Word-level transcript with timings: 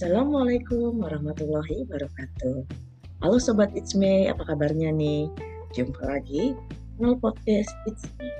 Assalamualaikum 0.00 0.96
warahmatullahi 0.96 1.84
wabarakatuh. 1.84 2.64
Halo 3.20 3.36
Sobat 3.36 3.68
It's 3.76 3.92
Me, 3.92 4.32
apa 4.32 4.48
kabarnya 4.48 4.96
nih? 4.96 5.28
Jumpa 5.76 6.00
lagi 6.00 6.56
Nol 6.96 7.20
Podcast 7.20 7.68
It's 7.84 8.08
Me. 8.16 8.32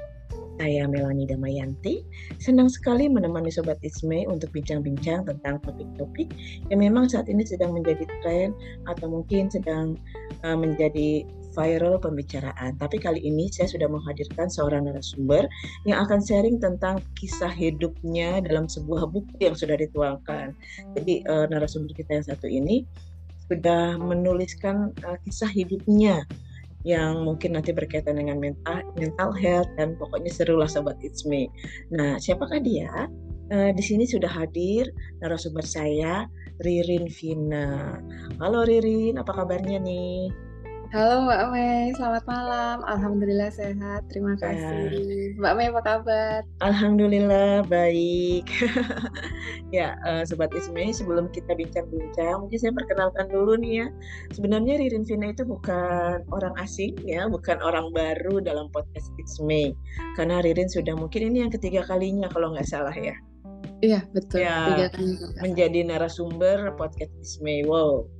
Saya 0.56 0.88
Melani 0.88 1.28
Damayanti, 1.28 2.01
senang 2.40 2.72
sekali 2.72 3.12
menemani 3.12 3.53
Sobat 3.53 3.76
It's 3.85 4.01
Me 4.01 4.24
untuk 4.24 4.56
bincang-bincang 4.56 5.28
tentang 5.28 5.60
topik-topik 5.60 6.33
yang 6.72 6.81
memang 6.81 7.12
saat 7.12 7.28
ini 7.28 7.44
sedang 7.44 7.77
menjadi 7.77 8.08
tren 8.24 8.56
atau 8.88 9.21
mungkin 9.21 9.53
sedang 9.53 10.01
uh, 10.40 10.56
menjadi 10.56 11.29
viral 11.54 11.98
pembicaraan. 11.98 12.78
Tapi 12.78 12.96
kali 13.03 13.21
ini 13.22 13.51
saya 13.51 13.69
sudah 13.71 13.90
menghadirkan 13.90 14.46
seorang 14.46 14.87
narasumber 14.87 15.46
yang 15.84 16.02
akan 16.06 16.23
sharing 16.23 16.62
tentang 16.62 17.02
kisah 17.19 17.51
hidupnya 17.51 18.42
dalam 18.45 18.70
sebuah 18.70 19.11
buku 19.11 19.34
yang 19.42 19.56
sudah 19.59 19.77
dituangkan. 19.78 20.55
Jadi 20.98 21.27
uh, 21.27 21.47
narasumber 21.51 21.91
kita 21.95 22.20
yang 22.20 22.27
satu 22.27 22.47
ini 22.47 22.87
sudah 23.51 23.98
menuliskan 23.98 24.95
uh, 25.02 25.19
kisah 25.27 25.51
hidupnya 25.51 26.23
yang 26.80 27.28
mungkin 27.28 27.61
nanti 27.61 27.77
berkaitan 27.77 28.17
dengan 28.17 28.41
mental 28.41 28.80
mental 28.97 29.37
health 29.37 29.69
dan 29.77 30.01
pokoknya 30.01 30.33
seru 30.33 30.56
lah 30.56 30.70
sobat 30.70 30.97
It's 31.05 31.28
Me. 31.28 31.51
Nah, 31.92 32.17
siapakah 32.17 32.62
dia? 32.62 33.11
Uh, 33.51 33.75
di 33.75 33.83
sini 33.83 34.06
sudah 34.06 34.30
hadir 34.30 34.87
narasumber 35.20 35.67
saya 35.67 36.30
Ririn 36.62 37.11
Vina. 37.11 37.98
Halo 38.39 38.62
Ririn, 38.64 39.19
apa 39.19 39.34
kabarnya 39.34 39.83
nih? 39.83 40.50
Halo 40.91 41.23
Mbak 41.23 41.55
Mei, 41.55 41.95
selamat 41.95 42.27
malam. 42.27 42.83
Alhamdulillah 42.83 43.55
sehat, 43.55 44.11
terima 44.11 44.35
kasih. 44.35 45.39
Mbak 45.39 45.53
Mei 45.55 45.71
apa 45.71 45.83
kabar? 45.87 46.43
Alhamdulillah 46.67 47.62
baik. 47.71 48.51
ya, 49.77 49.95
uh, 50.03 50.27
Sobat 50.27 50.51
Ismi, 50.51 50.91
sebelum 50.91 51.31
kita 51.31 51.55
bincang-bincang, 51.55 52.42
mungkin 52.42 52.59
saya 52.59 52.75
perkenalkan 52.75 53.31
dulu 53.31 53.55
nih 53.62 53.87
ya. 53.87 53.87
Sebenarnya 54.34 54.83
Ririn 54.83 55.06
Vina 55.06 55.31
itu 55.31 55.47
bukan 55.47 56.27
orang 56.34 56.59
asing 56.59 56.98
ya, 57.07 57.31
bukan 57.31 57.62
orang 57.62 57.95
baru 57.95 58.42
dalam 58.42 58.67
podcast 58.75 59.14
Ismi. 59.14 59.70
Karena 60.19 60.42
Ririn 60.42 60.67
sudah 60.67 60.98
mungkin 60.98 61.31
ini 61.31 61.47
yang 61.47 61.55
ketiga 61.55 61.86
kalinya 61.86 62.27
kalau 62.34 62.51
nggak 62.51 62.67
salah 62.67 62.98
ya. 62.98 63.14
Iya, 63.79 64.03
betul. 64.11 64.42
Ya. 64.42 64.91
Menjadi 65.39 65.86
narasumber 65.86 66.75
podcast 66.75 67.14
Ismi. 67.23 67.62
Wow 67.62 68.11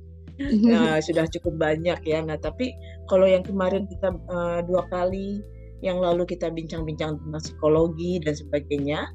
nah, 0.65 0.97
sudah 1.07 1.25
cukup 1.29 1.57
banyak 1.59 1.99
ya. 2.03 2.19
Nah, 2.23 2.37
tapi 2.37 2.73
kalau 3.07 3.27
yang 3.27 3.45
kemarin 3.45 3.85
kita 3.87 4.15
uh, 4.31 4.59
dua 4.65 4.87
kali 4.89 5.41
yang 5.81 5.97
lalu 5.97 6.29
kita 6.29 6.53
bincang-bincang 6.53 7.17
tentang 7.17 7.41
psikologi 7.41 8.21
dan 8.21 8.37
sebagainya, 8.37 9.09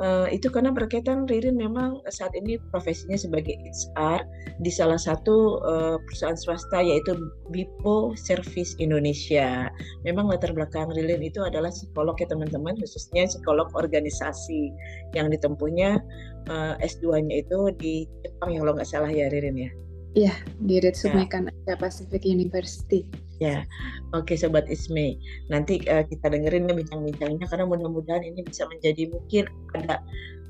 uh, 0.00 0.26
itu 0.28 0.48
karena 0.48 0.72
berkaitan 0.72 1.28
Ririn 1.28 1.56
memang 1.56 2.00
saat 2.08 2.32
ini 2.36 2.60
profesinya 2.72 3.16
sebagai 3.16 3.56
HR 3.56 4.24
di 4.60 4.70
salah 4.72 4.96
satu 5.00 5.60
uh, 5.64 5.96
perusahaan 6.08 6.36
swasta 6.36 6.80
yaitu 6.80 7.16
Bipo 7.52 8.16
Service 8.16 8.76
Indonesia. 8.80 9.68
Memang 10.04 10.28
latar 10.32 10.52
belakang 10.52 10.92
Ririn 10.92 11.24
itu 11.24 11.44
adalah 11.44 11.72
psikolog 11.72 12.16
ya 12.20 12.28
teman-teman, 12.28 12.76
khususnya 12.80 13.28
psikolog 13.28 13.68
organisasi 13.76 14.72
yang 15.16 15.32
ditempuhnya 15.32 16.00
uh, 16.48 16.74
S2-nya 16.80 17.44
itu 17.44 17.72
di 17.76 17.94
Jepang 18.24 18.56
yang 18.56 18.64
lo 18.64 18.76
nggak 18.76 18.88
salah 18.88 19.12
ya 19.12 19.28
Ririn 19.28 19.56
ya. 19.56 19.70
Iya, 20.16 20.32
di 20.64 20.80
Ritsumeikan 20.80 21.44
ya. 21.44 21.52
Asia 21.52 21.74
Pacific 21.76 22.24
University. 22.24 23.04
Ya, 23.36 23.68
oke 24.16 24.32
okay, 24.32 24.36
Sobat 24.40 24.64
Isme. 24.72 25.20
Nanti 25.52 25.84
uh, 25.92 26.08
kita 26.08 26.32
dengerin 26.32 26.72
ya 26.72 26.72
bincang-bincangnya 26.72 27.44
karena 27.44 27.68
mudah-mudahan 27.68 28.24
ini 28.24 28.40
bisa 28.40 28.64
menjadi 28.64 29.12
mungkin 29.12 29.44
ada 29.76 30.00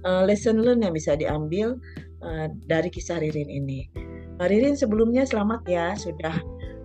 uh, 0.06 0.23
lesson 0.23 0.62
learn 0.62 0.86
yang 0.86 0.95
bisa 0.95 1.19
diambil 1.19 1.75
uh, 2.23 2.47
dari 2.70 2.86
kisah 2.95 3.19
Ririn 3.19 3.50
ini. 3.50 3.91
Uh, 4.39 4.46
Ririn 4.46 4.79
sebelumnya 4.79 5.27
selamat 5.27 5.67
ya 5.67 5.98
sudah 5.98 6.39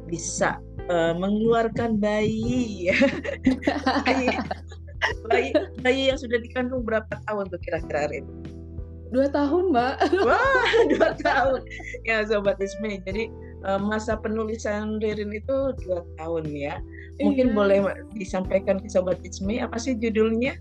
bisa 0.09 0.57
uh, 0.89 1.13
mengeluarkan 1.13 2.01
bayi. 2.01 2.89
bayi, 4.09 4.27
bayi, 5.29 5.49
bayi 5.85 6.01
yang 6.09 6.17
sudah 6.17 6.41
dikandung 6.41 6.81
berapa 6.81 7.13
tahun 7.29 7.45
tuh 7.45 7.61
kira-kira 7.61 8.09
Ririn? 8.09 8.60
Dua 9.11 9.27
tahun 9.29 9.75
mbak. 9.75 9.95
Wah 10.27 10.71
dua 10.87 11.09
tahun. 11.19 11.61
Ya 12.07 12.23
sobat 12.25 12.57
Isme 12.63 13.03
jadi 13.03 13.27
uh, 13.67 13.77
masa 13.77 14.17
penulisan 14.17 14.97
Ririn 15.03 15.35
itu 15.35 15.75
dua 15.85 16.01
tahun 16.17 16.47
ya. 16.49 16.79
Mungkin 17.21 17.53
iya. 17.53 17.55
boleh 17.55 17.79
disampaikan 18.15 18.79
ke 18.81 18.87
sobat 18.87 19.19
Isme 19.21 19.59
apa 19.59 19.77
sih 19.77 19.93
judulnya? 19.99 20.57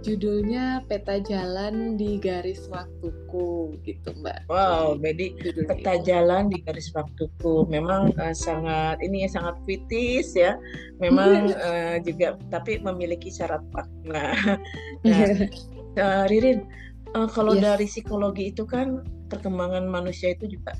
Judulnya 0.00 0.80
peta 0.88 1.20
jalan 1.20 2.00
di 2.00 2.16
garis 2.16 2.64
waktuku 2.72 3.76
gitu 3.84 4.16
mbak. 4.20 4.48
Wow 4.48 4.96
jadi 4.96 5.36
peta 5.68 6.00
jalan 6.04 6.52
di 6.52 6.60
garis 6.64 6.92
waktuku. 6.92 7.64
Memang 7.68 8.12
uh, 8.20 8.36
sangat 8.36 9.00
ini 9.00 9.24
ya 9.24 9.40
sangat 9.40 9.56
kritis 9.64 10.36
ya. 10.36 10.60
Memang 11.00 11.56
uh, 11.56 11.96
juga 12.06 12.36
tapi 12.52 12.80
memiliki 12.84 13.32
syarat 13.32 13.64
makna. 13.72 14.36
Nah 15.00 15.48
uh, 15.96 16.24
Ririn 16.28 16.68
uh, 17.14 17.28
kalau 17.30 17.56
yes. 17.56 17.62
dari 17.62 17.86
psikologi 17.86 18.52
itu 18.52 18.66
kan 18.66 19.02
perkembangan 19.30 19.86
manusia 19.86 20.34
itu 20.34 20.58
juga 20.58 20.76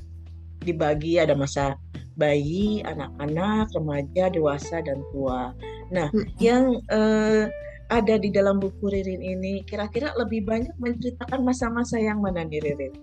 dibagi 0.61 1.17
ada 1.17 1.33
masa 1.33 1.75
bayi, 2.19 2.85
anak-anak, 2.85 3.71
remaja, 3.73 4.29
dewasa 4.29 4.83
dan 4.83 5.01
tua. 5.15 5.55
Nah, 5.89 6.11
hmm. 6.13 6.27
yang 6.37 6.77
uh, 6.93 7.49
ada 7.91 8.15
di 8.15 8.31
dalam 8.31 8.61
buku 8.61 8.87
Ririn 8.87 9.19
ini 9.19 9.65
kira-kira 9.67 10.15
lebih 10.15 10.47
banyak 10.47 10.71
menceritakan 10.79 11.43
masa-masa 11.43 11.99
yang 11.99 12.23
mana 12.23 12.47
nih 12.47 12.63
Ririn? 12.63 12.93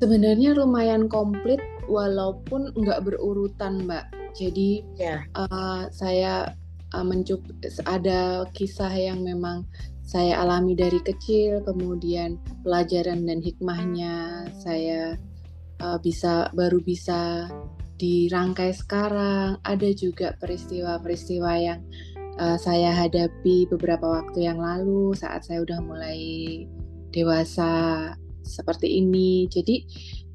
Sebenarnya 0.00 0.56
lumayan 0.56 1.08
komplit 1.08 1.60
walaupun 1.88 2.72
nggak 2.76 3.04
berurutan 3.04 3.84
Mbak. 3.84 4.04
Jadi 4.36 4.84
yeah. 5.00 5.24
Ya. 5.24 5.48
uh, 5.48 5.88
saya 5.92 6.52
uh, 6.92 7.04
mencup 7.04 7.40
ada 7.88 8.44
kisah 8.52 8.92
yang 8.92 9.24
memang 9.24 9.64
saya 10.06 10.38
alami 10.38 10.78
dari 10.78 11.02
kecil, 11.02 11.66
kemudian 11.66 12.38
pelajaran 12.62 13.26
dan 13.26 13.42
hikmahnya 13.42 14.46
saya 14.62 15.18
uh, 15.82 15.98
bisa 15.98 16.46
baru 16.54 16.78
bisa 16.78 17.50
dirangkai 17.98 18.70
sekarang. 18.70 19.58
Ada 19.66 19.90
juga 19.98 20.38
peristiwa-peristiwa 20.38 21.52
yang 21.58 21.82
uh, 22.38 22.54
saya 22.54 22.94
hadapi 22.94 23.66
beberapa 23.66 24.22
waktu 24.22 24.46
yang 24.46 24.62
lalu 24.62 25.10
saat 25.18 25.42
saya 25.42 25.66
udah 25.66 25.82
mulai 25.82 26.20
dewasa 27.10 28.14
seperti 28.46 29.02
ini. 29.02 29.50
Jadi 29.50 29.82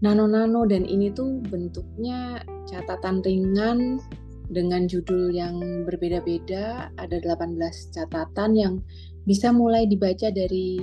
nano-nano 0.03 0.67
dan 0.67 0.83
ini 0.83 1.15
tuh 1.15 1.39
bentuknya 1.47 2.43
catatan 2.67 3.23
ringan 3.23 4.03
dengan 4.51 4.83
judul 4.83 5.31
yang 5.31 5.87
berbeda-beda. 5.87 6.91
Ada 6.99 7.23
18 7.23 7.95
catatan 7.95 8.51
yang 8.51 8.73
bisa 9.25 9.53
mulai 9.53 9.85
dibaca 9.85 10.29
dari 10.33 10.81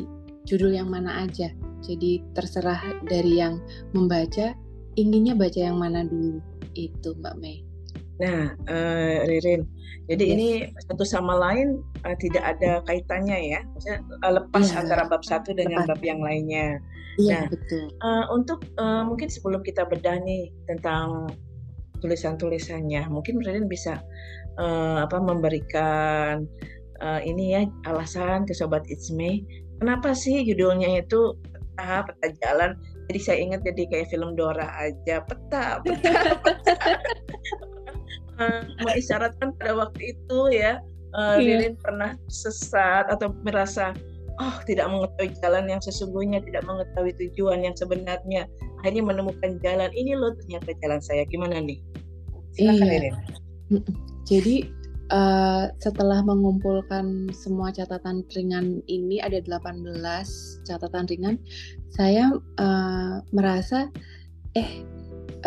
judul 0.49 0.75
yang 0.75 0.88
mana 0.88 1.28
aja. 1.28 1.53
Jadi 1.84 2.25
terserah 2.34 2.81
dari 3.06 3.38
yang 3.38 3.62
membaca 3.94 4.56
inginnya 4.99 5.38
baca 5.38 5.60
yang 5.60 5.78
mana 5.78 6.03
dulu 6.03 6.43
itu 6.75 7.15
Mbak 7.19 7.34
Mei. 7.38 7.62
Nah, 8.19 8.50
uh, 8.66 9.22
Ririn, 9.31 9.62
jadi 10.10 10.25
yes. 10.27 10.34
ini 10.34 10.48
satu 10.91 11.06
sama 11.06 11.38
lain 11.38 11.78
uh, 12.03 12.16
tidak 12.19 12.43
ada 12.43 12.82
kaitannya 12.91 13.54
ya, 13.54 13.60
maksudnya 13.71 14.03
uh, 14.27 14.32
lepas 14.43 14.66
ya, 14.75 14.82
antara 14.82 15.06
bab 15.06 15.22
satu 15.22 15.54
dengan 15.54 15.87
lepas. 15.87 15.94
bab 15.94 16.03
yang 16.03 16.19
lainnya. 16.19 16.82
Iya 17.22 17.47
nah, 17.47 17.50
betul. 17.50 17.84
Uh, 18.03 18.25
untuk 18.34 18.66
uh, 18.75 19.06
mungkin 19.06 19.31
sebelum 19.31 19.62
kita 19.62 19.87
bedah 19.87 20.19
nih 20.19 20.50
tentang 20.66 21.31
tulisan-tulisannya, 22.03 23.06
mungkin 23.06 23.38
Ririn 23.38 23.71
bisa 23.71 24.03
uh, 24.59 25.06
apa 25.06 25.22
memberikan 25.22 26.43
uh, 27.03 27.20
ini 27.22 27.54
ya 27.54 27.60
alasan 27.86 28.45
ke 28.47 28.53
sobat 28.54 28.84
It's 28.91 29.10
Me. 29.12 29.42
Kenapa 29.78 30.15
sih 30.15 30.42
judulnya 30.42 31.03
itu 31.03 31.39
peta 31.54 32.06
peta 32.06 32.28
jalan? 32.42 32.74
Jadi 33.09 33.18
saya 33.22 33.39
ingat 33.41 33.60
jadi 33.65 33.83
kayak 33.89 34.06
film 34.12 34.36
Dora 34.36 34.68
aja 34.77 35.22
peta 35.24 35.80
peta. 35.80 36.15
peta. 36.45 36.74
uh, 38.42 38.60
mengisyaratkan 38.84 39.54
pada 39.56 39.72
waktu 39.86 40.15
itu 40.18 40.39
ya 40.53 40.83
uh, 41.16 41.39
yeah. 41.39 41.59
Ririn 41.62 41.74
pernah 41.80 42.18
sesat 42.28 43.09
atau 43.09 43.33
merasa 43.47 43.94
oh 44.39 44.56
tidak 44.65 44.86
mengetahui 44.86 45.34
jalan 45.42 45.66
yang 45.66 45.83
sesungguhnya, 45.83 46.39
tidak 46.47 46.62
mengetahui 46.66 47.12
tujuan 47.18 47.66
yang 47.66 47.74
sebenarnya. 47.74 48.47
Akhirnya 48.83 49.10
menemukan 49.10 49.59
jalan 49.59 49.91
ini 49.94 50.15
loh 50.15 50.34
ternyata 50.39 50.71
jalan 50.78 51.01
saya. 51.03 51.27
Gimana 51.27 51.59
nih? 51.59 51.83
Silakan 52.54 52.86
iya. 52.86 52.92
Ririn. 52.94 53.15
Jadi 54.22 54.54
Uh, 55.09 55.72
setelah 55.81 56.21
mengumpulkan 56.21 57.33
semua 57.33 57.72
catatan 57.72 58.28
ringan 58.28 58.84
ini 58.93 59.25
ada 59.25 59.41
18 59.41 59.89
catatan 60.69 61.09
ringan, 61.09 61.37
saya 61.89 62.28
uh, 62.60 63.25
merasa 63.33 63.89
eh 64.53 64.84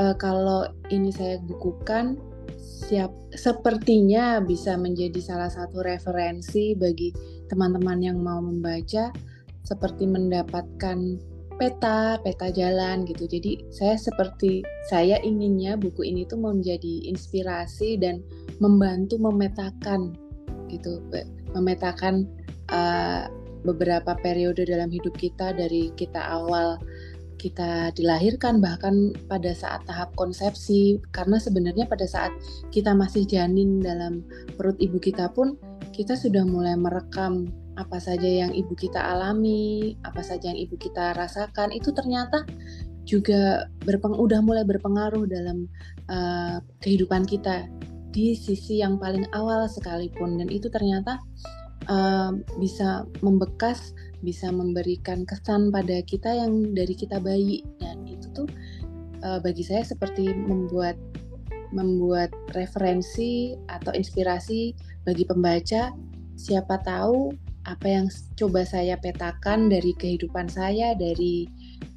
uh, 0.01 0.17
kalau 0.17 0.65
ini 0.89 1.13
saya 1.13 1.37
bukukan 1.45 2.17
siap 2.57 3.13
sepertinya 3.37 4.41
bisa 4.41 4.73
menjadi 4.81 5.21
salah 5.21 5.53
satu 5.53 5.85
referensi 5.85 6.73
bagi 6.73 7.13
teman-teman 7.45 8.01
yang 8.01 8.17
mau 8.17 8.41
membaca 8.41 9.13
seperti 9.61 10.09
mendapatkan 10.09 11.21
peta, 11.61 12.17
peta 12.25 12.49
jalan 12.49 13.05
gitu. 13.05 13.29
Jadi 13.29 13.69
saya 13.69 13.93
seperti 13.93 14.65
saya 14.89 15.21
inginnya 15.21 15.77
buku 15.77 16.01
ini 16.01 16.25
tuh 16.25 16.41
menjadi 16.41 17.05
inspirasi 17.05 18.01
dan 18.01 18.25
membantu 18.61 19.17
memetakan 19.17 20.13
gitu, 20.69 21.01
memetakan 21.57 22.29
uh, 22.69 23.27
beberapa 23.65 24.17
periode 24.21 24.65
dalam 24.65 24.89
hidup 24.89 25.13
kita 25.17 25.53
dari 25.53 25.89
kita 25.97 26.21
awal 26.21 26.77
kita 27.41 27.89
dilahirkan 27.97 28.61
bahkan 28.61 29.17
pada 29.25 29.49
saat 29.57 29.81
tahap 29.89 30.13
konsepsi. 30.13 31.01
Karena 31.09 31.41
sebenarnya 31.41 31.89
pada 31.89 32.05
saat 32.05 32.29
kita 32.69 32.93
masih 32.93 33.25
janin 33.25 33.81
dalam 33.81 34.21
perut 34.53 34.77
ibu 34.77 35.01
kita 35.01 35.33
pun 35.33 35.57
kita 35.89 36.13
sudah 36.13 36.45
mulai 36.45 36.77
merekam 36.77 37.49
apa 37.81 37.97
saja 37.97 38.29
yang 38.29 38.53
ibu 38.53 38.77
kita 38.77 39.01
alami, 39.01 39.97
apa 40.05 40.21
saja 40.21 40.53
yang 40.53 40.61
ibu 40.61 40.77
kita 40.77 41.17
rasakan. 41.17 41.73
Itu 41.73 41.89
ternyata 41.97 42.45
juga 43.09 43.65
berpeng 43.81 44.13
udah 44.13 44.39
mulai 44.45 44.61
berpengaruh 44.61 45.25
dalam 45.25 45.65
uh, 46.13 46.61
kehidupan 46.85 47.25
kita 47.25 47.65
di 48.11 48.35
sisi 48.35 48.83
yang 48.83 48.99
paling 48.99 49.27
awal 49.31 49.65
sekalipun. 49.67 50.39
Dan 50.39 50.47
itu 50.51 50.67
ternyata 50.67 51.19
uh, 51.87 52.35
bisa 52.59 53.07
membekas 53.23 53.95
bisa 54.21 54.53
memberikan 54.53 55.25
kesan 55.25 55.73
pada 55.73 55.97
kita 56.05 56.29
yang 56.29 56.77
dari 56.77 56.93
kita 56.93 57.17
bayi. 57.17 57.65
Dan 57.81 58.05
itu 58.05 58.29
tuh 58.31 58.47
uh, 59.25 59.39
bagi 59.41 59.65
saya 59.65 59.81
seperti 59.81 60.29
membuat 60.29 60.95
membuat 61.71 62.29
referensi 62.51 63.55
atau 63.71 63.95
inspirasi 63.95 64.75
bagi 65.07 65.23
pembaca 65.23 65.95
siapa 66.35 66.75
tahu 66.83 67.31
apa 67.63 67.87
yang 67.87 68.05
coba 68.35 68.65
saya 68.65 68.97
petakan 68.97 69.69
dari 69.69 69.93
kehidupan 69.93 70.49
saya 70.49 70.97
dari 70.97 71.45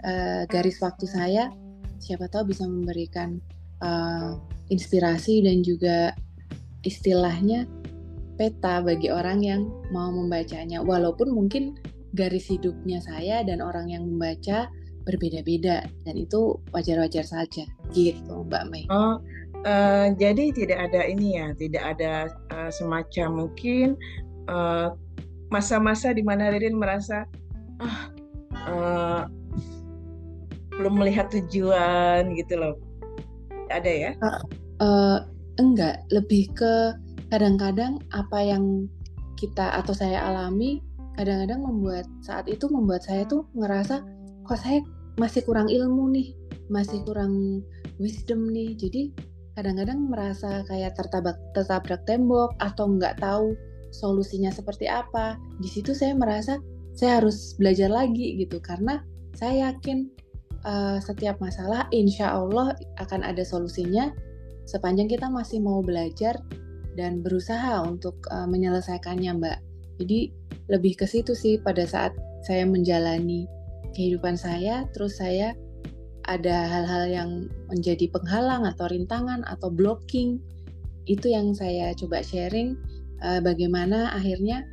uh, 0.04 0.44
garis 0.46 0.78
waktu 0.84 1.08
saya 1.08 1.48
siapa 1.98 2.28
tahu 2.28 2.52
bisa 2.52 2.68
memberikan 2.68 3.40
uh, 3.80 4.36
inspirasi 4.74 5.46
dan 5.46 5.62
juga 5.62 6.12
istilahnya 6.82 7.70
peta 8.34 8.82
bagi 8.82 9.08
orang 9.14 9.40
yang 9.40 9.70
mau 9.94 10.10
membacanya 10.10 10.82
walaupun 10.82 11.30
mungkin 11.30 11.78
garis 12.14 12.50
hidupnya 12.50 12.98
saya 13.02 13.42
dan 13.46 13.62
orang 13.62 13.90
yang 13.90 14.06
membaca 14.06 14.70
berbeda-beda 15.04 15.84
dan 16.06 16.14
itu 16.16 16.58
wajar-wajar 16.72 17.22
saja 17.22 17.64
gitu 17.92 18.34
Mbak 18.48 18.64
Mei. 18.72 18.84
Oh, 18.88 19.20
uh, 19.68 20.08
jadi 20.16 20.50
tidak 20.54 20.90
ada 20.90 21.04
ini 21.04 21.38
ya, 21.38 21.52
tidak 21.54 21.82
ada 21.96 22.32
uh, 22.54 22.70
semacam 22.72 23.46
mungkin 23.46 23.94
masa 24.44 24.92
masa-masa 25.80 26.12
di 26.12 26.20
mana 26.20 26.52
Ririn 26.52 26.76
merasa 26.76 27.24
ah 27.80 28.12
uh, 28.68 29.22
belum 30.74 31.00
melihat 31.00 31.30
tujuan 31.30 32.34
gitu 32.34 32.54
loh. 32.58 32.74
Ada 33.70 33.92
ya? 33.92 34.10
Uh, 34.20 34.40
uh, 34.80 35.26
enggak, 35.60 36.02
lebih 36.10 36.50
ke 36.54 36.96
kadang-kadang 37.28 38.02
apa 38.14 38.38
yang 38.42 38.86
kita 39.34 39.74
atau 39.82 39.90
saya 39.90 40.22
alami 40.22 40.78
kadang-kadang 41.14 41.62
membuat 41.62 42.06
saat 42.22 42.46
itu 42.50 42.66
membuat 42.70 43.02
saya 43.06 43.22
tuh 43.26 43.46
ngerasa 43.54 44.02
kok 44.46 44.58
saya 44.58 44.82
masih 45.14 45.46
kurang 45.46 45.70
ilmu 45.70 46.10
nih, 46.10 46.34
masih 46.70 47.02
kurang 47.06 47.62
wisdom 48.02 48.50
nih. 48.50 48.74
Jadi 48.74 49.14
kadang-kadang 49.54 50.10
merasa 50.10 50.66
kayak 50.66 50.98
tertabrak 50.98 51.38
tertabrak 51.54 52.02
tembok 52.04 52.50
atau 52.58 52.90
nggak 52.90 53.22
tahu 53.22 53.54
solusinya 53.94 54.50
seperti 54.50 54.90
apa. 54.90 55.38
Di 55.62 55.70
situ 55.70 55.94
saya 55.94 56.18
merasa 56.18 56.58
saya 56.94 57.22
harus 57.22 57.54
belajar 57.58 57.90
lagi 57.90 58.38
gitu 58.38 58.58
karena 58.58 59.02
saya 59.34 59.70
yakin 59.70 60.10
uh, 60.66 60.98
setiap 60.98 61.38
masalah 61.38 61.86
insya 61.90 62.34
Allah 62.34 62.74
akan 63.02 63.22
ada 63.22 63.42
solusinya 63.42 64.10
sepanjang 64.64 65.08
kita 65.08 65.28
masih 65.28 65.60
mau 65.60 65.80
belajar 65.84 66.40
dan 66.94 67.20
berusaha 67.20 67.82
untuk 67.84 68.16
uh, 68.30 68.46
menyelesaikannya 68.46 69.30
Mbak. 69.38 69.58
Jadi 70.02 70.20
lebih 70.70 70.98
ke 70.98 71.06
situ 71.06 71.36
sih 71.36 71.60
pada 71.60 71.86
saat 71.86 72.14
saya 72.46 72.66
menjalani 72.66 73.46
kehidupan 73.94 74.34
saya, 74.34 74.86
terus 74.90 75.18
saya 75.22 75.54
ada 76.24 76.66
hal-hal 76.66 77.04
yang 77.06 77.30
menjadi 77.68 78.08
penghalang 78.10 78.64
atau 78.64 78.88
rintangan 78.88 79.44
atau 79.46 79.68
blocking. 79.68 80.40
Itu 81.04 81.28
yang 81.28 81.52
saya 81.52 81.92
coba 81.94 82.24
sharing 82.24 82.80
uh, 83.20 83.40
bagaimana 83.44 84.10
akhirnya 84.16 84.64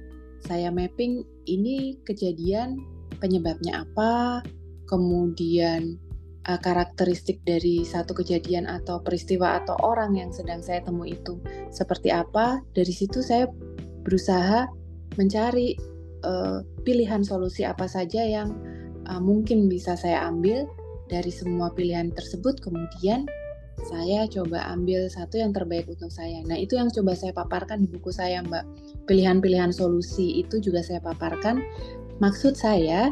saya 0.41 0.73
mapping 0.73 1.21
ini 1.45 1.99
kejadian 2.07 2.81
penyebabnya 3.21 3.85
apa, 3.85 4.41
kemudian 4.89 6.01
uh, 6.47 6.59
karakteristik 6.61 7.41
dari 7.45 7.85
satu 7.85 8.15
kejadian 8.17 8.65
atau 8.65 9.01
peristiwa 9.03 9.61
atau 9.61 9.77
orang 9.83 10.17
yang 10.17 10.31
sedang 10.33 10.63
saya 10.63 10.81
temui 10.81 11.17
itu 11.17 11.37
seperti 11.69 12.09
apa. 12.09 12.63
Dari 12.73 12.93
situ 12.93 13.21
saya 13.21 13.45
berusaha 14.01 14.65
mencari 15.19 15.77
uh, 16.25 16.65
pilihan 16.81 17.21
solusi 17.21 17.67
apa 17.67 17.85
saja 17.85 18.23
yang 18.23 18.55
uh, 19.05 19.21
mungkin 19.21 19.69
bisa 19.69 19.93
saya 19.93 20.25
ambil 20.25 20.65
dari 21.11 21.29
semua 21.29 21.67
pilihan 21.75 22.09
tersebut 22.15 22.63
kemudian 22.63 23.27
saya 23.81 24.29
coba 24.29 24.61
ambil 24.69 25.09
satu 25.09 25.41
yang 25.41 25.49
terbaik 25.55 25.89
untuk 25.89 26.13
saya. 26.13 26.45
Nah, 26.45 26.53
itu 26.53 26.77
yang 26.77 26.93
coba 26.93 27.17
saya 27.17 27.33
paparkan 27.33 27.81
di 27.81 27.87
buku 27.89 28.13
saya, 28.13 28.45
Mbak. 28.45 28.65
Pilihan-pilihan 29.09 29.73
solusi 29.73 30.37
itu 30.37 30.61
juga 30.61 30.85
saya 30.85 31.01
paparkan. 31.01 31.57
Maksud 32.21 32.53
saya, 32.53 33.09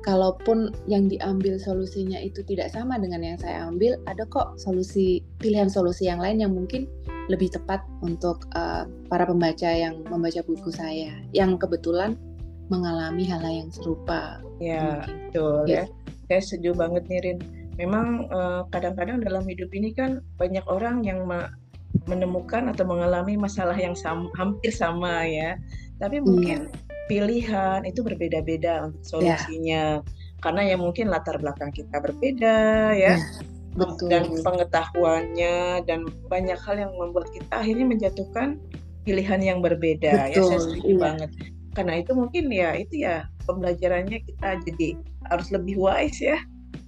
kalaupun 0.00 0.72
yang 0.88 1.08
diambil 1.08 1.60
solusinya 1.60 2.16
itu 2.20 2.40
tidak 2.48 2.72
sama 2.72 2.96
dengan 2.96 3.20
yang 3.20 3.38
saya 3.40 3.68
ambil, 3.68 4.00
ada 4.08 4.24
kok 4.28 4.56
solusi 4.56 5.20
pilihan 5.40 5.68
solusi 5.68 6.08
yang 6.08 6.20
lain 6.20 6.40
yang 6.40 6.52
mungkin 6.56 6.88
lebih 7.28 7.52
tepat 7.52 7.84
untuk 8.02 8.48
uh, 8.56 8.88
para 9.06 9.28
pembaca 9.28 9.70
yang 9.70 10.02
membaca 10.08 10.42
buku 10.42 10.72
saya 10.72 11.14
yang 11.36 11.60
kebetulan 11.60 12.18
mengalami 12.72 13.26
hal-hal 13.26 13.66
yang 13.66 13.70
serupa. 13.70 14.40
Ya, 14.62 15.04
mungkin. 15.04 15.16
betul 15.30 15.62
ya. 15.68 15.84
Saya 16.30 16.40
setuju 16.42 16.70
banget 16.78 17.04
nih 17.10 17.20
Rin. 17.26 17.38
Memang 17.76 18.30
uh, 18.30 18.62
kadang-kadang 18.70 19.24
dalam 19.24 19.42
hidup 19.46 19.70
ini 19.74 19.90
kan 19.90 20.22
banyak 20.38 20.62
orang 20.70 21.02
yang 21.02 21.26
menemukan 22.06 22.70
atau 22.70 22.86
mengalami 22.86 23.34
masalah 23.34 23.74
yang 23.74 23.98
sama, 23.98 24.30
hampir 24.38 24.70
sama 24.70 25.26
ya. 25.26 25.58
Tapi 25.98 26.22
mungkin 26.22 26.70
hmm. 26.70 26.89
Pilihan 27.10 27.82
itu 27.82 28.06
berbeda-beda 28.06 28.86
untuk 28.86 29.02
ya. 29.02 29.34
solusinya. 29.34 29.84
Ya. 30.00 30.38
Karena 30.40 30.62
ya 30.70 30.76
mungkin 30.78 31.10
latar 31.10 31.36
belakang 31.42 31.74
kita 31.74 31.98
berbeda 31.98 32.94
ya. 32.94 33.18
ya 33.18 33.50
Betul. 33.74 34.10
dan 34.10 34.26
pengetahuannya 34.42 35.86
dan 35.86 36.02
banyak 36.26 36.58
hal 36.58 36.74
yang 36.74 36.92
membuat 36.98 37.30
kita 37.30 37.62
akhirnya 37.62 37.86
menjatuhkan 37.86 38.58
pilihan 39.06 39.40
yang 39.40 39.58
berbeda 39.62 40.30
Betul, 40.30 40.34
ya 40.34 40.40
saya 40.42 40.58
setuju 40.58 40.90
iya. 40.90 40.98
banget 40.98 41.30
karena 41.78 41.92
itu 42.02 42.12
mungkin 42.18 42.44
ya 42.50 42.70
itu 42.74 42.94
ya 43.06 43.30
pembelajarannya 43.46 44.18
kita 44.26 44.48
jadi 44.66 44.88
harus 45.30 45.48
lebih 45.54 45.78
wise 45.78 46.18
ya 46.18 46.38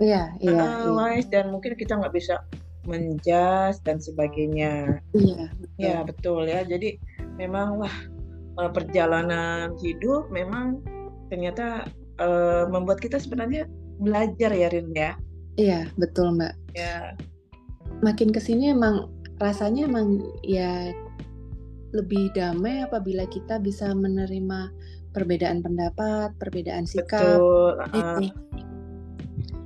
iya 0.02 0.34
iya, 0.42 0.58
uh, 0.58 0.66
iya. 0.82 0.90
wise 0.90 1.28
dan 1.30 1.54
mungkin 1.54 1.78
kita 1.78 1.94
nggak 1.94 2.10
bisa 2.10 2.42
menjas 2.82 3.78
dan 3.86 4.02
sebagainya 4.02 4.98
iya 5.14 5.46
betul. 5.54 5.78
ya 5.78 5.96
betul 6.02 6.42
ya 6.50 6.60
jadi 6.66 6.98
memang 7.38 7.78
wah 7.78 7.96
eh, 8.58 8.70
perjalanan 8.72 9.72
hidup 9.80 10.28
memang 10.28 10.82
ternyata 11.32 11.88
uh, 12.20 12.68
membuat 12.68 13.00
kita 13.00 13.16
sebenarnya 13.16 13.64
belajar 13.96 14.52
ya 14.52 14.68
Rin 14.68 14.92
ya 14.92 15.16
Iya, 15.60 15.88
betul 16.00 16.40
Mbak. 16.40 16.54
Ya. 16.76 17.12
Makin 18.00 18.32
ke 18.32 18.40
sini 18.40 18.72
emang 18.72 19.12
rasanya 19.36 19.84
emang 19.84 20.24
ya 20.40 20.94
lebih 21.92 22.32
damai 22.32 22.88
apabila 22.88 23.28
kita 23.28 23.60
bisa 23.60 23.92
menerima 23.92 24.72
perbedaan 25.12 25.60
pendapat, 25.60 26.32
perbedaan 26.40 26.88
sikap. 26.88 27.20
Betul. 27.20 27.72
Uh, 27.92 28.20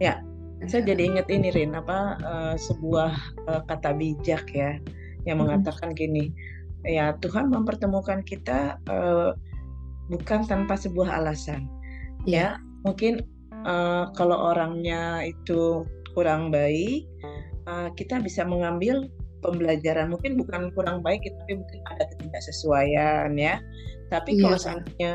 ya, 0.02 0.18
saya 0.66 0.82
jadi 0.82 1.14
inget 1.14 1.30
ini 1.30 1.54
Rin 1.54 1.78
apa 1.78 2.18
uh, 2.26 2.54
sebuah 2.58 3.14
uh, 3.46 3.62
kata 3.70 3.94
bijak 3.94 4.50
ya 4.50 4.74
yang 5.22 5.38
mengatakan 5.38 5.94
gini, 5.94 6.34
ya 6.86 7.12
Tuhan 7.20 7.50
mempertemukan 7.50 8.22
kita 8.22 8.78
uh, 8.88 9.34
bukan 10.08 10.46
tanpa 10.46 10.78
sebuah 10.78 11.18
alasan. 11.22 11.66
Ya, 12.26 12.34
ya 12.34 12.48
mungkin 12.86 13.26
uh, 13.66 14.10
kalau 14.14 14.54
orangnya 14.54 15.26
itu 15.26 15.82
kurang 16.14 16.48
baik, 16.54 17.04
uh, 17.68 17.90
kita 17.98 18.22
bisa 18.22 18.46
mengambil 18.46 19.10
pembelajaran. 19.44 20.10
Mungkin 20.10 20.40
bukan 20.40 20.72
kurang 20.72 21.02
baik, 21.02 21.26
tapi 21.26 21.60
mungkin 21.60 21.80
ada 21.90 22.08
ketidaksesuaian 22.14 23.34
ya. 23.36 23.60
Tapi 24.08 24.38
iya. 24.38 24.42
kalau 24.46 24.58
seandainya 24.58 25.12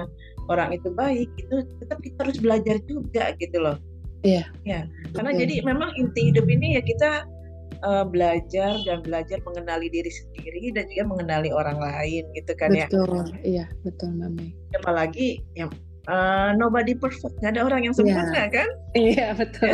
orang 0.52 0.76
itu 0.76 0.92
baik, 0.92 1.32
itu 1.40 1.64
tetap 1.80 2.04
kita 2.04 2.28
harus 2.28 2.38
belajar 2.40 2.76
juga 2.86 3.34
gitu 3.40 3.58
loh. 3.60 3.78
Iya. 4.22 4.46
Ya, 4.68 4.86
karena 5.18 5.34
Betul. 5.34 5.42
jadi 5.48 5.56
memang 5.66 5.90
inti 5.98 6.30
hidup 6.30 6.46
ini 6.46 6.78
ya 6.78 6.82
kita 6.86 7.26
uh, 7.84 8.06
belajar 8.06 8.78
dan 8.86 9.02
belajar 9.06 9.38
mengenali 9.46 9.88
diri 9.90 10.10
sendiri 10.10 10.74
dan 10.74 10.86
juga 10.90 11.04
mengenali 11.18 11.50
orang 11.54 11.78
lain 11.78 12.24
gitu 12.38 12.54
kan 12.58 12.72
betul. 12.74 12.82
ya. 12.82 12.88
Betul, 12.88 13.26
iya, 13.46 13.66
betul 13.84 14.10
Mami. 14.18 14.48
Apalagi 14.78 15.42
yang 15.58 15.70
uh, 16.10 16.54
nobody 16.56 16.94
perfect, 16.98 17.36
nggak 17.42 17.58
ada 17.58 17.62
orang 17.68 17.82
yang 17.86 17.94
sempurna 17.94 18.34
yeah. 18.34 18.50
kan? 18.50 18.70
Iya 18.98 19.28
betul. 19.36 19.70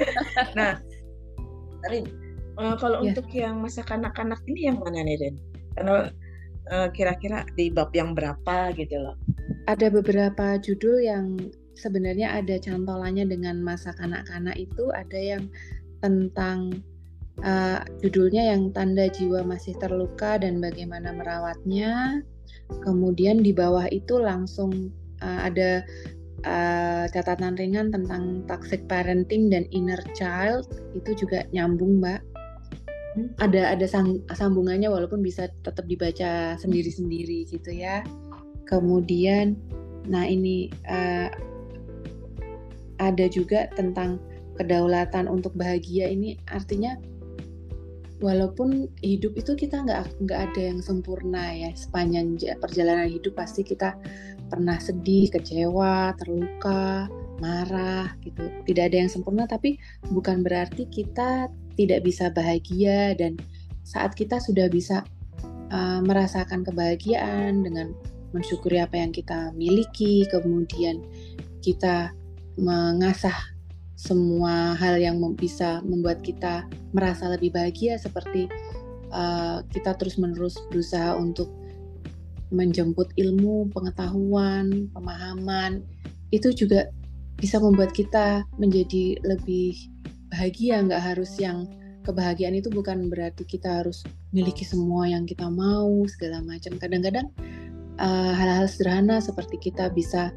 nah, 0.58 0.80
Rin, 1.88 2.04
uh, 2.60 2.74
kalau 2.76 3.02
yeah. 3.02 3.06
untuk 3.12 3.26
yang 3.32 3.60
masa 3.60 3.84
kanak-kanak 3.84 4.40
ini 4.48 4.72
yang 4.72 4.78
mana 4.80 5.04
nih 5.04 5.16
Rin? 5.20 5.34
Karena 5.78 6.10
uh, 6.72 6.88
kira-kira 6.92 7.44
di 7.56 7.72
bab 7.72 7.90
yang 7.96 8.12
berapa 8.12 8.72
gitu 8.76 8.96
loh? 8.98 9.16
Ada 9.68 9.92
beberapa 9.92 10.56
judul 10.60 11.04
yang 11.04 11.36
sebenarnya 11.78 12.34
ada 12.34 12.58
cantolannya 12.58 13.28
dengan 13.30 13.62
masa 13.62 13.94
kanak-kanak 13.94 14.58
itu 14.58 14.90
ada 14.90 15.18
yang 15.18 15.46
tentang 16.02 16.82
uh, 17.44 17.80
judulnya 18.02 18.54
yang 18.54 18.70
tanda 18.74 19.06
jiwa 19.06 19.44
masih 19.46 19.74
terluka 19.78 20.38
dan 20.38 20.58
bagaimana 20.62 21.14
merawatnya. 21.14 22.22
Kemudian 22.84 23.40
di 23.40 23.52
bawah 23.54 23.88
itu 23.88 24.20
langsung 24.20 24.92
uh, 25.24 25.40
ada 25.48 25.82
uh, 26.44 27.04
catatan 27.08 27.56
ringan 27.56 27.88
tentang 27.90 28.44
toxic 28.44 28.84
parenting 28.86 29.48
dan 29.48 29.64
inner 29.72 30.00
child 30.12 30.68
itu 30.92 31.26
juga 31.26 31.48
nyambung, 31.54 32.02
Mbak. 32.02 32.20
Hmm. 33.16 33.28
Ada 33.40 33.74
ada 33.74 33.86
sang, 33.88 34.20
sambungannya 34.30 34.92
walaupun 34.92 35.24
bisa 35.24 35.48
tetap 35.64 35.88
dibaca 35.88 36.54
sendiri-sendiri 36.60 37.48
gitu 37.48 37.72
ya. 37.72 38.04
Kemudian, 38.68 39.56
nah 40.04 40.28
ini 40.28 40.68
uh, 40.84 41.32
ada 43.00 43.26
juga 43.30 43.70
tentang 43.72 44.20
kedaulatan 44.58 45.30
untuk 45.30 45.54
bahagia 45.54 46.10
ini 46.10 46.34
artinya 46.50 46.98
walaupun 48.18 48.90
hidup 49.02 49.38
itu 49.38 49.54
kita 49.54 49.82
nggak 49.86 50.26
nggak 50.26 50.40
ada 50.50 50.60
yang 50.74 50.80
sempurna 50.82 51.54
ya 51.54 51.70
sepanjang 51.74 52.34
perjalanan 52.58 53.06
hidup 53.06 53.38
pasti 53.38 53.62
kita 53.62 53.94
pernah 54.48 54.80
sedih, 54.80 55.28
kecewa, 55.28 56.16
terluka, 56.16 57.06
marah 57.38 58.10
gitu. 58.24 58.50
Tidak 58.66 58.84
ada 58.90 58.96
yang 59.06 59.10
sempurna 59.12 59.46
tapi 59.46 59.78
bukan 60.10 60.42
berarti 60.42 60.88
kita 60.88 61.52
tidak 61.78 62.00
bisa 62.02 62.32
bahagia 62.34 63.14
dan 63.14 63.38
saat 63.86 64.12
kita 64.18 64.42
sudah 64.42 64.66
bisa 64.66 65.06
uh, 65.70 66.00
merasakan 66.02 66.66
kebahagiaan 66.66 67.62
dengan 67.62 67.94
mensyukuri 68.36 68.82
apa 68.82 69.00
yang 69.00 69.12
kita 69.14 69.54
miliki, 69.56 70.28
kemudian 70.28 71.00
kita 71.64 72.12
mengasah 72.60 73.36
semua 73.98 74.78
hal 74.78 74.94
yang 75.02 75.18
bisa 75.34 75.82
membuat 75.82 76.22
kita 76.22 76.70
merasa 76.94 77.26
lebih 77.26 77.50
bahagia 77.50 77.98
seperti 77.98 78.46
uh, 79.10 79.66
kita 79.74 79.98
terus-menerus 79.98 80.54
berusaha 80.70 81.18
untuk 81.18 81.50
menjemput 82.54 83.10
ilmu, 83.18 83.74
pengetahuan, 83.74 84.86
pemahaman 84.94 85.82
itu 86.30 86.54
juga 86.54 86.88
bisa 87.42 87.58
membuat 87.58 87.90
kita 87.90 88.46
menjadi 88.56 89.18
lebih 89.26 89.74
bahagia. 90.30 90.78
Nggak 90.78 91.02
harus 91.02 91.34
yang 91.42 91.66
kebahagiaan 92.06 92.56
itu 92.56 92.70
bukan 92.70 93.10
berarti 93.10 93.44
kita 93.44 93.82
harus 93.82 94.06
miliki 94.30 94.62
semua 94.62 95.10
yang 95.10 95.26
kita 95.26 95.50
mau 95.50 96.06
segala 96.06 96.38
macam. 96.46 96.78
Kadang-kadang 96.78 97.28
uh, 97.98 98.32
hal-hal 98.32 98.70
sederhana 98.70 99.18
seperti 99.18 99.58
kita 99.58 99.90
bisa 99.90 100.32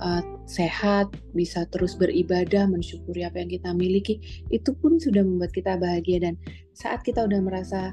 uh, 0.00 0.22
sehat, 0.46 1.10
bisa 1.32 1.64
terus 1.72 1.96
beribadah, 1.96 2.68
mensyukuri 2.68 3.24
apa 3.24 3.40
yang 3.40 3.50
kita 3.50 3.70
miliki, 3.72 4.20
itu 4.52 4.72
pun 4.76 5.00
sudah 5.00 5.24
membuat 5.24 5.52
kita 5.52 5.76
bahagia 5.80 6.22
dan 6.22 6.34
saat 6.76 7.00
kita 7.02 7.24
udah 7.24 7.40
merasa 7.40 7.92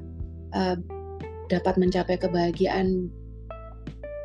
uh, 0.55 0.77
dapat 1.47 1.75
mencapai 1.79 2.15
kebahagiaan 2.19 3.11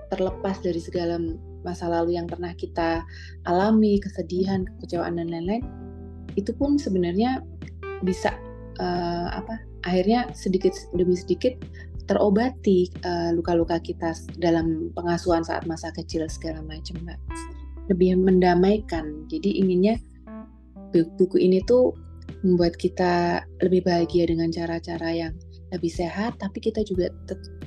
terlepas 0.08 0.56
dari 0.64 0.80
segala 0.80 1.20
masa 1.66 1.90
lalu 1.90 2.16
yang 2.16 2.24
pernah 2.24 2.54
kita 2.56 3.04
alami, 3.44 4.00
kesedihan, 4.00 4.64
kekecewaan 4.78 5.20
dan 5.20 5.28
lain-lain, 5.28 5.64
itu 6.38 6.54
pun 6.54 6.78
sebenarnya 6.78 7.42
bisa 8.06 8.32
uh, 8.80 9.28
apa? 9.34 9.58
Akhirnya 9.86 10.30
sedikit 10.34 10.74
demi 10.94 11.14
sedikit 11.14 11.54
terobati 12.08 12.88
luka-luka 13.36 13.76
uh, 13.76 13.84
kita 13.84 14.16
dalam 14.40 14.88
pengasuhan 14.96 15.44
saat 15.44 15.68
masa 15.68 15.92
kecil 15.92 16.24
segala 16.32 16.64
macam, 16.64 16.96
mbak 17.04 17.20
lebih 17.88 18.20
mendamaikan. 18.20 19.28
Jadi 19.32 19.60
inginnya 19.60 19.96
buku 20.92 21.36
ini 21.40 21.60
tuh 21.68 21.92
membuat 22.44 22.78
kita 22.78 23.42
lebih 23.64 23.82
bahagia 23.84 24.28
dengan 24.28 24.52
cara-cara 24.52 25.10
yang 25.10 25.34
lebih 25.68 25.92
sehat, 25.92 26.40
tapi 26.40 26.64
kita 26.64 26.80
juga 26.86 27.12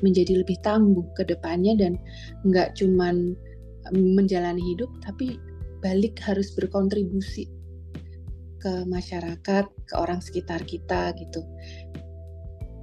menjadi 0.02 0.42
lebih 0.42 0.58
tangguh 0.66 1.06
ke 1.14 1.28
depannya 1.28 1.78
dan 1.78 2.02
nggak 2.50 2.74
cuman 2.78 3.38
menjalani 3.94 4.62
hidup, 4.74 4.90
tapi 5.06 5.38
balik 5.82 6.18
harus 6.22 6.54
berkontribusi 6.54 7.50
ke 8.62 8.86
masyarakat, 8.86 9.66
ke 9.66 9.94
orang 9.98 10.22
sekitar 10.22 10.62
kita 10.66 11.14
gitu. 11.18 11.42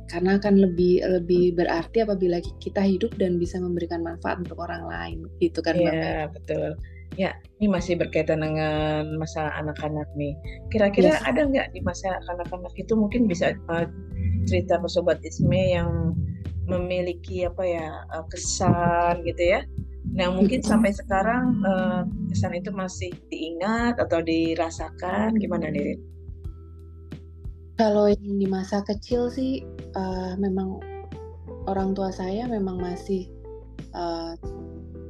Karena 0.09 0.41
akan 0.41 0.55
lebih 0.59 1.05
lebih 1.05 1.55
berarti 1.55 2.03
apabila 2.03 2.41
kita 2.59 2.81
hidup 2.81 3.15
dan 3.21 3.39
bisa 3.39 3.61
memberikan 3.61 4.03
manfaat 4.03 4.43
untuk 4.43 4.59
orang 4.59 4.87
lain, 4.87 5.19
gitu 5.39 5.63
kan, 5.63 5.79
Iya, 5.79 6.31
betul. 6.31 6.75
Ya, 7.17 7.35
ini 7.59 7.67
masih 7.73 7.99
berkaitan 7.99 8.45
dengan 8.45 9.17
masa 9.19 9.51
anak-anak 9.59 10.07
nih. 10.15 10.37
Kira-kira 10.71 11.19
yes. 11.19 11.25
ada 11.27 11.49
nggak 11.49 11.75
di 11.75 11.81
masa 11.83 12.21
anak-anak 12.31 12.75
itu 12.79 12.93
mungkin 12.95 13.27
bisa 13.27 13.57
uh, 13.73 13.87
cerita 14.47 14.79
ke 14.79 14.89
sobat 14.91 15.19
Isme 15.25 15.75
yang 15.75 16.15
memiliki 16.69 17.49
apa 17.49 17.65
ya 17.65 17.87
uh, 18.13 18.25
kesan 18.29 19.25
gitu 19.25 19.57
ya? 19.57 19.61
Nah 20.15 20.31
mungkin 20.31 20.61
sampai 20.63 20.95
sekarang 20.95 21.65
uh, 21.65 22.05
kesan 22.31 22.55
itu 22.57 22.71
masih 22.71 23.11
diingat 23.33 23.99
atau 23.99 24.21
dirasakan 24.23 25.37
gimana 25.41 25.73
nih? 25.73 25.97
Kalau 27.79 28.11
yang 28.11 28.37
di 28.39 28.47
masa 28.47 28.83
kecil 28.83 29.31
sih 29.31 29.63
uh, 29.95 30.35
memang 30.39 30.83
orang 31.69 31.93
tua 31.93 32.11
saya 32.11 32.49
memang 32.49 32.81
masih 32.81 33.31
uh, 33.95 34.35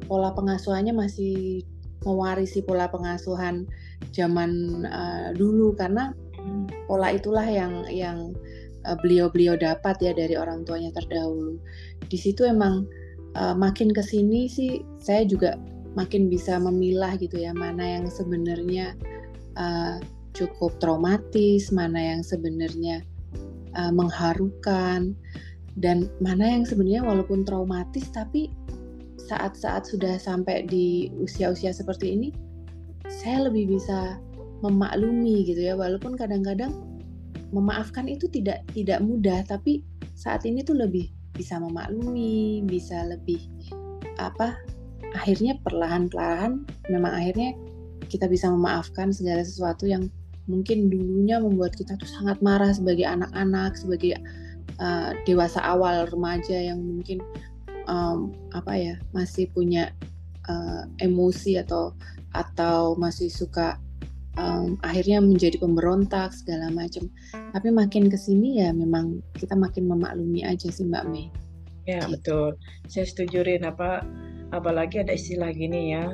pola 0.08 0.32
pengasuhannya 0.34 0.92
masih 0.92 1.64
mewarisi 2.06 2.62
pola 2.62 2.86
pengasuhan 2.90 3.66
zaman 4.14 4.82
uh, 4.86 5.30
dulu 5.34 5.74
karena 5.74 6.14
pola 6.86 7.10
itulah 7.12 7.44
yang 7.44 7.84
yang 7.90 8.32
uh, 8.86 8.96
beliau-beliau 9.02 9.58
dapat 9.58 9.98
ya 10.00 10.12
dari 10.14 10.38
orang 10.38 10.62
tuanya 10.62 10.94
terdahulu. 10.94 11.58
Di 12.06 12.18
situ 12.18 12.46
emang 12.46 12.86
uh, 13.34 13.54
makin 13.54 13.90
ke 13.90 14.00
sini 14.00 14.46
sih 14.46 14.82
saya 15.02 15.26
juga 15.26 15.58
makin 15.98 16.30
bisa 16.30 16.60
memilah 16.62 17.18
gitu 17.18 17.42
ya 17.42 17.50
mana 17.50 17.98
yang 17.98 18.06
sebenarnya 18.06 18.94
uh, 19.58 19.98
cukup 20.36 20.78
traumatis, 20.78 21.74
mana 21.74 22.14
yang 22.14 22.22
sebenarnya 22.22 23.02
uh, 23.74 23.90
mengharukan 23.90 25.18
dan 25.78 26.10
mana 26.22 26.58
yang 26.58 26.64
sebenarnya 26.66 27.02
walaupun 27.02 27.42
traumatis 27.42 28.06
tapi 28.10 28.50
saat-saat 29.28 29.84
sudah 29.84 30.16
sampai 30.16 30.64
di 30.64 31.12
usia-usia 31.20 31.70
seperti 31.70 32.16
ini, 32.16 32.28
saya 33.08 33.48
lebih 33.52 33.76
bisa 33.76 34.16
memaklumi 34.64 35.44
gitu 35.44 35.60
ya, 35.68 35.74
walaupun 35.76 36.16
kadang-kadang 36.16 36.72
memaafkan 37.52 38.08
itu 38.08 38.26
tidak 38.28 38.64
tidak 38.72 39.04
mudah, 39.04 39.44
tapi 39.44 39.84
saat 40.16 40.42
ini 40.48 40.64
tuh 40.64 40.76
lebih 40.76 41.12
bisa 41.36 41.60
memaklumi, 41.60 42.64
bisa 42.66 43.06
lebih 43.06 43.38
apa? 44.18 44.58
Akhirnya 45.14 45.56
perlahan-lahan, 45.62 46.66
memang 46.90 47.12
akhirnya 47.14 47.54
kita 48.08 48.26
bisa 48.26 48.50
memaafkan 48.50 49.12
segala 49.14 49.44
sesuatu 49.44 49.84
yang 49.86 50.10
mungkin 50.48 50.88
dulunya 50.88 51.38
membuat 51.38 51.76
kita 51.76 51.94
tuh 52.00 52.08
sangat 52.08 52.40
marah 52.40 52.72
sebagai 52.72 53.04
anak-anak, 53.04 53.76
sebagai 53.76 54.16
uh, 54.80 55.12
dewasa 55.28 55.60
awal 55.60 56.08
remaja 56.08 56.56
yang 56.72 56.80
mungkin 56.80 57.20
um, 57.88 58.36
apa 58.52 58.72
ya 58.76 58.94
masih 59.16 59.48
punya 59.50 59.90
uh, 60.46 60.84
emosi 61.00 61.58
atau 61.58 61.96
atau 62.36 62.94
masih 62.94 63.32
suka 63.32 63.80
um, 64.36 64.76
akhirnya 64.84 65.18
menjadi 65.24 65.58
pemberontak 65.58 66.30
segala 66.36 66.68
macam. 66.70 67.08
Tapi 67.32 67.68
makin 67.72 68.12
ke 68.12 68.18
sini 68.20 68.62
ya 68.62 68.70
memang 68.70 69.24
kita 69.34 69.56
makin 69.56 69.88
memaklumi 69.88 70.44
aja 70.44 70.68
sih 70.68 70.86
Mbak 70.86 71.04
Mei. 71.08 71.32
Ya 71.88 72.04
gitu. 72.04 72.20
betul, 72.20 72.48
saya 72.84 73.08
setuju 73.08 73.48
Rin 73.48 73.64
apa 73.64 74.04
apalagi 74.52 75.00
ada 75.00 75.16
istilah 75.16 75.52
gini 75.52 75.96
ya 75.96 76.08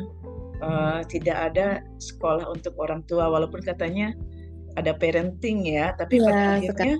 uh, 0.62 1.00
tidak 1.06 1.52
ada 1.52 1.82
sekolah 2.02 2.46
untuk 2.50 2.74
orang 2.78 3.02
tua 3.06 3.30
walaupun 3.30 3.62
katanya 3.62 4.14
ada 4.74 4.90
parenting 4.94 5.62
ya 5.66 5.94
tapi 5.94 6.18
ya, 6.18 6.26
pada 6.26 6.42
akhirnya 6.58 6.94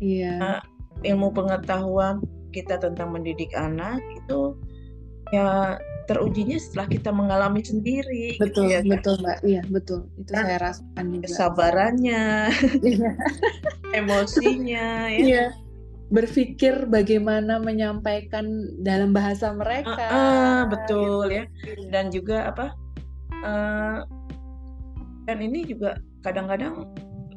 ya. 0.00 0.34
uh, 0.36 0.60
ilmu 1.04 1.32
pengetahuan 1.32 2.20
kita 2.56 2.80
tentang 2.80 3.12
mendidik 3.12 3.52
anak 3.52 4.00
itu 4.16 4.56
ya 5.34 5.76
terujinya 6.08 6.56
setelah 6.56 6.86
kita 6.88 7.10
mengalami 7.12 7.60
sendiri. 7.60 8.38
Gitu 8.38 8.42
betul, 8.48 8.64
gitu 8.70 8.72
ya, 8.72 8.80
betul 8.86 9.14
mbak. 9.20 9.38
Iya 9.44 9.62
betul. 9.68 10.00
Itu 10.16 10.30
nah, 10.32 10.44
saya 10.46 10.58
rasakan 10.62 11.04
juga. 11.12 11.26
Kesabarannya, 11.28 12.24
iya. 12.80 13.10
emosinya, 14.00 14.88
ya. 15.12 15.18
Iya. 15.20 15.44
Berpikir 16.06 16.86
bagaimana 16.86 17.58
menyampaikan 17.58 18.46
dalam 18.86 19.10
bahasa 19.10 19.50
mereka. 19.50 19.98
Uh, 20.06 20.14
uh, 20.14 20.60
betul 20.70 21.26
ya. 21.28 21.44
Dan 21.90 22.14
juga 22.14 22.54
apa? 22.54 22.72
uh, 23.42 24.00
dan 25.26 25.38
ini 25.42 25.66
juga 25.66 25.98
kadang-kadang 26.22 26.86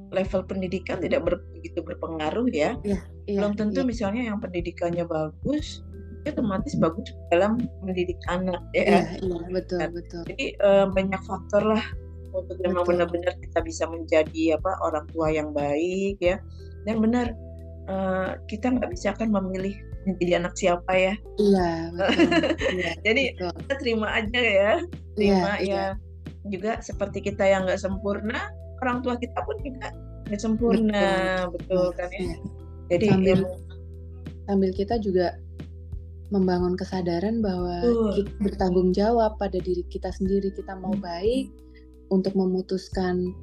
level 0.09 0.41
pendidikan 0.45 0.97
tidak 0.99 1.25
ber, 1.25 1.41
begitu 1.53 1.79
berpengaruh 1.85 2.49
ya. 2.49 2.75
ya, 2.81 2.99
ya 3.29 3.39
Belum 3.39 3.53
tentu 3.53 3.81
ya. 3.81 3.87
misalnya 3.87 4.21
yang 4.29 4.37
pendidikannya 4.41 5.05
bagus, 5.05 5.85
itu 6.25 6.35
otomatis 6.35 6.75
bagus 6.75 7.15
dalam 7.31 7.57
mendidik 7.83 8.19
anak 8.27 8.59
ya. 8.75 8.83
Iya, 8.83 9.01
iya 9.23 9.47
betul 9.49 9.79
nah, 9.79 9.89
betul. 9.91 10.21
Jadi 10.27 10.45
uh, 10.59 10.85
banyak 10.91 11.21
faktor 11.23 11.63
lah 11.63 11.85
untuk 12.35 12.57
memang 12.61 12.85
benar-benar 12.85 13.33
kita 13.41 13.59
bisa 13.65 13.87
menjadi 13.89 14.59
apa 14.59 14.77
orang 14.83 15.05
tua 15.15 15.31
yang 15.31 15.55
baik 15.55 16.19
ya. 16.19 16.37
Dan 16.83 16.99
benar 16.99 17.31
uh, 17.87 18.35
kita 18.51 18.75
nggak 18.75 18.91
bisa 18.91 19.15
kan 19.15 19.31
memilih 19.31 19.73
menjadi 20.07 20.43
anak 20.43 20.53
siapa 20.59 20.91
ya. 20.91 21.13
Iya. 21.39 21.71
Betul. 21.95 22.09
iya 22.77 22.91
Jadi 23.03 23.23
betul. 23.35 23.51
kita 23.63 23.73
terima 23.79 24.07
aja 24.11 24.41
ya. 24.41 24.71
Terima 25.15 25.51
iya, 25.55 25.55
ya. 25.55 25.55
Iya. 25.63 25.83
Juga 26.47 26.71
seperti 26.79 27.19
kita 27.23 27.43
yang 27.47 27.67
nggak 27.67 27.79
sempurna, 27.79 28.51
orang 28.81 28.99
tua 29.03 29.15
kita 29.19 29.39
pun 29.43 29.57
juga 29.61 29.87
nggak 30.29 30.41
sempurna, 30.41 31.47
betul, 31.49 31.53
betul 31.53 31.85
kan 31.97 32.09
ya. 32.13 32.19
Iya. 32.19 32.35
Jadi 32.89 33.05
sambil, 33.05 33.39
ya, 33.45 33.57
sambil 34.49 34.71
kita 34.73 34.95
juga 35.01 35.27
membangun 36.29 36.77
kesadaran 36.77 37.41
bahwa 37.41 37.81
uh. 37.81 38.13
kita 38.13 38.31
bertanggung 38.41 38.93
jawab 38.93 39.37
pada 39.41 39.57
diri 39.57 39.81
kita 39.89 40.13
sendiri 40.13 40.53
kita 40.53 40.77
mau 40.77 40.93
hmm. 40.93 41.03
baik 41.03 41.47
untuk 42.09 42.33
memutuskan 42.37 43.33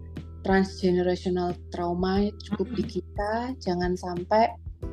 transgenerational 0.47 1.55
trauma 1.75 2.31
cukup 2.51 2.71
di 2.79 2.83
hmm. 2.87 2.93
kita 2.99 3.33
jangan 3.59 3.99
sampai 3.99 4.51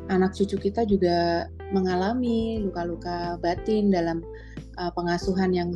anak 0.09 0.33
cucu 0.33 0.57
kita 0.57 0.89
juga 0.89 1.45
mengalami 1.69 2.57
luka-luka 2.61 3.37
batin 3.41 3.93
dalam 3.93 4.25
uh, 4.77 4.91
pengasuhan 4.93 5.51
yang 5.53 5.69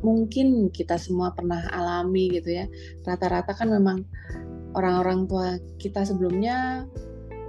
mungkin 0.00 0.70
kita 0.70 0.98
semua 0.98 1.32
pernah 1.32 1.64
alami 1.72 2.30
gitu 2.34 2.62
ya 2.62 2.66
rata-rata 3.06 3.54
kan 3.54 3.70
memang 3.70 4.06
orang-orang 4.76 5.24
tua 5.26 5.56
kita 5.80 6.04
sebelumnya 6.04 6.84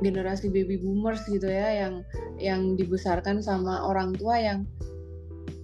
generasi 0.01 0.54
baby 0.54 0.77
boomers 0.77 1.25
gitu 1.25 1.50
ya 1.50 1.86
yang 1.86 1.94
yang 2.38 2.62
dibesarkan 2.77 3.42
sama 3.42 3.82
orang 3.82 4.13
tua 4.13 4.38
yang 4.38 4.60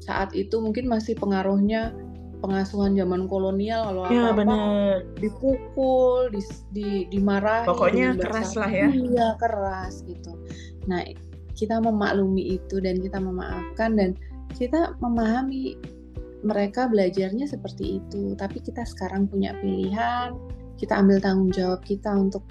saat 0.04 0.36
itu 0.36 0.60
mungkin 0.60 0.90
masih 0.92 1.16
pengaruhnya 1.16 1.96
pengasuhan 2.44 2.92
zaman 3.00 3.32
kolonial 3.32 3.88
kalau 3.88 4.04
ya, 4.12 4.36
apa, 4.36 4.44
apa 4.44 4.56
dipukul, 5.16 6.28
di, 6.28 6.44
di 6.76 6.88
dimarahi, 7.08 7.64
pokoknya 7.64 8.20
keras 8.20 8.60
lah 8.60 8.68
ya. 8.68 8.92
Iya 8.92 9.40
keras 9.40 10.04
gitu. 10.04 10.36
Nah 10.92 11.08
kita 11.56 11.80
memaklumi 11.80 12.60
itu 12.60 12.84
dan 12.84 13.00
kita 13.00 13.16
memaafkan 13.24 13.96
dan 13.96 14.12
kita 14.54 14.96
memahami 15.02 15.76
mereka 16.44 16.92
belajarnya 16.92 17.48
seperti 17.48 18.04
itu. 18.04 18.36
Tapi 18.36 18.60
kita 18.60 18.84
sekarang 18.84 19.26
punya 19.32 19.56
pilihan, 19.64 20.36
kita 20.78 21.00
ambil 21.00 21.18
tanggung 21.24 21.52
jawab 21.52 21.80
kita 21.82 22.12
untuk 22.12 22.44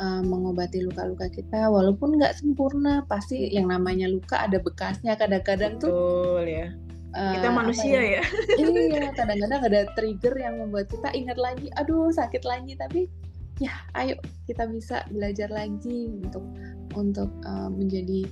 uh, 0.00 0.22
mengobati 0.24 0.80
luka-luka 0.84 1.28
kita 1.28 1.68
walaupun 1.68 2.16
nggak 2.16 2.38
sempurna 2.38 3.04
pasti 3.06 3.50
yang 3.52 3.68
namanya 3.68 4.08
luka 4.08 4.46
ada 4.46 4.62
bekasnya 4.62 5.14
kadang-kadang 5.14 5.76
tuh 5.76 6.40
ya 6.44 6.72
uh, 7.14 7.32
kita 7.36 7.48
manusia 7.52 8.00
ya, 8.00 8.02
ya? 8.20 8.24
iya 8.56 9.04
kadang-kadang 9.18 9.60
ada 9.66 9.80
trigger 9.94 10.34
yang 10.40 10.58
membuat 10.58 10.88
kita 10.88 11.12
ingat 11.12 11.36
lagi 11.36 11.68
aduh 11.76 12.08
sakit 12.10 12.42
lagi 12.46 12.74
tapi 12.78 13.06
ya 13.60 13.76
ayo 14.00 14.16
kita 14.48 14.64
bisa 14.72 15.04
belajar 15.12 15.52
lagi 15.52 16.08
untuk 16.08 16.44
untuk 16.96 17.28
uh, 17.44 17.68
menjadi 17.68 18.24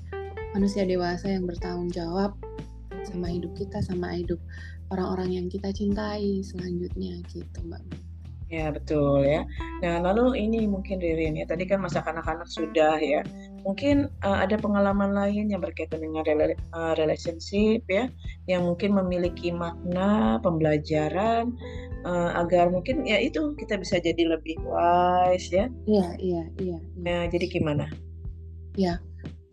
manusia 0.57 0.89
dewasa 0.89 1.29
yang 1.29 1.45
bertanggung 1.45 1.93
jawab 1.93 2.33
sama 3.09 3.33
hidup 3.33 3.53
kita 3.57 3.81
sama 3.81 4.13
hidup 4.13 4.39
orang-orang 4.93 5.41
yang 5.41 5.47
kita 5.49 5.73
cintai 5.73 6.45
selanjutnya 6.45 7.21
gitu 7.33 7.59
mbak 7.65 7.81
Ya 8.49 8.73
betul 8.73 9.29
ya. 9.29 9.45
Nah 9.85 10.01
lalu 10.01 10.49
ini 10.49 10.65
mungkin 10.65 11.05
Ririn 11.05 11.37
ya 11.37 11.45
tadi 11.45 11.69
kan 11.69 11.85
masa 11.85 12.01
kanak-kanak 12.01 12.49
sudah 12.49 12.97
ya. 12.97 13.21
Mungkin 13.61 14.09
uh, 14.25 14.41
ada 14.41 14.57
pengalaman 14.57 15.13
lain 15.13 15.53
yang 15.53 15.61
berkaitan 15.61 16.01
dengan 16.01 16.25
rela 16.25 16.57
uh, 16.73 16.97
relationship 16.97 17.85
ya, 17.93 18.09
yang 18.49 18.65
mungkin 18.65 18.97
memiliki 18.97 19.53
makna 19.53 20.41
pembelajaran 20.41 21.53
uh, 22.09 22.41
agar 22.41 22.73
mungkin 22.73 23.05
ya 23.05 23.21
itu 23.21 23.53
kita 23.61 23.77
bisa 23.77 24.01
jadi 24.01 24.41
lebih 24.41 24.57
wise 24.65 25.53
ya. 25.53 25.69
Iya 25.85 26.17
iya 26.17 26.43
iya. 26.57 26.79
Nah 26.97 27.29
jadi 27.29 27.53
gimana? 27.53 27.85
Ya 28.81 28.97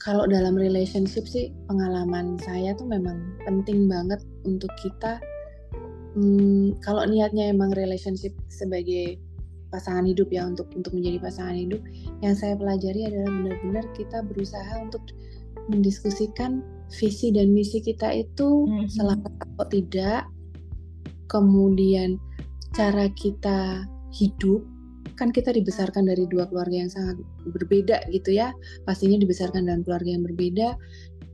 kalau 0.06 0.30
dalam 0.30 0.54
relationship 0.54 1.26
sih 1.26 1.50
pengalaman 1.66 2.38
saya 2.46 2.78
tuh 2.78 2.86
memang 2.86 3.18
penting 3.42 3.90
banget 3.90 4.22
untuk 4.46 4.70
kita 4.78 5.18
hmm, 6.14 6.78
kalau 6.86 7.02
niatnya 7.10 7.50
emang 7.50 7.74
relationship 7.74 8.32
sebagai 8.54 9.18
pasangan 9.74 10.06
hidup 10.06 10.30
ya 10.30 10.46
untuk 10.46 10.70
untuk 10.78 10.94
menjadi 10.94 11.18
pasangan 11.26 11.58
hidup 11.58 11.82
yang 12.22 12.38
saya 12.38 12.54
pelajari 12.54 13.10
adalah 13.10 13.34
benar-benar 13.34 13.86
kita 13.98 14.22
berusaha 14.22 14.74
untuk 14.78 15.02
mendiskusikan 15.74 16.62
visi 16.94 17.34
dan 17.34 17.50
misi 17.50 17.82
kita 17.82 18.14
itu 18.14 18.70
mm-hmm. 18.70 18.88
selamat 18.94 19.34
atau 19.42 19.66
tidak 19.74 20.22
kemudian 21.26 22.22
cara 22.78 23.10
kita 23.18 23.90
hidup 24.14 24.62
kan 25.16 25.32
kita 25.32 25.56
dibesarkan 25.56 26.08
dari 26.08 26.28
dua 26.28 26.48
keluarga 26.52 26.86
yang 26.86 26.92
sangat 26.92 27.18
berbeda 27.56 28.04
gitu 28.12 28.36
ya 28.36 28.52
pastinya 28.84 29.20
dibesarkan 29.20 29.68
dalam 29.68 29.82
keluarga 29.88 30.10
yang 30.16 30.24
berbeda 30.28 30.68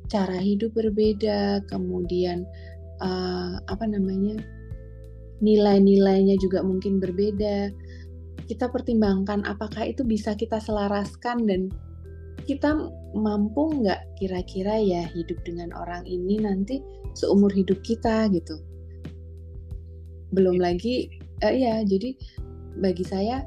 cara 0.07 0.37
hidup 0.37 0.75
berbeda 0.77 1.65
kemudian 1.67 2.45
uh, 3.01 3.57
apa 3.67 3.85
namanya 3.89 4.37
nilai-nilainya 5.41 6.37
juga 6.37 6.61
mungkin 6.61 7.01
berbeda. 7.01 7.73
Kita 8.45 8.69
pertimbangkan 8.69 9.43
apakah 9.49 9.89
itu 9.89 10.05
bisa 10.05 10.37
kita 10.37 10.61
selaraskan 10.61 11.49
dan 11.49 11.61
kita 12.45 12.73
mampu 13.13 13.81
nggak 13.81 14.01
kira-kira 14.17 14.81
ya 14.81 15.03
hidup 15.13 15.37
dengan 15.45 15.73
orang 15.77 16.05
ini 16.05 16.41
nanti 16.41 16.79
seumur 17.17 17.51
hidup 17.51 17.81
kita 17.81 18.29
gitu. 18.31 18.61
Belum 20.31 20.61
iya. 20.61 20.63
lagi, 20.71 20.95
uh, 21.43 21.53
ya 21.53 21.83
jadi 21.83 22.15
bagi 22.79 23.03
saya 23.03 23.43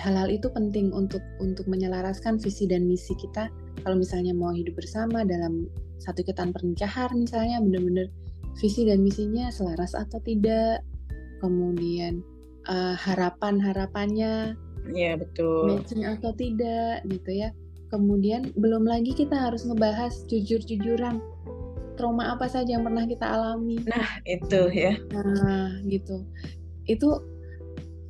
hal-hal 0.00 0.32
itu 0.32 0.48
penting 0.48 0.88
untuk 0.96 1.20
untuk 1.38 1.68
menyelaraskan 1.68 2.40
visi 2.40 2.64
dan 2.64 2.88
misi 2.88 3.12
kita. 3.20 3.52
Kalau 3.84 3.96
misalnya 4.00 4.32
mau 4.32 4.50
hidup 4.50 4.80
bersama 4.80 5.22
dalam 5.28 5.68
satu 6.00 6.24
ikatan 6.24 6.56
pernikahan 6.56 7.12
misalnya 7.12 7.60
benar-benar 7.60 8.08
visi 8.56 8.88
dan 8.88 9.04
misinya 9.04 9.52
selaras 9.52 9.92
atau 9.92 10.16
tidak, 10.24 10.80
kemudian 11.44 12.24
uh, 12.66 12.96
harapan-harapannya 12.96 14.56
ya 14.96 15.12
betul 15.20 15.76
matching 15.76 16.08
atau 16.08 16.32
tidak 16.32 17.04
gitu 17.04 17.30
ya. 17.30 17.52
Kemudian 17.92 18.54
belum 18.54 18.86
lagi 18.86 19.12
kita 19.12 19.34
harus 19.34 19.66
ngebahas 19.66 20.24
jujur-jujuran 20.30 21.18
trauma 21.98 22.32
apa 22.32 22.48
saja 22.48 22.78
yang 22.78 22.86
pernah 22.86 23.04
kita 23.04 23.26
alami. 23.28 23.82
Nah, 23.84 24.22
itu 24.24 24.72
ya. 24.72 24.96
Nah, 25.12 25.76
gitu. 25.84 26.24
Itu 26.88 27.20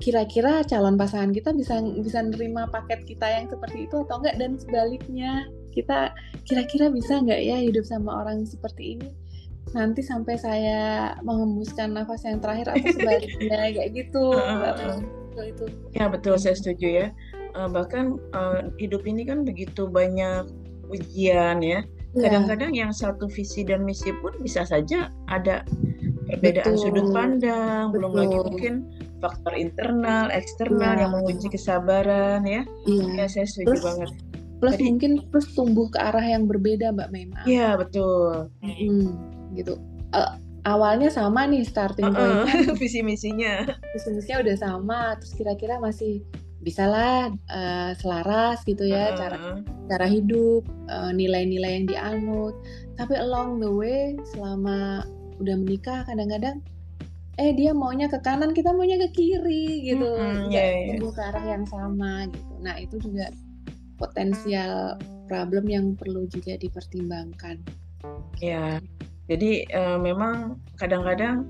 kira-kira 0.01 0.65
calon 0.65 0.97
pasangan 0.97 1.31
kita 1.31 1.53
bisa 1.53 1.79
bisa 2.01 2.25
nerima 2.25 2.65
paket 2.73 3.05
kita 3.05 3.29
yang 3.29 3.47
seperti 3.53 3.85
itu 3.85 4.01
atau 4.09 4.17
enggak 4.25 4.37
dan 4.41 4.57
sebaliknya 4.57 5.45
kita 5.77 6.11
kira-kira 6.49 6.89
bisa 6.89 7.21
nggak 7.21 7.41
ya 7.45 7.61
hidup 7.61 7.85
sama 7.85 8.25
orang 8.25 8.49
seperti 8.49 8.97
ini 8.97 9.09
nanti 9.77 10.03
sampai 10.03 10.35
saya 10.41 11.15
mengembuskan 11.23 11.95
nafas 11.95 12.25
yang 12.27 12.41
terakhir 12.41 12.73
atau 12.73 12.87
sebaliknya 12.97 13.61
kayak 13.77 13.91
gitu 13.93 14.25
uh, 14.35 15.45
itu 15.45 15.65
ya 15.95 16.09
betul 16.11 16.35
saya 16.41 16.57
setuju 16.57 16.89
ya 16.89 17.07
uh, 17.55 17.69
bahkan 17.69 18.19
uh, 18.35 18.67
hidup 18.81 19.05
ini 19.07 19.29
kan 19.29 19.45
begitu 19.47 19.87
banyak 19.87 20.49
ujian 20.91 21.63
ya, 21.63 21.87
ya. 22.19 22.21
kadang-kadang 22.27 22.75
yeah. 22.75 22.89
yang 22.89 22.91
satu 22.91 23.31
visi 23.31 23.63
dan 23.63 23.87
misi 23.87 24.11
pun 24.19 24.35
bisa 24.43 24.67
saja 24.67 25.07
ada 25.31 25.63
perbedaan 26.27 26.75
betul. 26.75 26.83
sudut 26.83 27.07
pandang 27.15 27.95
betul. 27.95 27.95
belum 27.95 28.13
lagi 28.19 28.37
mungkin 28.51 28.75
faktor 29.21 29.55
internal 29.55 30.33
eksternal 30.33 30.97
ya. 30.97 31.01
yang 31.07 31.13
menguji 31.15 31.47
kesabaran 31.53 32.43
ya 32.43 32.65
iya. 32.89 33.05
ya 33.15 33.27
saya 33.29 33.47
setuju 33.47 33.77
Terus, 33.77 33.85
banget 33.85 34.11
plus 34.61 34.77
Jadi, 34.77 34.85
mungkin 34.93 35.13
terus 35.33 35.47
tumbuh 35.57 35.89
ke 35.89 35.99
arah 36.01 36.25
yang 36.25 36.45
berbeda 36.45 36.93
mbak 36.93 37.09
Mema 37.13 37.41
iya 37.49 37.77
betul 37.77 38.53
hmm 38.61 39.07
gitu 39.57 39.81
uh, 40.13 40.37
awalnya 40.69 41.09
sama 41.09 41.49
nih 41.49 41.65
starting 41.65 42.13
uh 42.13 42.45
-uh. 42.45 42.75
visi 42.81 43.01
misinya 43.01 43.65
visi 43.97 44.09
misinya 44.13 44.39
udah 44.45 44.57
sama 44.61 45.01
terus 45.17 45.33
kira-kira 45.35 45.81
masih 45.81 46.21
bisalah 46.61 47.33
uh, 47.49 47.97
selaras 47.97 48.61
gitu 48.69 48.85
ya 48.85 49.11
uh 49.11 49.13
-uh. 49.13 49.17
cara 49.17 49.39
cara 49.89 50.07
hidup 50.07 50.69
nilai 51.17 51.49
nilai-nilai 51.49 51.73
yang 51.81 51.87
dianut 51.89 52.55
tapi 53.01 53.17
along 53.17 53.65
the 53.65 53.71
way 53.71 54.13
selama 54.37 55.09
udah 55.41 55.57
menikah 55.57 56.05
kadang-kadang 56.05 56.61
eh 57.41 57.57
dia 57.57 57.73
maunya 57.73 58.07
ke 58.07 58.21
kanan 58.21 58.53
kita 58.53 58.71
maunya 58.77 59.01
ke 59.01 59.09
kiri 59.17 59.89
gitu 59.89 60.05
mm 60.05 60.21
-hmm, 60.21 60.53
yeah, 60.53 60.93
yeah. 60.93 61.01
ke 61.01 61.23
arah 61.25 61.45
yang 61.49 61.65
sama 61.65 62.29
gitu 62.29 62.53
nah 62.61 62.77
itu 62.77 63.01
juga 63.01 63.33
potensial 63.97 65.01
problem 65.25 65.65
yang 65.67 65.97
perlu 65.97 66.29
juga 66.29 66.61
dipertimbangkan 66.61 67.57
ya 68.39 68.77
yeah. 68.77 69.01
Jadi 69.31 69.63
uh, 69.71 69.95
memang 69.95 70.59
kadang-kadang 70.75 71.47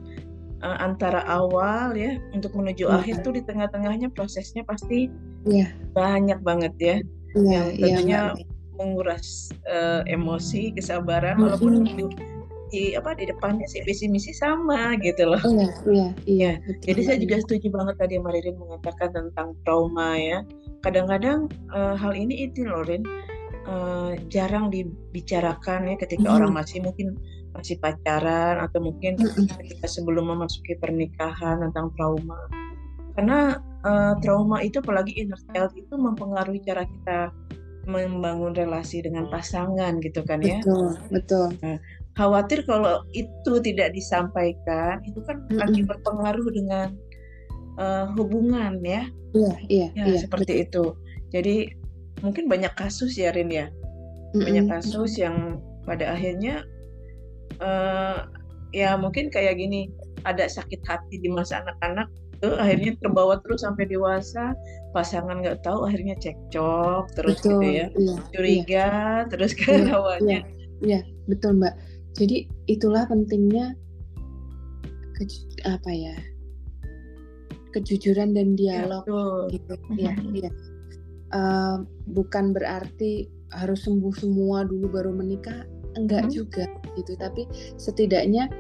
uh, 0.60 0.76
antara 0.84 1.24
awal 1.24 1.96
ya 1.96 2.20
untuk 2.36 2.52
menuju 2.52 2.92
yeah. 2.92 3.00
akhir 3.00 3.24
tuh 3.24 3.32
di 3.32 3.42
tengah-tengahnya 3.48 4.12
prosesnya 4.12 4.60
pasti 4.68 5.08
yeah. 5.48 5.72
banyak 5.96 6.36
banget 6.44 6.74
ya 6.76 6.86
yeah, 6.86 7.00
yang 7.40 7.66
iya, 7.72 7.80
tentunya 7.80 8.20
yeah, 8.36 8.46
menguras 8.76 9.48
uh, 9.64 10.04
emosi 10.04 10.76
kesabaran 10.76 11.40
mm 11.40 11.56
-hmm. 11.56 12.12
Di, 12.70 12.94
apa 12.94 13.18
di 13.18 13.26
depannya 13.28 13.66
sih 13.66 13.82
visi 13.84 14.06
misi 14.06 14.32
sama 14.32 14.94
gitu 15.02 15.28
loh. 15.28 15.42
Iya, 15.42 15.68
iya, 15.84 16.08
iya. 16.24 16.52
Jadi 16.82 17.00
saya 17.02 17.18
juga 17.18 17.36
setuju 17.42 17.68
banget 17.74 17.94
tadi 17.98 18.14
Maririn 18.22 18.56
mengatakan 18.56 19.10
tentang 19.12 19.58
trauma 19.66 20.16
ya. 20.16 20.46
Kadang-kadang 20.80 21.50
uh, 21.74 21.98
hal 21.98 22.16
ini 22.16 22.48
itu 22.48 22.64
loh 22.64 22.86
Rin 22.86 23.04
uh, 23.68 24.16
jarang 24.32 24.72
dibicarakan 24.72 25.92
ya 25.92 25.96
ketika 26.00 26.24
mm 26.24 26.30
-hmm. 26.30 26.38
orang 26.40 26.52
masih 26.56 26.78
mungkin 26.80 27.18
masih 27.50 27.76
pacaran 27.82 28.62
atau 28.62 28.78
mungkin 28.78 29.18
ketika 29.60 29.86
sebelum 29.90 30.30
memasuki 30.30 30.78
pernikahan 30.78 31.58
tentang 31.66 31.90
trauma 31.98 32.38
karena 33.18 33.58
uh, 33.82 34.14
trauma 34.22 34.62
itu 34.62 34.78
apalagi 34.78 35.18
inner 35.18 35.38
child 35.50 35.74
itu 35.74 35.94
mempengaruhi 35.98 36.62
cara 36.62 36.86
kita 36.86 37.34
membangun 37.90 38.54
relasi 38.54 39.02
dengan 39.02 39.26
pasangan 39.32 39.98
gitu 40.04 40.22
kan 40.22 40.38
ya 40.44 40.62
betul 40.62 40.94
betul 41.10 41.46
nah, 41.64 41.78
khawatir 42.20 42.68
kalau 42.68 43.00
itu 43.16 43.52
tidak 43.64 43.96
disampaikan 43.96 45.00
itu 45.08 45.24
kan 45.24 45.40
mm-hmm. 45.48 45.56
lagi 45.56 45.80
berpengaruh 45.88 46.48
dengan 46.52 46.88
uh, 47.80 48.12
hubungan 48.20 48.76
ya. 48.84 49.08
Iya 49.32 49.54
iya, 49.72 49.88
ya, 49.96 50.04
iya 50.04 50.18
seperti 50.20 50.68
betul. 50.68 50.68
itu. 50.68 50.84
Jadi 51.32 51.56
mungkin 52.20 52.44
banyak 52.52 52.76
kasus 52.76 53.16
ya 53.16 53.32
Rin 53.32 53.48
ya. 53.48 53.72
Banyak 54.36 54.68
kasus 54.68 55.16
yang 55.16 55.64
pada 55.88 56.12
akhirnya 56.12 56.68
uh, 57.64 58.28
ya 58.76 58.94
mungkin 59.00 59.32
kayak 59.32 59.56
gini 59.56 59.88
ada 60.28 60.44
sakit 60.44 60.84
hati 60.84 61.18
di 61.24 61.32
masa 61.32 61.64
anak-anak 61.64 62.06
tuh 62.40 62.56
akhirnya 62.56 62.96
terbawa 63.00 63.36
terus 63.44 63.64
sampai 63.64 63.84
dewasa 63.88 64.56
pasangan 64.96 65.44
nggak 65.44 65.60
tahu 65.60 65.84
akhirnya 65.84 66.16
cekcok 66.16 67.04
terus 67.12 67.36
betul, 67.40 67.60
gitu 67.60 67.68
ya. 67.68 67.86
iya, 67.92 68.16
curiga 68.32 68.88
iya. 68.88 69.28
terus 69.30 69.52
kan 69.56 69.80
iya, 69.84 69.92
awalnya 69.92 70.38
iya, 70.80 71.00
iya 71.00 71.00
betul 71.28 71.60
mbak 71.60 71.76
jadi 72.18 72.46
itulah 72.66 73.06
pentingnya 73.06 73.74
ke, 75.14 75.22
apa 75.68 75.90
ya 75.92 76.16
kejujuran 77.70 78.34
dan 78.34 78.58
iya, 78.58 78.82
dialog 78.84 79.04
ya, 79.06 79.54
gitu. 79.54 79.74
Ya 79.94 80.12
iya. 80.42 80.50
Uh, 81.30 81.86
bukan 82.10 82.50
berarti 82.50 83.30
harus 83.54 83.86
sembuh 83.86 84.14
semua 84.18 84.66
dulu 84.66 84.90
baru 84.90 85.14
menikah 85.14 85.66
enggak 85.94 86.26
hmm. 86.26 86.32
juga 86.34 86.66
gitu. 86.98 87.14
Tapi 87.14 87.46
setidaknya 87.78 88.50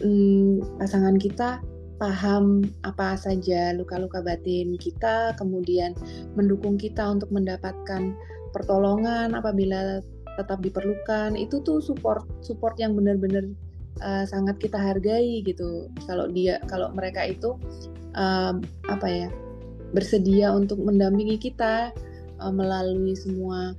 hmm, 0.00 0.80
pasangan 0.80 1.16
kita 1.20 1.60
paham 1.96 2.60
apa 2.84 3.16
saja 3.16 3.72
luka-luka 3.72 4.20
batin 4.20 4.76
kita 4.76 5.32
kemudian 5.40 5.96
mendukung 6.36 6.76
kita 6.76 7.00
untuk 7.08 7.32
mendapatkan 7.32 8.12
pertolongan 8.52 9.32
apabila 9.32 10.04
tetap 10.36 10.60
diperlukan. 10.62 11.34
Itu 11.34 11.60
tuh 11.64 11.80
support 11.80 12.24
support 12.44 12.76
yang 12.78 12.94
benar-benar 12.94 13.48
uh, 14.04 14.24
sangat 14.28 14.60
kita 14.60 14.76
hargai 14.76 15.42
gitu. 15.44 15.88
Kalau 16.04 16.28
dia 16.30 16.60
kalau 16.68 16.92
mereka 16.92 17.24
itu 17.24 17.56
um, 18.16 18.60
apa 18.88 19.06
ya 19.08 19.28
bersedia 19.94 20.52
untuk 20.52 20.82
mendampingi 20.82 21.40
kita 21.40 21.92
uh, 22.42 22.52
melalui 22.52 23.16
semua 23.16 23.72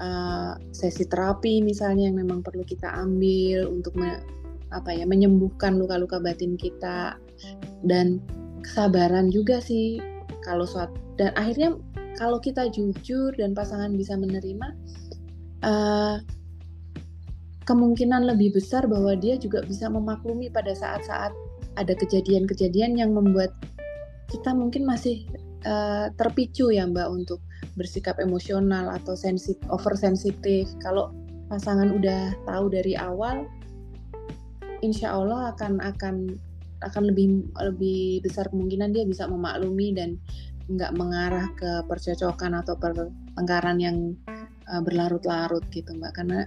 uh, 0.00 0.58
sesi 0.74 1.06
terapi 1.06 1.62
misalnya 1.62 2.10
yang 2.10 2.18
memang 2.18 2.40
perlu 2.40 2.64
kita 2.66 2.88
ambil 2.88 3.68
untuk 3.68 3.94
me, 3.94 4.18
apa 4.72 4.90
ya 4.90 5.04
menyembuhkan 5.04 5.78
luka-luka 5.78 6.18
batin 6.18 6.58
kita. 6.58 7.18
Dan 7.82 8.22
kesabaran 8.62 9.30
juga 9.34 9.58
sih 9.58 9.98
kalau 10.46 10.66
suatu 10.66 10.94
dan 11.18 11.34
akhirnya 11.34 11.78
kalau 12.16 12.38
kita 12.38 12.68
jujur 12.70 13.32
dan 13.34 13.56
pasangan 13.56 13.94
bisa 13.96 14.14
menerima 14.14 14.74
uh, 15.62 16.18
kemungkinan 17.64 18.26
lebih 18.26 18.58
besar 18.58 18.86
bahwa 18.90 19.14
dia 19.14 19.38
juga 19.38 19.62
bisa 19.62 19.86
memaklumi 19.86 20.50
pada 20.50 20.74
saat-saat 20.74 21.30
ada 21.78 21.94
kejadian-kejadian 21.96 22.98
yang 23.00 23.16
membuat 23.16 23.54
kita 24.28 24.52
mungkin 24.52 24.84
masih 24.84 25.24
uh, 25.64 26.10
terpicu 26.18 26.72
ya 26.72 26.84
Mbak 26.88 27.08
untuk 27.08 27.40
bersikap 27.78 28.20
emosional 28.20 28.92
atau 28.92 29.16
sensit 29.16 29.56
oversensitif. 29.72 30.68
Kalau 30.82 31.14
pasangan 31.48 31.92
udah 31.92 32.36
tahu 32.44 32.72
dari 32.72 32.96
awal, 32.98 33.48
insya 34.84 35.14
Allah 35.14 35.54
akan 35.56 35.80
akan 35.80 36.16
akan 36.82 37.02
lebih 37.14 37.46
lebih 37.62 38.26
besar 38.26 38.50
kemungkinan 38.50 38.90
dia 38.90 39.06
bisa 39.06 39.30
memaklumi 39.30 39.94
dan 39.94 40.18
nggak 40.66 40.94
mengarah 40.98 41.46
ke 41.54 41.86
percocokan 41.86 42.58
atau 42.58 42.74
pertengkaran 42.78 43.78
yang 43.78 43.96
uh, 44.70 44.82
berlarut-larut 44.82 45.64
gitu 45.74 45.90
mbak 45.96 46.14
karena 46.18 46.46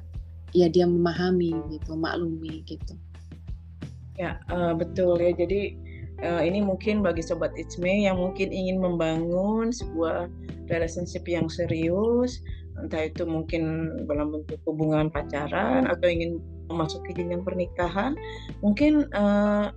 ya 0.56 0.72
dia 0.72 0.88
memahami 0.88 1.52
gitu 1.74 2.00
maklumi 2.00 2.64
gitu. 2.64 2.96
Ya 4.16 4.40
uh, 4.48 4.72
betul 4.72 5.20
ya. 5.20 5.36
Jadi 5.36 5.76
uh, 6.24 6.40
ini 6.40 6.64
mungkin 6.64 7.04
bagi 7.04 7.20
sobat 7.20 7.52
Itsme 7.60 8.08
yang 8.08 8.16
mungkin 8.16 8.56
ingin 8.56 8.80
membangun 8.80 9.76
sebuah 9.76 10.32
relationship 10.72 11.28
yang 11.28 11.52
serius, 11.52 12.40
entah 12.80 13.12
itu 13.12 13.28
mungkin 13.28 13.92
dalam 14.08 14.32
bentuk 14.32 14.60
hubungan 14.64 15.12
pacaran 15.12 15.86
atau 15.92 16.08
ingin 16.08 16.40
memasuki 16.72 17.14
jenjang 17.14 17.46
pernikahan, 17.46 18.18
mungkin 18.64 19.06
uh, 19.14 19.70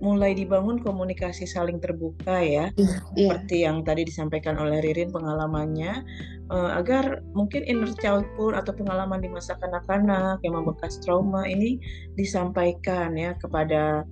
mulai 0.00 0.36
dibangun 0.36 0.80
komunikasi 0.80 1.48
saling 1.48 1.80
terbuka 1.80 2.42
ya, 2.42 2.68
yeah, 2.76 3.00
yeah. 3.16 3.32
seperti 3.32 3.56
yang 3.64 3.82
tadi 3.82 4.04
disampaikan 4.04 4.56
oleh 4.60 4.84
Ririn 4.84 5.08
pengalamannya, 5.12 6.04
uh, 6.52 6.70
agar 6.76 7.24
mungkin 7.32 7.64
inner 7.64 7.90
child 7.98 8.26
pun 8.36 8.54
atau 8.54 8.72
pengalaman 8.76 9.22
di 9.24 9.28
masa 9.32 9.56
kanak-kanak 9.58 10.40
yang 10.44 10.54
membekas 10.58 11.00
trauma 11.02 11.48
ini 11.48 11.80
disampaikan 12.14 13.16
ya 13.16 13.34
kepada 13.40 14.04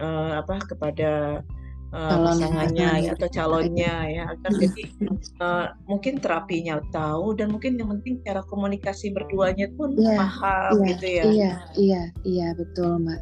uh, 0.00 0.32
apa 0.40 0.62
kepada 0.68 1.42
uh, 1.92 2.18
pasangannya 2.22 2.90
ya, 3.06 3.12
atau 3.14 3.28
calonnya 3.30 3.94
ya 4.08 4.22
agar 4.32 4.50
jadi 4.56 4.82
uh, 5.40 5.66
mungkin 5.86 6.18
terapinya 6.18 6.80
tahu 6.90 7.36
dan 7.36 7.52
mungkin 7.52 7.78
yang 7.78 7.92
penting 7.98 8.22
cara 8.24 8.42
komunikasi 8.46 9.12
berduanya 9.12 9.70
pun 9.76 9.94
yeah, 9.98 10.18
paham 10.18 10.82
yeah, 10.82 10.88
gitu 10.94 11.06
ya. 11.06 11.22
iya 11.24 11.52
iya 11.76 12.02
iya 12.24 12.48
betul 12.56 13.02
mbak 13.02 13.20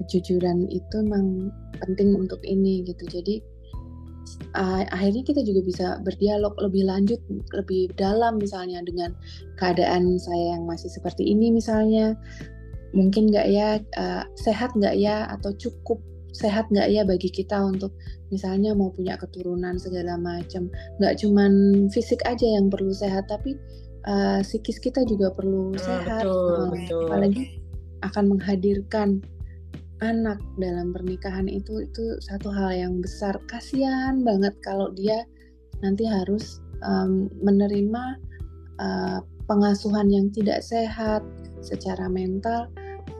kejujuran 0.00 0.68
itu 0.72 0.96
memang 1.04 1.52
penting 1.84 2.16
untuk 2.16 2.40
ini 2.42 2.84
gitu. 2.84 3.04
Jadi 3.08 3.40
uh, 4.56 4.82
akhirnya 4.90 5.22
kita 5.26 5.40
juga 5.44 5.60
bisa 5.64 5.86
berdialog 6.02 6.54
lebih 6.60 6.86
lanjut 6.86 7.20
lebih 7.54 7.92
dalam 7.96 8.40
misalnya 8.40 8.80
dengan 8.84 9.12
keadaan 9.60 10.16
saya 10.16 10.58
yang 10.58 10.64
masih 10.64 10.90
seperti 10.90 11.28
ini 11.28 11.52
misalnya. 11.52 12.16
Mungkin 12.90 13.30
nggak 13.30 13.46
ya 13.46 13.78
uh, 14.00 14.24
sehat 14.34 14.74
nggak 14.74 14.98
ya 14.98 15.30
atau 15.30 15.54
cukup 15.54 16.02
sehat 16.30 16.66
nggak 16.70 16.90
ya 16.90 17.02
bagi 17.02 17.30
kita 17.30 17.58
untuk 17.58 17.94
misalnya 18.30 18.74
mau 18.74 18.90
punya 18.90 19.14
keturunan 19.14 19.78
segala 19.78 20.18
macam. 20.18 20.70
Nggak 20.98 21.22
cuman 21.22 21.52
fisik 21.94 22.22
aja 22.26 22.46
yang 22.46 22.66
perlu 22.66 22.90
sehat 22.90 23.30
tapi 23.30 23.54
uh, 24.10 24.40
psikis 24.42 24.82
kita 24.82 25.06
juga 25.06 25.30
perlu 25.34 25.74
hmm, 25.74 25.78
sehat. 25.78 26.22
betul, 26.26 26.50
uh, 26.50 26.68
betul. 26.74 27.06
apalagi 27.06 27.42
akan 28.00 28.24
menghadirkan 28.32 29.08
anak 30.00 30.40
dalam 30.56 30.96
pernikahan 30.96 31.46
itu 31.48 31.84
itu 31.84 32.04
satu 32.24 32.48
hal 32.48 32.72
yang 32.72 32.94
besar 33.04 33.36
kasihan 33.48 34.24
banget 34.24 34.56
kalau 34.64 34.88
dia 34.96 35.24
nanti 35.84 36.08
harus 36.08 36.60
um, 36.84 37.28
menerima 37.40 38.16
uh, 38.80 39.20
pengasuhan 39.44 40.08
yang 40.08 40.32
tidak 40.32 40.64
sehat 40.64 41.20
secara 41.60 42.08
mental 42.08 42.68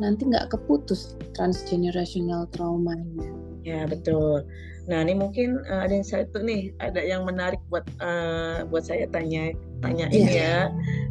nanti 0.01 0.25
nggak 0.25 0.49
keputus 0.49 1.17
transgenerational 1.37 2.49
traumanya. 2.57 3.29
Ya 3.61 3.85
betul. 3.85 4.49
Nah 4.89 5.05
ini 5.05 5.13
mungkin 5.13 5.61
uh, 5.69 5.85
ada 5.85 5.93
yang 5.93 6.07
satu 6.07 6.41
nih, 6.41 6.73
ada 6.81 7.05
yang 7.05 7.29
menarik 7.29 7.61
buat 7.69 7.85
uh, 8.01 8.65
buat 8.73 8.89
saya 8.89 9.05
tanya 9.13 9.53
tanya 9.85 10.09
yeah. 10.09 10.17
ini 10.17 10.33
ya, 10.33 10.57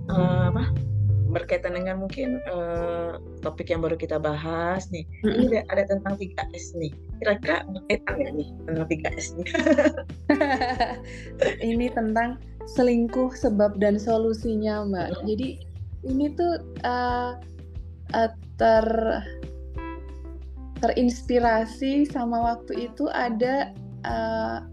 uh, 0.10 0.50
apa 0.50 0.74
berkaitan 1.30 1.78
dengan 1.78 2.02
mungkin 2.02 2.42
uh, 2.50 3.22
topik 3.40 3.72
yang 3.72 3.82
baru 3.84 3.96
kita 3.96 4.20
bahas 4.20 4.88
nih. 4.92 5.08
Mm 5.24 5.30
-hmm. 5.30 5.40
Ini 5.40 5.56
ada, 5.66 5.70
ada 5.74 5.84
tentang 5.96 6.14
3S 6.20 6.66
nih. 6.76 6.92
Kira-kira 7.20 7.56
berkaitan 7.68 8.14
nggak 8.20 8.34
nih 8.36 8.50
tentang 8.68 8.88
3S 8.88 9.28
nih? 9.36 9.48
ini 11.72 11.88
tentang 11.92 12.30
selingkuh 12.76 13.32
sebab 13.34 13.80
dan 13.80 13.96
solusinya, 13.98 14.84
Mbak. 14.88 15.08
Mm 15.08 15.16
-hmm. 15.16 15.26
Jadi 15.28 15.50
ini 16.08 16.26
tuh 16.36 16.54
uh, 16.88 17.36
uh, 18.16 18.32
ter 18.60 18.88
terinspirasi 20.80 22.08
sama 22.08 22.56
waktu 22.56 22.88
itu 22.88 23.12
ada 23.12 23.76
uh, 24.08 24.64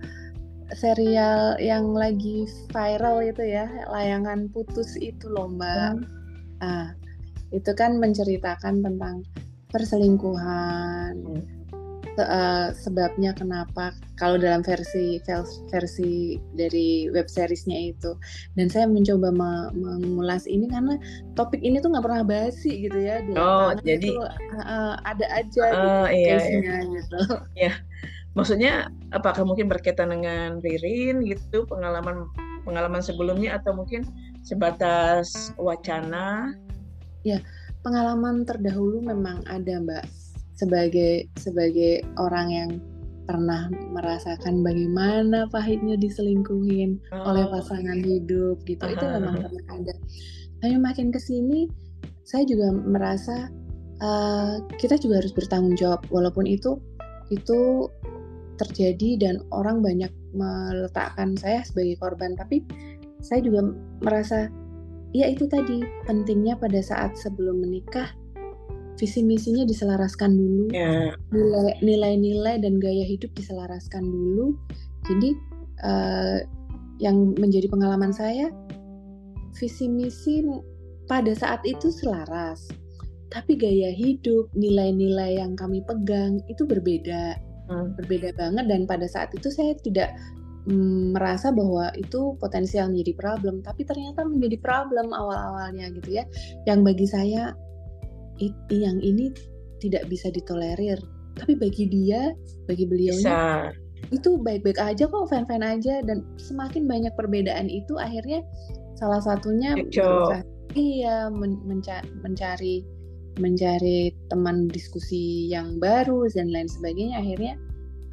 serial 0.74 1.58
yang 1.62 1.94
lagi 1.94 2.46
viral 2.74 3.22
itu 3.22 3.42
ya 3.42 3.66
layangan 3.90 4.50
putus 4.50 4.98
itu 4.98 5.30
lomba 5.30 5.94
hmm. 5.94 6.02
uh, 6.62 6.90
itu 7.54 7.70
kan 7.74 7.98
menceritakan 7.98 8.82
tentang 8.82 9.22
perselingkuhan. 9.70 11.14
Hmm. 11.20 11.42
uh, 12.16 12.72
sebabnya 12.72 13.36
kenapa 13.36 13.92
kalau 14.16 14.40
dalam 14.40 14.64
versi 14.64 15.20
versi 15.68 16.40
dari 16.56 17.12
web 17.12 17.28
seriesnya 17.28 17.92
itu. 17.92 18.16
Dan 18.56 18.72
saya 18.72 18.88
mencoba 18.88 19.28
mengulas 19.76 20.48
ini 20.48 20.64
karena 20.64 20.96
topik 21.36 21.60
ini 21.60 21.76
tuh 21.76 21.92
nggak 21.92 22.04
pernah 22.08 22.24
basi 22.24 22.88
gitu 22.88 22.96
ya. 22.96 23.20
Oh 23.36 23.76
jadi 23.84 24.16
itu, 24.16 24.24
uh, 24.64 24.96
ada 25.04 25.26
aja 25.28 25.64
uh, 25.76 26.08
gitu 26.08 26.24
iya, 26.24 26.36
iya. 26.40 26.76
gitu. 26.88 27.20
Ya 27.52 27.72
maksudnya 28.36 28.92
apakah 29.16 29.48
mungkin 29.48 29.66
berkaitan 29.66 30.12
dengan 30.12 30.60
Ririn 30.60 31.24
gitu 31.24 31.64
pengalaman 31.64 32.28
pengalaman 32.68 33.00
sebelumnya 33.00 33.56
atau 33.56 33.72
mungkin 33.72 34.04
sebatas 34.44 35.56
wacana 35.56 36.52
ya 37.26 37.42
pengalaman 37.82 38.46
terdahulu 38.46 39.02
memang 39.02 39.42
ada 39.50 39.82
mbak. 39.82 40.06
Sebagai 40.56 41.28
sebagai 41.36 42.06
orang 42.16 42.48
yang 42.48 42.70
pernah 43.26 43.68
merasakan 43.90 44.62
bagaimana 44.62 45.50
pahitnya 45.50 45.98
diselingkuhin 45.98 47.02
oh. 47.10 47.34
oleh 47.34 47.44
pasangan 47.50 47.98
hidup 47.98 48.62
gitu. 48.64 48.80
Uh 48.80 48.94
-huh. 48.94 48.94
itu 48.94 49.04
memang 49.18 49.34
pernah 49.42 49.66
ada. 49.74 49.94
Tapi 50.62 50.74
makin 50.78 51.10
ke 51.10 51.18
sini 51.18 51.66
saya 52.22 52.46
juga 52.46 52.72
merasa 52.72 53.50
uh, 54.00 54.62
kita 54.78 54.96
juga 54.96 55.20
harus 55.20 55.34
bertanggung 55.34 55.74
jawab. 55.76 56.06
Walaupun 56.08 56.46
itu 56.46 56.78
itu 57.34 57.90
terjadi 58.56 59.20
dan 59.20 59.34
orang 59.52 59.84
banyak 59.84 60.08
meletakkan 60.32 61.36
saya 61.36 61.66
sebagai 61.66 61.98
korban. 62.00 62.38
Tapi 62.38 62.62
saya 63.20 63.42
juga 63.42 63.74
merasa 64.00 64.48
ya 65.22 65.26
itu 65.32 65.48
tadi. 65.48 65.80
Pentingnya 66.04 66.58
pada 66.60 66.80
saat 66.84 67.16
sebelum 67.16 67.64
menikah 67.64 68.12
visi 68.96 69.20
misinya 69.20 69.64
diselaraskan 69.68 70.32
dulu. 70.36 70.64
Yeah. 70.72 71.12
nilai-nilai 71.84 72.60
dan 72.64 72.80
gaya 72.80 73.04
hidup 73.04 73.32
diselaraskan 73.36 74.04
dulu. 74.08 74.56
Jadi 75.06 75.30
uh, 75.84 76.40
yang 76.96 77.36
menjadi 77.36 77.68
pengalaman 77.68 78.10
saya 78.10 78.48
visi 79.52 79.88
misi 79.88 80.44
pada 81.06 81.32
saat 81.36 81.60
itu 81.68 81.92
selaras. 81.92 82.68
Tapi 83.28 83.58
gaya 83.58 83.92
hidup 83.92 84.48
nilai-nilai 84.56 85.40
yang 85.40 85.54
kami 85.54 85.84
pegang 85.84 86.40
itu 86.48 86.64
berbeda. 86.64 87.36
Hmm. 87.66 87.98
berbeda 87.98 88.30
banget 88.38 88.70
dan 88.70 88.86
pada 88.86 89.10
saat 89.10 89.34
itu 89.34 89.50
saya 89.50 89.74
tidak 89.82 90.14
merasa 91.14 91.54
bahwa 91.54 91.94
itu 91.94 92.34
potensial 92.42 92.90
menjadi 92.90 93.14
problem, 93.14 93.62
tapi 93.62 93.86
ternyata 93.86 94.26
menjadi 94.26 94.58
problem 94.58 95.14
awal-awalnya 95.14 95.94
gitu 95.94 96.18
ya. 96.18 96.24
Yang 96.66 96.80
bagi 96.82 97.06
saya 97.06 97.42
it, 98.42 98.54
yang 98.74 98.98
ini 98.98 99.30
tidak 99.78 100.10
bisa 100.10 100.26
ditolerir, 100.34 100.98
tapi 101.38 101.54
bagi 101.54 101.86
dia, 101.86 102.34
bagi 102.66 102.82
beliau 102.82 103.14
itu 104.10 104.38
baik-baik 104.38 104.78
aja 104.78 105.06
kok, 105.06 105.30
fan-fan 105.30 105.62
aja. 105.62 106.02
Dan 106.02 106.26
semakin 106.34 106.90
banyak 106.90 107.14
perbedaan 107.14 107.70
itu 107.70 107.94
akhirnya 107.98 108.42
salah 108.98 109.22
satunya 109.22 109.78
berusaha, 109.78 110.42
iya 110.74 111.30
men 111.30 111.62
menca 111.62 112.02
mencari 112.26 112.82
mencari 113.36 114.16
teman 114.32 114.66
diskusi 114.72 115.46
yang 115.46 115.78
baru 115.78 116.26
dan 116.34 116.50
lain 116.50 116.66
sebagainya. 116.66 117.22
Akhirnya 117.22 117.54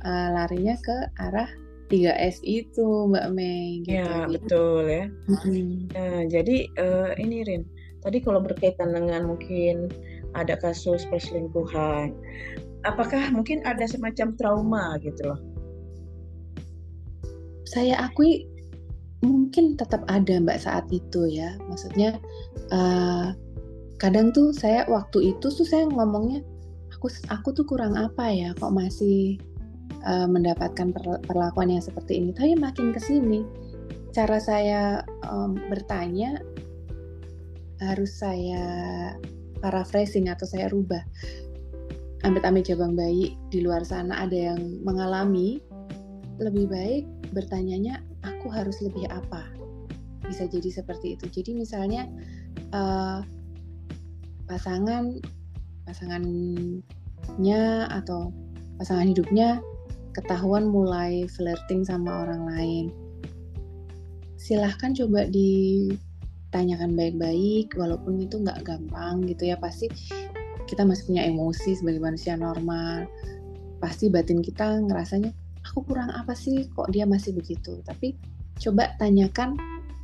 uh, 0.05 0.29
larinya 0.35 0.75
ke 0.83 0.97
arah 1.17 1.47
3S 1.91 2.39
itu 2.43 2.85
Mbak 3.11 3.27
Mei 3.35 3.83
gitu. 3.83 3.99
Ya, 3.99 4.27
betul 4.27 4.83
ya. 4.87 5.05
hmm 5.27 5.91
Nah, 5.93 6.19
jadi 6.27 6.57
uh, 6.79 7.11
ini 7.19 7.43
Rin, 7.43 7.63
tadi 8.03 8.23
kalau 8.23 8.39
berkaitan 8.39 8.95
dengan 8.95 9.27
mungkin 9.27 9.91
ada 10.33 10.57
kasus 10.57 11.05
perselingkuhan, 11.07 12.15
apakah 12.87 13.31
mungkin 13.31 13.61
ada 13.67 13.83
semacam 13.85 14.35
trauma 14.39 14.85
gitu 15.03 15.21
loh? 15.33 15.39
Saya 17.69 17.97
akui 18.05 18.45
mungkin 19.23 19.79
tetap 19.79 20.03
ada 20.11 20.39
Mbak 20.39 20.59
saat 20.61 20.85
itu 20.91 21.25
ya. 21.31 21.55
Maksudnya 21.67 22.19
uh, 22.69 23.33
kadang 23.97 24.35
tuh 24.35 24.51
saya 24.51 24.83
waktu 24.91 25.31
itu 25.31 25.47
tuh 25.47 25.63
saya 25.63 25.87
ngomongnya 25.87 26.43
aku 26.91 27.07
aku 27.31 27.49
tuh 27.55 27.65
kurang 27.67 27.95
apa 27.95 28.31
ya 28.31 28.49
kok 28.55 28.71
masih 28.71 29.39
uh, 30.05 30.27
mendapatkan 30.27 30.93
perlakuan 31.25 31.71
yang 31.71 31.83
seperti 31.83 32.19
ini. 32.19 32.31
Tapi 32.35 32.55
makin 32.59 32.91
ke 32.91 32.99
sini, 32.99 33.43
cara 34.13 34.37
saya 34.37 35.01
um, 35.27 35.57
bertanya 35.71 36.37
harus 37.83 38.15
saya 38.15 38.63
paraphrasing 39.59 40.31
atau 40.31 40.47
saya 40.47 40.69
rubah. 40.71 41.03
Amit-amit 42.23 42.71
jabang 42.71 42.95
bayi 42.95 43.35
di 43.51 43.59
luar 43.59 43.83
sana 43.83 44.23
ada 44.23 44.55
yang 44.55 44.79
mengalami, 44.87 45.59
lebih 46.39 46.71
baik 46.71 47.03
bertanyanya 47.35 47.99
aku 48.23 48.47
harus 48.47 48.79
lebih 48.79 49.03
apa. 49.11 49.43
Bisa 50.23 50.47
jadi 50.47 50.71
seperti 50.71 51.19
itu. 51.19 51.27
Jadi 51.27 51.51
misalnya 51.51 52.07
uh, 52.71 53.19
pasangan 54.47 55.19
pasangannya 55.83 57.63
atau 57.91 58.31
pasangan 58.79 59.03
hidupnya 59.03 59.59
ketahuan 60.13 60.69
mulai 60.69 61.25
flirting 61.25 61.81
sama 61.83 62.23
orang 62.25 62.45
lain. 62.47 62.85
Silahkan 64.37 64.93
coba 64.93 65.25
ditanyakan 65.27 66.93
baik-baik, 66.93 67.73
walaupun 67.73 68.21
itu 68.21 68.37
nggak 68.37 68.61
gampang 68.61 69.25
gitu 69.25 69.49
ya. 69.49 69.57
Pasti 69.57 69.89
kita 70.69 70.85
masih 70.85 71.09
punya 71.09 71.23
emosi 71.25 71.75
sebagai 71.75 71.99
manusia 71.99 72.37
normal. 72.37 73.09
Pasti 73.81 74.07
batin 74.07 74.39
kita 74.39 74.79
ngerasanya, 74.85 75.33
aku 75.65 75.83
kurang 75.83 76.13
apa 76.13 76.37
sih 76.37 76.69
kok 76.71 76.93
dia 76.93 77.03
masih 77.03 77.35
begitu. 77.35 77.81
Tapi 77.83 78.15
coba 78.61 78.93
tanyakan 79.01 79.57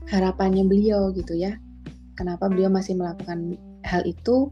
harapannya 0.10 0.66
beliau 0.66 1.14
gitu 1.14 1.38
ya. 1.38 1.56
Kenapa 2.18 2.52
beliau 2.52 2.68
masih 2.68 3.00
melakukan 3.00 3.56
hal 3.88 4.04
itu? 4.04 4.52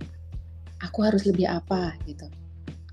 Aku 0.86 1.04
harus 1.04 1.26
lebih 1.26 1.50
apa 1.50 1.98
gitu. 2.06 2.30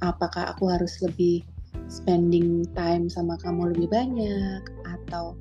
Apakah 0.01 0.51
aku 0.51 0.73
harus 0.73 0.99
lebih 1.05 1.45
spending 1.89 2.65
time 2.73 3.07
sama 3.09 3.39
kamu 3.41 3.77
lebih 3.77 3.89
banyak 3.93 4.63
atau 4.85 5.37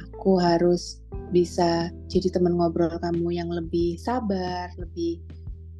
aku 0.00 0.36
harus 0.38 1.00
bisa 1.30 1.88
jadi 2.10 2.28
teman 2.34 2.58
ngobrol 2.58 2.92
kamu 3.00 3.32
yang 3.32 3.48
lebih 3.48 3.96
sabar, 3.96 4.68
lebih 4.76 5.22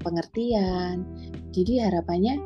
pengertian. 0.01 1.05
Jadi 1.53 1.83
harapannya 1.83 2.41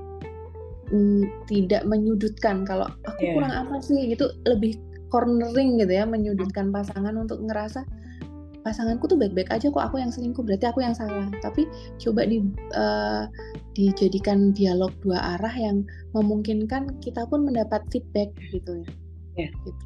mm, 0.90 1.46
tidak 1.46 1.86
menyudutkan 1.86 2.66
kalau 2.66 2.90
aku 3.06 3.20
yeah. 3.22 3.34
kurang 3.38 3.54
apa 3.54 3.76
sih 3.84 4.10
gitu 4.10 4.32
lebih 4.48 4.80
cornering 5.12 5.78
gitu 5.78 5.92
ya 5.94 6.04
menyudutkan 6.08 6.74
pasangan 6.74 7.14
untuk 7.14 7.38
ngerasa 7.46 7.86
pasanganku 8.64 9.04
tuh 9.04 9.20
baik-baik 9.20 9.52
aja 9.52 9.68
kok 9.68 9.84
aku 9.84 10.00
yang 10.00 10.08
selingkuh 10.08 10.40
berarti 10.40 10.66
aku 10.66 10.80
yang 10.80 10.96
salah 10.96 11.28
tapi 11.44 11.68
coba 12.00 12.24
di 12.24 12.40
uh, 12.72 13.28
dijadikan 13.76 14.56
dialog 14.56 14.90
dua 15.04 15.36
arah 15.36 15.52
yang 15.52 15.84
memungkinkan 16.16 16.96
kita 17.04 17.28
pun 17.28 17.44
mendapat 17.44 17.84
feedback 17.92 18.32
gitu 18.50 18.80
ya 18.80 18.88
ya 19.36 19.48
gitu. 19.62 19.84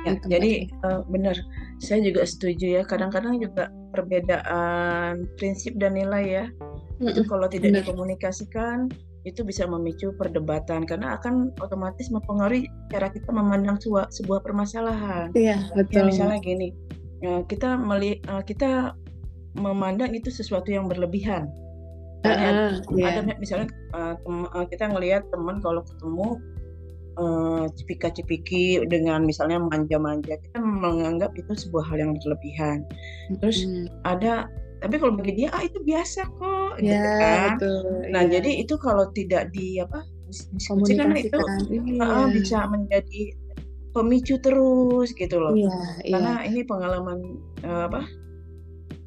Ya, 0.00 0.16
gitu, 0.16 0.32
jadi 0.32 0.52
uh, 0.88 1.04
benar, 1.12 1.36
saya 1.76 2.00
juga 2.00 2.24
setuju 2.24 2.80
ya. 2.80 2.82
Kadang-kadang 2.88 3.36
juga 3.36 3.68
perbedaan 3.92 5.28
prinsip 5.36 5.76
dan 5.76 5.92
nilai 5.92 6.24
ya, 6.24 6.44
mm 6.48 7.04
-mm, 7.04 7.10
itu 7.12 7.20
kalau 7.28 7.44
tidak 7.52 7.68
benar. 7.68 7.84
dikomunikasikan 7.84 8.88
itu 9.28 9.44
bisa 9.44 9.68
memicu 9.68 10.16
perdebatan 10.16 10.88
karena 10.88 11.20
akan 11.20 11.52
otomatis 11.60 12.08
mempengaruhi 12.08 12.64
cara 12.88 13.12
kita 13.12 13.28
memandang 13.28 13.76
sebuah, 13.76 14.08
sebuah 14.08 14.40
permasalahan. 14.40 15.28
Iya 15.36 15.60
ya, 15.60 15.76
betul. 15.76 16.00
Ya, 16.00 16.08
misalnya 16.08 16.38
gini, 16.40 16.72
uh, 17.24 17.42
kita 17.46 17.76
meli 17.76 18.20
uh, 18.28 18.42
kita 18.44 18.94
memandang 19.58 20.14
itu 20.14 20.30
sesuatu 20.30 20.70
yang 20.70 20.86
berlebihan. 20.86 21.50
uh, 22.20 22.76
yeah. 22.94 23.16
ada 23.16 23.20
misalnya 23.40 23.68
uh, 23.96 24.14
uh, 24.28 24.66
kita 24.68 24.92
ngelihat 24.92 25.24
teman 25.32 25.58
kalau 25.64 25.80
ketemu 25.82 26.36
uh, 27.16 27.64
cipika-cipiki 27.74 28.84
dengan 28.86 29.24
misalnya 29.24 29.56
manja-manja, 29.58 30.36
kita 30.36 30.58
menganggap 30.60 31.32
itu 31.34 31.52
sebuah 31.56 31.88
hal 31.88 31.96
yang 31.98 32.12
berlebihan. 32.20 32.84
Terus 33.40 33.64
mm. 33.64 33.88
ada 34.04 34.46
tapi 34.80 34.96
kalau 34.96 35.12
bagi 35.16 35.44
dia 35.44 35.48
ah 35.52 35.60
itu 35.60 35.76
biasa 35.84 36.24
kok 36.24 36.80
yeah, 36.80 36.88
gitu 36.88 37.08
kan. 37.20 37.48
Betul, 37.56 37.84
nah, 38.08 38.22
yeah. 38.24 38.32
jadi 38.40 38.50
itu 38.64 38.74
kalau 38.80 39.04
tidak 39.12 39.52
di 39.52 39.76
apa 39.80 40.04
diskusikan 40.30 41.12
itu 41.18 41.36
uh, 42.00 42.30
bisa 42.30 42.64
menjadi 42.70 43.34
pemicu 43.90 44.38
terus 44.38 45.10
gitu 45.14 45.36
loh. 45.38 45.54
Iya, 45.54 45.74
iya. 46.06 46.14
Karena 46.16 46.34
iya. 46.42 46.46
ini 46.50 46.60
pengalaman 46.66 47.18
uh, 47.66 47.90
apa 47.90 48.02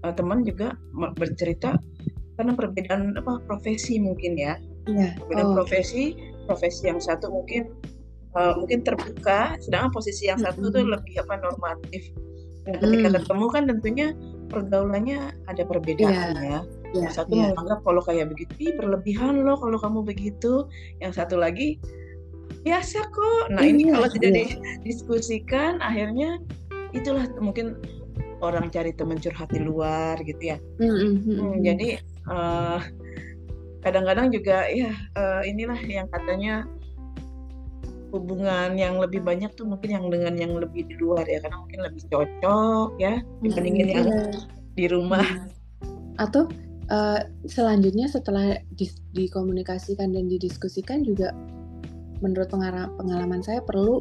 uh, 0.04 0.14
teman 0.14 0.44
juga 0.44 0.76
bercerita 1.16 1.80
karena 2.36 2.54
perbedaan 2.58 3.16
apa 3.16 3.40
profesi 3.48 4.02
mungkin 4.02 4.36
ya. 4.36 4.60
Iya. 4.90 5.16
Perbedaan 5.24 5.54
oh, 5.54 5.56
profesi, 5.64 6.18
okay. 6.18 6.46
profesi 6.50 6.82
yang 6.92 7.00
satu 7.00 7.32
mungkin 7.32 7.72
uh, 8.36 8.54
mungkin 8.60 8.84
terbuka, 8.84 9.56
sedangkan 9.64 9.92
posisi 9.94 10.28
yang 10.28 10.42
satu 10.42 10.70
mm-hmm. 10.70 10.76
tuh 10.76 10.84
lebih 11.00 11.16
apa 11.24 11.34
normatif. 11.40 12.04
Dan 12.64 12.80
ketika 12.80 13.08
mm. 13.12 13.16
ketemu 13.20 13.46
kan 13.52 13.64
tentunya 13.68 14.08
pergaulannya 14.48 15.20
ada 15.52 15.64
perbedaan 15.68 16.36
yeah. 16.40 16.44
ya. 16.44 16.62
Yeah, 16.94 17.10
yang 17.10 17.14
satu 17.16 17.34
yeah. 17.34 17.52
menganggap 17.52 17.80
kalau 17.82 18.02
kayak 18.06 18.30
begitu, 18.30 18.76
berlebihan 18.78 19.42
loh 19.44 19.58
kalau 19.58 19.78
kamu 19.82 20.00
begitu. 20.06 20.68
Yang 21.02 21.24
satu 21.24 21.36
lagi 21.42 21.82
biasa 22.64 23.00
kok 23.12 23.46
nah 23.52 23.64
ini 23.64 23.92
iya, 23.92 23.94
kalau 24.00 24.10
tidak 24.16 24.32
iya. 24.34 24.48
didiskusikan 24.82 25.84
akhirnya 25.84 26.40
itulah 26.96 27.28
mungkin 27.42 27.76
orang 28.40 28.72
cari 28.72 28.92
teman 28.96 29.20
curhat 29.20 29.52
di 29.52 29.60
luar 29.64 30.16
gitu 30.24 30.56
ya 30.56 30.58
mm 30.80 30.88
-hmm. 30.88 31.14
hmm, 31.28 31.54
jadi 31.64 31.90
uh, 32.32 32.80
kadang-kadang 33.84 34.32
juga 34.32 34.68
ya 34.72 34.96
uh, 35.20 35.44
inilah 35.44 35.80
yang 35.84 36.08
katanya 36.12 36.64
hubungan 38.14 38.78
yang 38.78 39.02
lebih 39.02 39.26
banyak 39.26 39.50
tuh 39.58 39.66
mungkin 39.66 39.90
yang 39.90 40.06
dengan 40.08 40.38
yang 40.38 40.54
lebih 40.54 40.86
di 40.86 40.96
luar 41.02 41.26
ya 41.26 41.42
karena 41.42 41.58
mungkin 41.58 41.82
lebih 41.82 42.04
cocok 42.14 42.90
ya 43.02 43.20
dibandingin 43.42 43.88
yang 43.90 44.06
iya. 44.06 44.22
di 44.78 44.86
rumah 44.86 45.26
atau 46.22 46.46
uh, 46.94 47.26
selanjutnya 47.50 48.06
setelah 48.06 48.62
di, 48.78 48.86
dikomunikasikan 49.18 50.14
dan 50.14 50.30
didiskusikan 50.30 51.02
juga 51.02 51.34
menurut 52.24 52.48
pengalaman 52.48 53.44
saya 53.44 53.60
perlu 53.60 54.00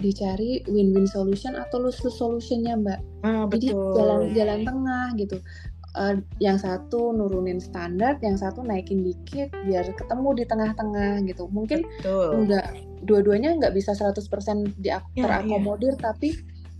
dicari 0.00 0.60
win-win 0.68 1.08
solution 1.08 1.56
atau 1.56 1.80
lose-lose 1.80 2.18
solutionnya 2.20 2.76
mbak. 2.76 3.00
Ah, 3.24 3.48
Jadi 3.48 3.72
jalan 3.72 4.20
jalan 4.36 4.60
tengah 4.66 5.06
gitu. 5.16 5.36
Uh, 5.92 6.16
yang 6.40 6.56
satu 6.56 7.12
nurunin 7.12 7.60
standar, 7.60 8.16
yang 8.24 8.40
satu 8.40 8.64
naikin 8.64 9.04
dikit 9.04 9.52
biar 9.68 9.84
ketemu 9.92 10.28
di 10.40 10.44
tengah-tengah 10.48 11.20
gitu. 11.28 11.52
Mungkin 11.52 11.84
betul. 12.00 12.28
enggak 12.32 12.64
dua-duanya 13.04 13.58
nggak 13.60 13.74
bisa 13.76 13.92
100% 13.92 14.80
di 14.80 14.88
ya, 14.88 15.04
terakomodir 15.12 15.98
ya. 15.98 16.12
tapi 16.12 16.32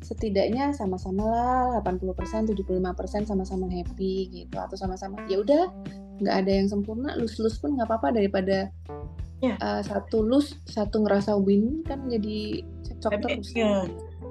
setidaknya 0.02 0.74
sama-sama 0.74 1.22
lah 1.22 1.62
80% 1.86 2.50
75% 2.50 3.30
sama-sama 3.30 3.70
happy 3.70 4.30
gitu 4.30 4.56
atau 4.58 4.74
sama-sama 4.74 5.22
ya 5.30 5.38
udah 5.38 5.70
nggak 6.18 6.36
ada 6.42 6.52
yang 6.52 6.66
sempurna 6.66 7.14
lus-lus 7.18 7.58
pun 7.58 7.78
nggak 7.78 7.86
apa-apa 7.86 8.18
daripada 8.18 8.70
ya. 9.42 9.58
uh, 9.58 9.82
satu 9.82 10.22
lus 10.22 10.54
satu 10.70 11.02
ngerasa 11.02 11.34
win 11.34 11.82
kan 11.84 12.06
jadi 12.06 12.62
cocok 13.02 13.20
terus 13.26 13.50
ya. 13.52 13.84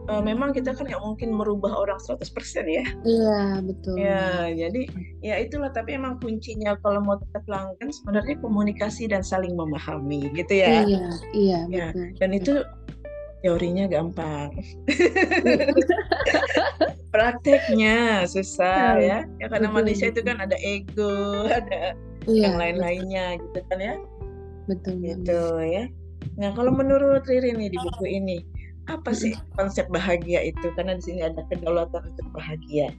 Uh, 0.10 0.18
memang 0.18 0.50
kita 0.50 0.74
kan 0.74 0.90
nggak 0.90 0.98
mungkin 0.98 1.30
merubah 1.38 1.78
orang 1.78 2.02
100% 2.02 2.26
ya. 2.66 2.82
Iya, 3.06 3.62
betul. 3.62 3.96
Ya, 4.02 4.50
jadi 4.50 4.90
ya 5.22 5.38
itulah 5.38 5.70
tapi 5.70 5.94
emang 5.94 6.18
kuncinya 6.18 6.74
kalau 6.82 7.06
mau 7.06 7.22
tetap 7.22 7.46
langgeng 7.46 7.94
sebenarnya 7.94 8.34
komunikasi 8.42 9.14
dan 9.14 9.22
saling 9.22 9.54
memahami 9.54 10.34
gitu 10.34 10.58
ya. 10.58 10.90
Iya, 10.90 11.06
iya, 11.38 11.60
ya. 11.70 11.88
betul. 11.94 12.18
Dan 12.18 12.30
itu 12.34 12.54
teorinya 13.46 13.86
gampang. 13.86 14.50
Prakteknya 17.14 18.26
susah 18.26 18.98
iya, 18.98 19.28
ya. 19.28 19.38
Ya 19.38 19.46
karena 19.54 19.70
betul, 19.70 19.80
manusia 19.86 20.08
betul. 20.10 20.18
itu 20.18 20.22
kan 20.26 20.38
ada 20.42 20.58
ego, 20.66 21.46
ada 21.62 21.94
iya, 22.26 22.42
yang 22.50 22.56
lain-lainnya 22.58 23.38
gitu 23.38 23.60
kan 23.70 23.78
ya. 23.78 23.96
Betul. 24.72 25.04
Gitu 25.04 25.40
ya. 25.68 25.84
Nah, 26.40 26.50
kalau 26.56 26.72
menurut 26.72 27.28
Riri 27.28 27.52
nih 27.58 27.70
di 27.74 27.78
buku 27.82 28.06
ini, 28.08 28.38
apa 28.88 29.12
sih 29.12 29.36
konsep 29.60 29.90
bahagia 29.92 30.42
itu? 30.48 30.72
Karena 30.78 30.96
di 30.96 31.04
sini 31.04 31.22
ada 31.26 31.44
kedaulatan 31.52 32.14
untuk 32.16 32.28
bahagia. 32.32 32.94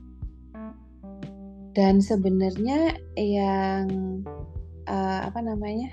Dan 1.72 2.04
sebenarnya 2.04 3.00
yang 3.16 3.88
uh, 4.87 5.20
apa 5.24 5.40
namanya? 5.40 5.88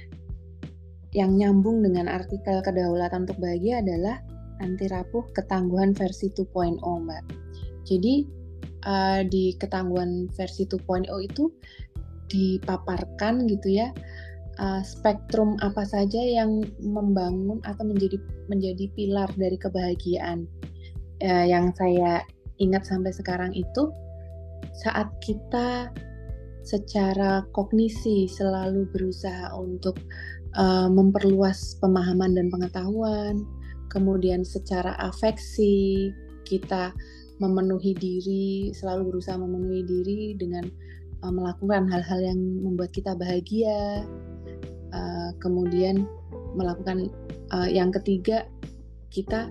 Yang 1.15 1.31
nyambung 1.41 1.81
dengan 1.81 2.05
artikel 2.05 2.61
kedaulatan 2.61 3.25
untuk 3.25 3.39
bahagia 3.41 3.81
adalah 3.81 4.21
anti 4.59 4.85
rapuh 4.91 5.23
ketangguhan 5.33 5.95
versi 5.95 6.29
2.0, 6.35 6.83
Mbak. 6.83 7.23
Jadi 7.87 8.27
uh, 8.85 9.25
di 9.25 9.55
ketangguhan 9.57 10.29
versi 10.35 10.67
2.0 10.67 11.09
itu 11.25 11.49
dipaparkan 12.29 13.49
gitu 13.49 13.73
ya 13.73 13.89
uh, 14.59 14.83
spektrum 14.83 15.55
apa 15.63 15.87
saja 15.87 16.19
yang 16.19 16.61
membangun 16.83 17.63
atau 17.63 17.87
menjadi 17.87 18.19
menjadi 18.51 18.85
pilar 18.93 19.29
dari 19.39 19.55
kebahagiaan. 19.55 20.45
Uh, 21.19 21.45
yang 21.47 21.71
saya 21.75 22.23
ingat 22.59 22.87
sampai 22.87 23.11
sekarang 23.11 23.51
itu 23.55 23.91
saat 24.83 25.07
kita 25.23 25.91
secara 26.63 27.43
kognisi 27.55 28.27
selalu 28.27 28.85
berusaha 28.91 29.55
untuk 29.55 29.97
uh, 30.59 30.91
memperluas 30.91 31.79
pemahaman 31.79 32.35
dan 32.35 32.51
pengetahuan, 32.51 33.47
kemudian 33.89 34.43
secara 34.43 34.95
afeksi 34.99 36.11
kita 36.43 36.91
memenuhi 37.39 37.95
diri, 37.95 38.75
selalu 38.75 39.15
berusaha 39.15 39.39
memenuhi 39.39 39.83
diri 39.87 40.21
dengan 40.35 40.67
melakukan 41.19 41.83
hal-hal 41.91 42.31
yang 42.31 42.39
membuat 42.63 42.95
kita 42.95 43.11
bahagia, 43.11 44.07
uh, 44.93 45.31
kemudian 45.41 46.07
melakukan 46.53 47.09
uh, 47.53 47.69
yang 47.69 47.93
ketiga 47.93 48.45
kita 49.09 49.49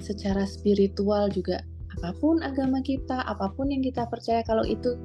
secara 0.00 0.46
spiritual 0.46 1.28
juga 1.28 1.60
apa 1.98 2.16
pun 2.16 2.40
agama 2.40 2.80
kita 2.80 3.26
apa 3.26 3.50
pun 3.52 3.68
yang 3.68 3.82
kita 3.82 4.06
percaya 4.06 4.40
kalau 4.46 4.62
itu 4.64 4.96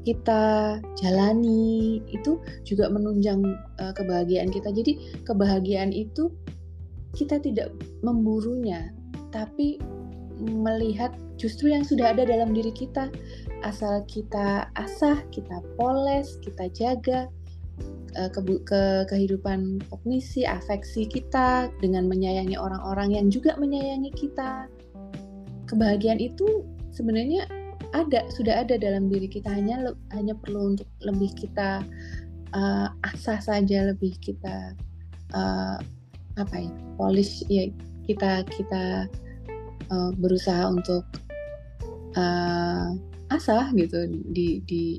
kita 0.00 0.76
jalani 0.96 2.00
itu 2.08 2.40
juga 2.64 2.88
menunjang 2.88 3.44
uh, 3.80 3.92
kebahagiaan 3.92 4.48
kita. 4.48 4.72
Jadi 4.72 5.22
kebahagiaan 5.28 5.92
itu 5.92 6.32
kita 7.12 7.36
tidak 7.42 7.74
memburunya 8.00 8.94
tapi 9.28 9.76
melihat 10.40 11.12
justru 11.36 11.68
yang 11.68 11.84
sudah 11.84 12.16
ada 12.16 12.24
dalam 12.24 12.56
diri 12.56 12.72
kita. 12.72 13.12
Asal 13.60 14.00
kita 14.08 14.72
asah 14.72 15.20
kita 15.28 15.60
poles 15.76 16.40
kita 16.40 16.72
jaga 16.72 17.28
Eh, 18.18 18.26
ke, 18.34 18.42
ke 18.66 18.82
kehidupan 19.06 19.86
kognisi, 19.86 20.42
afeksi 20.42 21.06
kita 21.06 21.70
dengan 21.78 22.10
menyayangi 22.10 22.58
orang-orang 22.58 23.14
yang 23.14 23.26
juga 23.30 23.54
menyayangi 23.54 24.10
kita. 24.18 24.66
Kebahagiaan 25.70 26.18
itu 26.18 26.66
sebenarnya 26.90 27.46
ada, 27.94 28.26
sudah 28.34 28.66
ada 28.66 28.74
dalam 28.82 29.06
diri 29.06 29.30
kita 29.30 29.54
hanya 29.54 29.94
hanya 30.10 30.34
perlu 30.42 30.74
untuk 30.74 30.90
lebih 31.06 31.30
kita 31.38 31.86
uh, 32.50 32.90
asah 33.14 33.38
saja, 33.38 33.94
lebih 33.94 34.18
kita 34.18 34.74
uh, 35.30 35.78
apa 36.34 36.54
ya, 36.58 36.70
polish 36.98 37.46
ya 37.46 37.70
kita 38.10 38.42
kita 38.50 39.06
uh, 39.86 40.10
berusaha 40.18 40.66
untuk 40.66 41.06
uh, 42.18 42.90
asah 43.30 43.70
gitu 43.78 44.10
di 44.34 44.58
di 44.66 44.98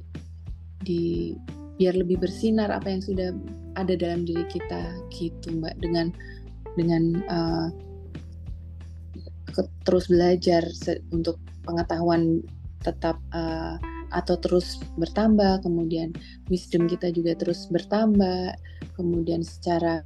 di 0.88 1.36
biar 1.82 1.98
lebih 1.98 2.22
bersinar 2.22 2.70
apa 2.70 2.94
yang 2.94 3.02
sudah 3.02 3.34
ada 3.74 3.98
dalam 3.98 4.22
diri 4.22 4.46
kita 4.46 5.02
gitu 5.10 5.58
mbak. 5.58 5.74
Dengan 5.82 6.14
dengan 6.78 7.18
uh, 7.26 7.68
terus 9.82 10.06
belajar 10.06 10.62
untuk 11.10 11.42
pengetahuan 11.66 12.46
tetap 12.86 13.18
uh, 13.34 13.82
atau 14.14 14.38
terus 14.38 14.78
bertambah 15.02 15.66
kemudian 15.66 16.14
wisdom 16.54 16.86
kita 16.86 17.10
juga 17.10 17.34
terus 17.34 17.66
bertambah 17.74 18.54
kemudian 18.94 19.42
secara 19.42 20.06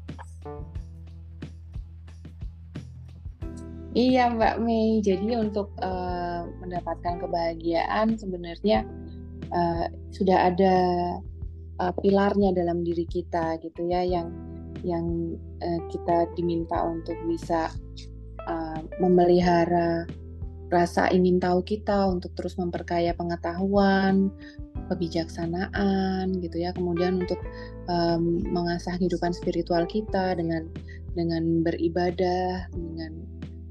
Iya 3.96 4.28
Mbak 4.28 4.60
Mei, 4.60 5.00
jadi 5.00 5.40
untuk 5.40 5.72
uh, 5.80 6.44
mendapatkan 6.60 7.16
kebahagiaan 7.16 8.20
sebenarnya 8.20 8.84
uh, 9.56 9.88
sudah 10.12 10.52
ada 10.52 10.76
uh, 11.80 11.94
pilarnya 12.00 12.56
dalam 12.56 12.84
diri 12.84 13.08
kita 13.08 13.60
gitu 13.64 13.88
ya 13.88 14.02
yang 14.04 14.32
yang 14.86 15.36
uh, 15.66 15.82
kita 15.90 16.30
diminta 16.38 16.78
untuk 16.86 17.18
bisa 17.26 17.74
uh, 18.46 18.80
memelihara 19.02 20.06
rasa 20.74 21.10
ingin 21.14 21.38
tahu 21.38 21.62
kita 21.62 22.10
untuk 22.10 22.34
terus 22.34 22.58
memperkaya 22.58 23.14
pengetahuan, 23.14 24.34
kebijaksanaan 24.90 26.42
gitu 26.42 26.58
ya. 26.58 26.74
Kemudian 26.74 27.22
untuk 27.22 27.38
um, 27.90 28.42
mengasah 28.50 28.98
kehidupan 28.98 29.34
spiritual 29.34 29.86
kita 29.86 30.38
dengan 30.38 30.70
dengan 31.14 31.62
beribadah, 31.62 32.68
dengan 32.74 33.24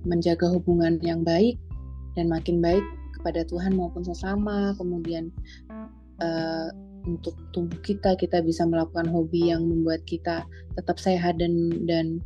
menjaga 0.07 0.49
hubungan 0.55 1.01
yang 1.03 1.27
baik 1.27 1.59
dan 2.15 2.31
makin 2.31 2.63
baik 2.63 2.85
kepada 3.21 3.43
Tuhan 3.47 3.75
maupun 3.75 4.07
sesama. 4.07 4.73
Kemudian 4.79 5.35
uh, 6.23 6.71
untuk 7.05 7.37
tubuh 7.53 7.79
kita 7.85 8.17
kita 8.17 8.41
bisa 8.41 8.65
melakukan 8.65 9.09
hobi 9.09 9.53
yang 9.53 9.65
membuat 9.65 10.01
kita 10.09 10.45
tetap 10.77 10.97
sehat 10.97 11.37
dan 11.37 11.73
dan 11.85 12.25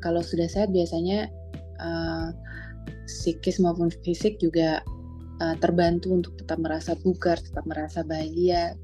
kalau 0.00 0.20
sudah 0.20 0.48
sehat 0.48 0.72
biasanya 0.72 1.28
uh, 1.80 2.32
psikis 3.08 3.60
maupun 3.60 3.88
fisik 4.04 4.40
juga 4.40 4.84
uh, 5.40 5.56
terbantu 5.58 6.12
untuk 6.14 6.32
tetap 6.36 6.60
merasa 6.60 6.94
bugar 7.00 7.40
tetap 7.40 7.64
merasa 7.66 8.04
bahagia. 8.04 8.76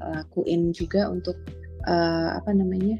Lakuin 0.00 0.72
juga 0.72 1.12
untuk 1.12 1.36
uh, 1.84 2.32
apa 2.32 2.56
namanya 2.56 2.96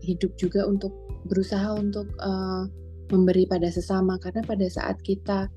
hidup 0.00 0.32
juga 0.40 0.64
untuk 0.64 0.88
berusaha 1.28 1.76
untuk 1.76 2.08
uh, 2.24 2.64
memberi 3.12 3.44
pada 3.44 3.68
sesama. 3.68 4.16
Karena 4.16 4.40
pada 4.46 4.64
saat 4.72 4.96
kita 5.04 5.52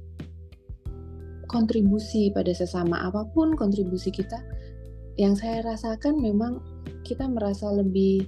kontribusi 1.50 2.30
pada 2.30 2.54
sesama 2.54 3.02
apa 3.02 3.26
pun 3.34 3.58
kontribusi 3.58 4.14
kita 4.14 4.38
yang 5.20 5.36
saya 5.36 5.66
rasakan 5.66 6.22
memang 6.22 6.64
kita 7.04 7.28
merasa 7.28 7.68
lebih 7.74 8.24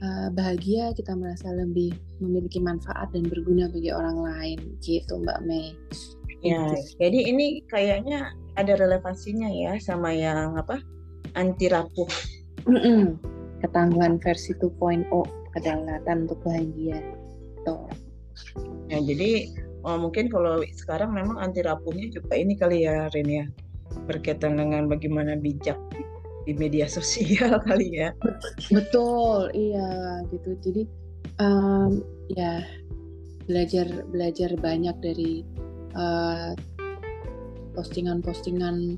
uh, 0.00 0.32
bahagia, 0.32 0.96
kita 0.96 1.12
merasa 1.12 1.52
lebih 1.52 1.92
memiliki 2.22 2.56
manfaat 2.64 3.12
dan 3.12 3.28
berguna 3.28 3.68
bagi 3.68 3.92
orang 3.92 4.24
lain, 4.24 4.58
gitu 4.80 5.20
Mbak 5.20 5.40
Mei. 5.44 5.76
Ya, 6.40 6.72
gitu. 6.72 7.00
jadi 7.00 7.18
ini 7.28 7.46
kayaknya 7.68 8.32
ada 8.56 8.72
relevansinya 8.76 9.48
ya 9.52 9.76
sama 9.80 10.16
yang 10.16 10.56
apa 10.56 10.80
anti 11.36 11.68
rapuh. 11.68 12.08
Mm 12.64 12.80
-mm. 12.80 13.02
Ketangguhan 13.60 14.16
versi 14.20 14.56
2.0 14.56 15.08
kedalatan 15.52 16.28
untuk 16.28 16.40
bahagia. 16.44 17.00
Tuh. 17.68 17.88
Ya, 18.92 19.00
jadi 19.00 19.48
oh, 19.84 19.96
mungkin 20.00 20.32
kalau 20.32 20.64
sekarang 20.64 21.12
memang 21.12 21.38
anti 21.38 21.60
rapuhnya 21.60 22.08
juga 22.10 22.34
ini 22.34 22.56
kali 22.56 22.88
ya 22.88 23.08
Ren 23.12 23.28
ya 23.28 23.46
berkaitan 24.08 24.58
dengan 24.58 24.88
bagaimana 24.90 25.38
bijak 25.38 25.78
di 26.44 26.52
media 26.56 26.88
sosial 26.96 27.60
kali 27.62 28.00
ya. 28.00 28.10
Betul, 28.72 29.52
iya 29.52 30.20
gitu. 30.32 30.56
Jadi 30.64 30.82
um, 31.38 32.00
ya 32.32 32.64
belajar 33.44 33.86
belajar 34.08 34.50
banyak 34.56 34.96
dari 35.04 35.44
uh, 35.94 36.56
postingan-postingan 37.76 38.96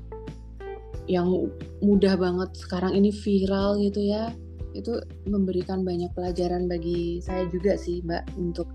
yang 1.07 1.51
mudah 1.79 2.19
banget 2.19 2.51
sekarang 2.55 2.95
ini 2.95 3.15
viral 3.15 3.79
gitu 3.79 4.11
ya 4.11 4.31
itu 4.79 5.01
memberikan 5.25 5.81
banyak 5.81 6.11
pelajaran 6.13 6.69
bagi 6.69 7.19
saya 7.23 7.49
juga 7.49 7.75
sih 7.75 8.01
mbak 8.05 8.25
untuk 8.37 8.69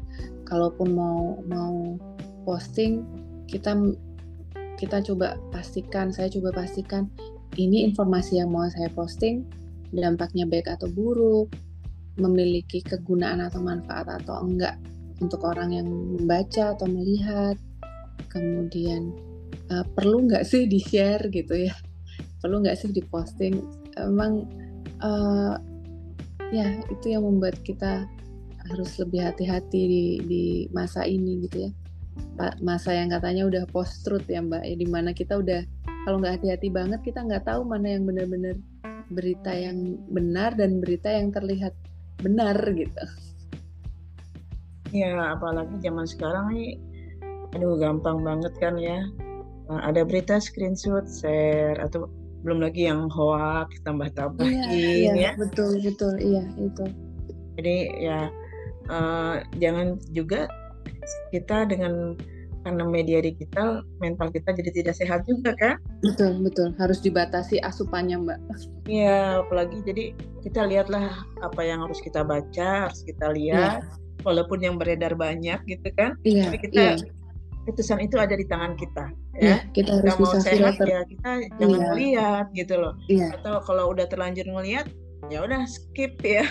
kalaupun 0.46 0.92
mau 0.92 1.38
mau 1.46 1.96
posting 2.42 3.06
kita 3.46 3.76
kita 4.76 4.98
coba 5.06 5.38
pastikan 5.54 6.10
saya 6.10 6.26
coba 6.32 6.64
pastikan 6.64 7.06
ini 7.60 7.84
informasi 7.86 8.40
yang 8.40 8.50
mau 8.50 8.66
saya 8.72 8.88
posting 8.92 9.44
dampaknya 10.00 10.48
baik 10.48 10.72
atau 10.72 10.88
buruk, 10.88 11.52
memiliki 12.16 12.80
kegunaan 12.80 13.44
atau 13.44 13.60
manfaat 13.60 14.08
atau 14.08 14.40
enggak 14.40 14.80
untuk 15.20 15.44
orang 15.44 15.76
yang 15.76 15.86
membaca 15.86 16.72
atau 16.72 16.88
melihat, 16.88 17.60
kemudian 18.32 19.12
uh, 19.68 19.84
perlu 19.92 20.24
nggak 20.24 20.48
sih 20.48 20.64
di 20.64 20.80
share 20.80 21.28
gitu 21.28 21.68
ya, 21.68 21.74
perlu 22.40 22.64
nggak 22.64 22.76
sih 22.80 22.88
diposting, 22.90 23.60
emang 24.00 24.48
uh, 25.04 25.60
ya 26.52 26.68
itu 26.92 27.16
yang 27.16 27.24
membuat 27.24 27.56
kita 27.64 28.04
harus 28.70 28.94
lebih 29.00 29.26
hati-hati 29.26 29.80
di, 29.90 30.04
di 30.22 30.44
masa 30.70 31.02
ini 31.02 31.48
gitu 31.48 31.66
ya, 31.66 31.70
masa 32.62 32.94
yang 32.94 33.10
katanya 33.10 33.48
udah 33.48 33.64
post 33.72 34.04
truth 34.04 34.28
ya 34.30 34.38
mbak, 34.44 34.62
ya 34.62 34.76
di 34.76 34.86
mana 34.86 35.10
kita 35.10 35.40
udah 35.40 35.64
kalau 36.06 36.22
nggak 36.22 36.38
hati-hati 36.38 36.68
banget 36.70 37.00
kita 37.02 37.24
nggak 37.24 37.48
tahu 37.48 37.66
mana 37.66 37.98
yang 37.98 38.06
benar-benar 38.06 38.54
berita 39.10 39.50
yang 39.50 39.98
benar 40.12 40.54
dan 40.54 40.78
berita 40.78 41.10
yang 41.10 41.34
terlihat 41.34 41.74
benar 42.22 42.54
gitu. 42.70 43.02
Ya 44.92 45.34
apalagi 45.34 45.72
zaman 45.80 46.04
sekarang 46.04 46.52
nih, 46.52 46.76
aduh 47.56 47.80
gampang 47.80 48.20
banget 48.20 48.52
kan 48.60 48.76
ya. 48.76 49.08
Nah, 49.72 49.88
ada 49.88 50.04
berita 50.04 50.36
screenshot, 50.36 51.08
share 51.08 51.80
atau 51.80 52.12
belum 52.42 52.58
lagi 52.62 52.90
yang 52.90 53.06
hoax 53.10 53.78
tambah 53.86 54.10
tambahin 54.18 54.70
iya, 54.70 55.12
iya, 55.12 55.12
ya. 55.14 55.30
Betul 55.38 55.78
betul 55.82 56.14
iya 56.18 56.44
itu. 56.58 56.84
Jadi 57.58 57.76
ya 58.02 58.30
uh, 58.90 59.42
jangan 59.58 59.98
juga 60.10 60.50
kita 61.30 61.70
dengan 61.70 62.18
karena 62.62 62.84
media 62.86 63.18
digital 63.18 63.82
mental 63.98 64.30
kita 64.30 64.54
jadi 64.54 64.70
tidak 64.70 64.94
sehat 64.94 65.26
juga 65.26 65.50
kan 65.58 65.76
betul 66.06 66.38
betul 66.46 66.70
harus 66.78 67.02
dibatasi 67.02 67.58
asupannya 67.58 68.22
mbak 68.22 68.38
iya 68.86 69.42
apalagi 69.42 69.82
jadi 69.82 70.14
kita 70.46 70.70
lihatlah 70.70 71.26
apa 71.42 71.60
yang 71.62 71.82
harus 71.82 71.98
kita 71.98 72.22
baca 72.22 72.86
harus 72.86 73.02
kita 73.02 73.34
lihat 73.34 73.82
ya. 73.82 73.90
walaupun 74.22 74.62
yang 74.62 74.78
beredar 74.78 75.18
banyak 75.18 75.58
gitu 75.66 75.90
kan 75.98 76.14
iya, 76.22 76.46
tapi 76.46 76.58
kita 76.70 76.80
ya. 76.80 76.94
Keputusan 77.62 78.02
itu 78.02 78.18
ada 78.18 78.34
di 78.34 78.42
tangan 78.50 78.74
kita 78.74 79.14
ya, 79.38 79.46
ya 79.46 79.56
kita 79.70 80.02
harus 80.02 80.18
kita 80.18 80.18
mau 80.18 80.34
sehat 80.34 80.74
filter. 80.74 80.86
ya 80.90 81.00
kita 81.06 81.30
jangan 81.62 81.78
ya. 81.78 81.88
melihat 81.94 82.46
gitu 82.58 82.74
loh. 82.74 82.94
Ya. 83.06 83.30
atau 83.38 83.62
kalau 83.62 83.94
udah 83.94 84.06
terlanjur 84.10 84.46
melihat 84.50 84.90
ya 85.30 85.46
udah 85.46 85.62
skip 85.70 86.18
ya. 86.26 86.42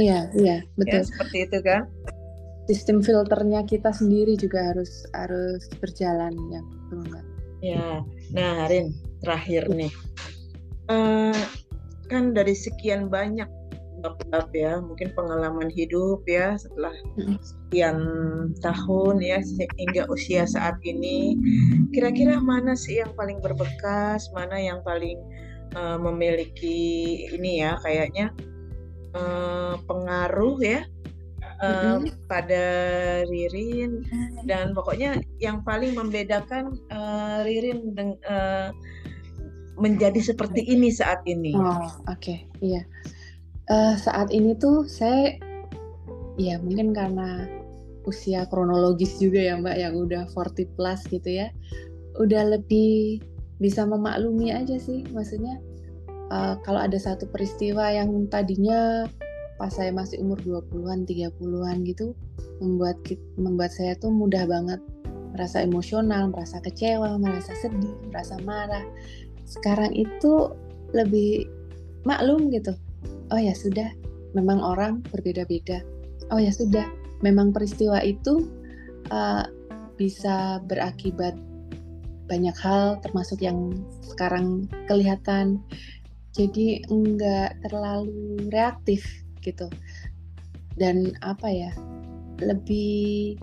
Iya 0.00 0.32
iya 0.32 0.56
ya, 0.64 0.76
betul. 0.80 1.04
ya, 1.04 1.06
seperti 1.06 1.36
itu 1.44 1.58
kan. 1.60 1.82
Sistem 2.68 3.04
filternya 3.04 3.60
kita 3.68 3.92
sendiri 3.92 4.36
juga 4.40 4.72
harus 4.72 5.04
harus 5.12 5.68
berjalan 5.80 6.32
ya 6.52 6.60
enggak 6.92 7.24
ya 7.58 8.00
nah 8.32 8.64
Rin 8.68 8.96
terakhir 9.20 9.68
nih. 9.68 9.92
Uh, 10.88 11.36
kan 12.08 12.32
dari 12.32 12.56
sekian 12.56 13.12
banyak 13.12 13.48
bab 14.28 14.48
ya 14.54 14.80
mungkin 14.80 15.12
pengalaman 15.12 15.68
hidup 15.72 16.22
ya 16.24 16.56
setelah 16.56 16.94
sekian 17.42 17.98
tahun 18.62 19.16
ya 19.20 19.38
hingga 19.76 20.08
usia 20.08 20.48
saat 20.48 20.78
ini 20.86 21.36
kira-kira 21.92 22.40
mana 22.40 22.72
sih 22.72 23.02
yang 23.02 23.12
paling 23.18 23.42
berbekas 23.42 24.30
mana 24.32 24.56
yang 24.56 24.80
paling 24.86 25.18
uh, 25.76 25.98
memiliki 26.00 27.26
ini 27.34 27.64
ya 27.64 27.76
kayaknya 27.84 28.32
uh, 29.12 29.76
pengaruh 29.84 30.56
ya 30.62 30.80
uh, 31.62 31.98
mm-hmm. 31.98 32.28
pada 32.30 32.64
Ririn 33.26 34.04
dan 34.46 34.72
pokoknya 34.72 35.20
yang 35.42 35.62
paling 35.66 35.94
membedakan 35.94 36.78
uh, 36.92 37.42
Ririn 37.44 37.92
deng, 37.94 38.16
uh, 38.26 38.70
menjadi 39.78 40.18
seperti 40.18 40.66
ini 40.66 40.90
saat 40.90 41.22
ini. 41.22 41.54
Oh 41.54 41.86
oke 42.10 42.18
okay. 42.18 42.38
iya 42.58 42.82
uh, 43.70 43.94
saat 43.96 44.28
ini 44.32 44.56
tuh 44.56 44.84
saya 44.88 45.36
ya 46.38 46.56
mungkin 46.60 46.94
karena 46.94 47.46
usia 48.08 48.48
kronologis 48.48 49.20
juga 49.20 49.42
ya 49.42 49.54
Mbak 49.60 49.76
yang 49.76 49.94
udah 49.98 50.22
40 50.32 50.76
plus 50.78 51.00
gitu 51.12 51.28
ya 51.28 51.52
udah 52.16 52.56
lebih 52.56 53.20
bisa 53.58 53.84
memaklumi 53.84 54.54
aja 54.54 54.78
sih 54.80 55.04
maksudnya 55.12 55.60
uh, 56.32 56.56
kalau 56.62 56.80
ada 56.80 56.96
satu 56.96 57.28
peristiwa 57.28 57.90
yang 57.90 58.30
tadinya 58.30 59.04
pas 59.58 59.74
saya 59.74 59.90
masih 59.90 60.22
umur 60.22 60.38
20-an, 60.46 61.02
30-an 61.02 61.82
gitu 61.82 62.14
membuat 62.62 62.94
membuat 63.34 63.74
saya 63.74 63.98
tuh 63.98 64.14
mudah 64.14 64.46
banget 64.46 64.78
merasa 65.34 65.62
emosional, 65.62 66.30
merasa 66.30 66.62
kecewa, 66.62 67.18
merasa 67.20 67.52
sedih, 67.58 67.94
merasa 68.08 68.38
marah. 68.42 68.82
Sekarang 69.44 69.92
itu 69.92 70.54
lebih 70.94 71.46
maklum 72.06 72.48
gitu. 72.54 72.74
Oh 73.30 73.40
ya 73.40 73.52
sudah, 73.52 73.92
memang 74.32 74.60
orang 74.60 75.04
berbeda-beda. 75.12 75.84
Oh 76.32 76.40
ya 76.40 76.52
sudah, 76.52 76.84
memang 77.20 77.52
peristiwa 77.52 78.00
itu 78.00 78.48
uh, 79.12 79.44
bisa 79.98 80.62
berakibat 80.64 81.34
banyak 82.28 82.54
hal 82.60 83.00
termasuk 83.00 83.40
yang 83.40 83.72
sekarang 84.04 84.68
kelihatan. 84.86 85.60
Jadi 86.36 86.84
enggak 86.92 87.56
terlalu 87.66 88.46
reaktif 88.52 89.02
gitu 89.42 89.66
dan 90.78 91.12
apa 91.26 91.50
ya 91.50 91.72
lebih 92.38 93.34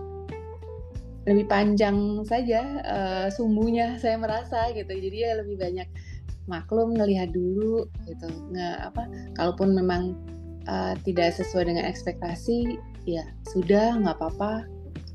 lebih 1.26 1.46
panjang 1.50 2.24
saja 2.24 2.62
uh, 2.86 3.28
sumbunya 3.34 4.00
saya 4.00 4.16
merasa 4.16 4.72
gitu 4.72 4.90
jadi 4.90 5.18
ya 5.18 5.32
lebih 5.44 5.60
banyak 5.60 5.90
maklum 6.46 6.94
ngelihat 6.94 7.34
dulu 7.34 7.90
gitu. 8.06 8.28
Nggak 8.54 8.94
apa 8.94 9.04
kalaupun 9.38 9.74
memang 9.74 10.14
uh, 10.70 10.94
tidak 11.06 11.34
sesuai 11.38 11.70
dengan 11.70 11.86
ekspektasi 11.90 12.78
ya 13.06 13.26
sudah 13.50 13.98
nggak 14.02 14.18
apa-apa. 14.18 14.66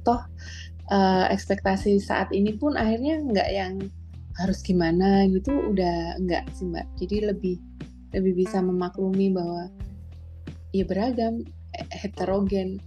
Toh 0.06 0.22
uh, 0.90 1.26
ekspektasi 1.30 1.98
saat 2.02 2.30
ini 2.34 2.54
pun 2.54 2.74
akhirnya 2.74 3.22
nggak 3.22 3.50
yang 3.50 3.74
harus 4.38 4.62
gimana 4.64 5.28
gitu 5.28 5.52
udah 5.74 6.18
nggak 6.22 6.50
sih 6.54 6.66
mbak. 6.66 6.86
Jadi 6.98 7.16
lebih 7.30 7.56
lebih 8.10 8.46
bisa 8.46 8.58
memaklumi 8.58 9.30
bahwa 9.30 9.70
ya 10.74 10.82
beragam 10.86 11.46
eh, 11.78 11.86
heterogen 11.94 12.82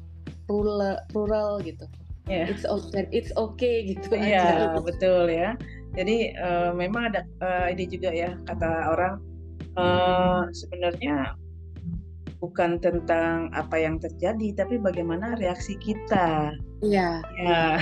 rural 0.47 0.99
rural 1.15 1.59
gitu. 1.63 1.87
Yeah. 2.23 2.47
it's 2.47 2.63
okay 2.63 3.03
it's 3.11 3.35
okay 3.35 3.83
gitu 3.83 4.15
ya 4.15 4.39
yeah, 4.39 4.79
betul 4.79 5.27
ya 5.27 5.59
jadi 5.93 6.33
uh, 6.41 6.71
memang 6.73 7.13
ada 7.13 7.21
uh, 7.41 7.69
ini 7.69 7.85
juga 7.85 8.09
ya 8.09 8.33
kata 8.49 8.69
orang 8.89 9.21
uh, 9.77 10.49
sebenarnya 10.49 11.37
bukan 12.41 12.81
tentang 12.81 13.47
apa 13.55 13.79
yang 13.79 14.01
terjadi 14.01 14.51
tapi 14.65 14.75
bagaimana 14.81 15.39
reaksi 15.39 15.79
kita. 15.79 16.57
Iya. 16.83 17.21
Ya. 17.39 17.63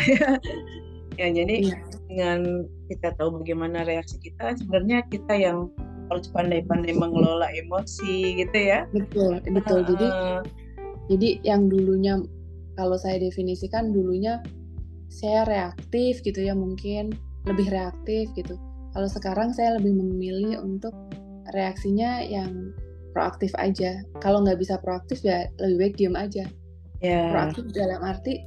Ya 1.19 1.27
jadi 1.27 1.75
yeah. 1.75 1.83
dengan 2.07 2.39
kita 2.87 3.11
tahu 3.19 3.43
bagaimana 3.43 3.83
reaksi 3.83 4.15
kita 4.23 4.55
sebenarnya 4.55 5.03
kita 5.11 5.35
yang 5.35 5.67
harus 6.07 6.31
pandai-pandai 6.31 6.95
mengelola 6.95 7.51
emosi 7.51 8.39
gitu 8.39 8.55
ya. 8.55 8.87
Betul 8.95 9.43
betul. 9.51 9.83
Uh, 9.83 9.87
jadi 9.91 10.07
jadi 11.11 11.29
yang 11.43 11.67
dulunya 11.67 12.23
kalau 12.79 12.95
saya 12.95 13.19
definisikan 13.19 13.91
dulunya 13.91 14.39
saya 15.11 15.43
reaktif 15.43 16.23
gitu 16.23 16.47
ya 16.47 16.55
mungkin 16.55 17.11
lebih 17.49 17.73
reaktif 17.73 18.29
gitu 18.37 18.55
kalau 18.91 19.07
sekarang 19.07 19.55
saya 19.55 19.79
lebih 19.79 19.95
memilih 19.95 20.59
untuk 20.59 20.91
reaksinya 21.55 22.23
yang 22.27 22.75
proaktif 23.15 23.51
aja. 23.55 24.03
Kalau 24.19 24.43
nggak 24.43 24.59
bisa 24.59 24.79
proaktif 24.79 25.23
ya 25.23 25.47
lebih 25.59 25.77
baik 25.79 25.95
diem 25.99 26.15
aja. 26.15 26.45
Yeah. 26.99 27.31
Proaktif 27.31 27.71
dalam 27.71 28.03
arti 28.03 28.43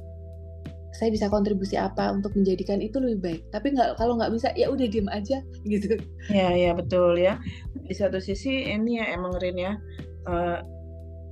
saya 0.95 1.11
bisa 1.11 1.27
kontribusi 1.27 1.75
apa 1.75 2.07
untuk 2.07 2.31
menjadikan 2.37 2.79
itu 2.79 3.01
lebih 3.01 3.19
baik. 3.19 3.41
Tapi 3.51 3.73
nggak 3.73 3.97
kalau 3.99 4.15
nggak 4.21 4.31
bisa 4.31 4.53
ya 4.53 4.69
udah 4.69 4.85
diem 4.85 5.09
aja 5.09 5.41
gitu. 5.73 5.97
Ya 6.29 6.53
ya 6.53 6.71
betul 6.77 7.17
ya. 7.17 7.41
Di 7.85 7.93
satu 7.97 8.21
sisi 8.21 8.69
ini 8.69 9.01
ya 9.01 9.17
emang 9.17 9.33
Rin 9.41 9.57
ya 9.57 9.73
uh, 10.29 10.61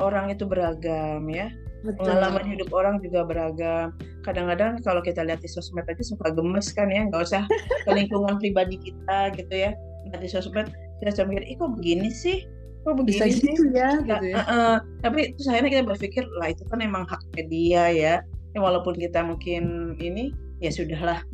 orang 0.01 0.34
itu 0.34 0.49
beragam 0.49 1.30
ya. 1.30 1.53
Betul. 1.84 2.07
Pengalaman 2.07 2.43
hidup 2.47 2.69
orang 2.71 2.95
juga 3.03 3.27
beragam. 3.27 3.91
Kadang-kadang 4.23 4.79
kalau 4.88 5.03
kita 5.03 5.21
lihat 5.27 5.43
di 5.43 5.51
sosmed 5.51 5.84
aja 5.84 6.03
suka 6.03 6.31
gemes 6.31 6.71
kan 6.71 6.88
ya, 6.88 7.03
nggak 7.11 7.27
usah 7.27 7.43
ke 7.84 7.91
lingkungan 7.91 8.39
pribadi 8.39 8.79
kita 8.79 9.36
gitu 9.36 9.53
ya. 9.53 9.75
Lihat 10.07 10.19
di 10.23 10.29
sosmed 10.31 10.71
kita 11.03 11.11
cuma 11.19 11.36
mikir, 11.36 11.43
ih 11.51 11.55
kok 11.59 11.71
begini 11.75 12.07
sih? 12.07 12.47
Kok 12.88 13.03
begini 13.03 13.19
Bisa 13.19 13.25
sih? 13.27 13.51
Gitu 13.51 13.75
ya, 13.75 13.99
gitu 13.99 14.25
ya. 14.31 14.36
Uh, 14.39 14.43
uh, 14.47 14.75
tapi 15.03 15.36
terus 15.36 15.51
akhirnya 15.51 15.71
kita 15.75 15.84
berpikir, 15.91 16.23
lah 16.39 16.55
itu 16.55 16.63
kan 16.71 16.79
emang 16.79 17.03
hak 17.03 17.19
media 17.36 17.91
ya 17.91 18.15
ya 18.53 18.59
walaupun 18.61 18.93
kita 18.95 19.25
mungkin 19.25 19.93
ini 19.97 20.31
ya 20.61 20.69
sudahlah 20.69 21.25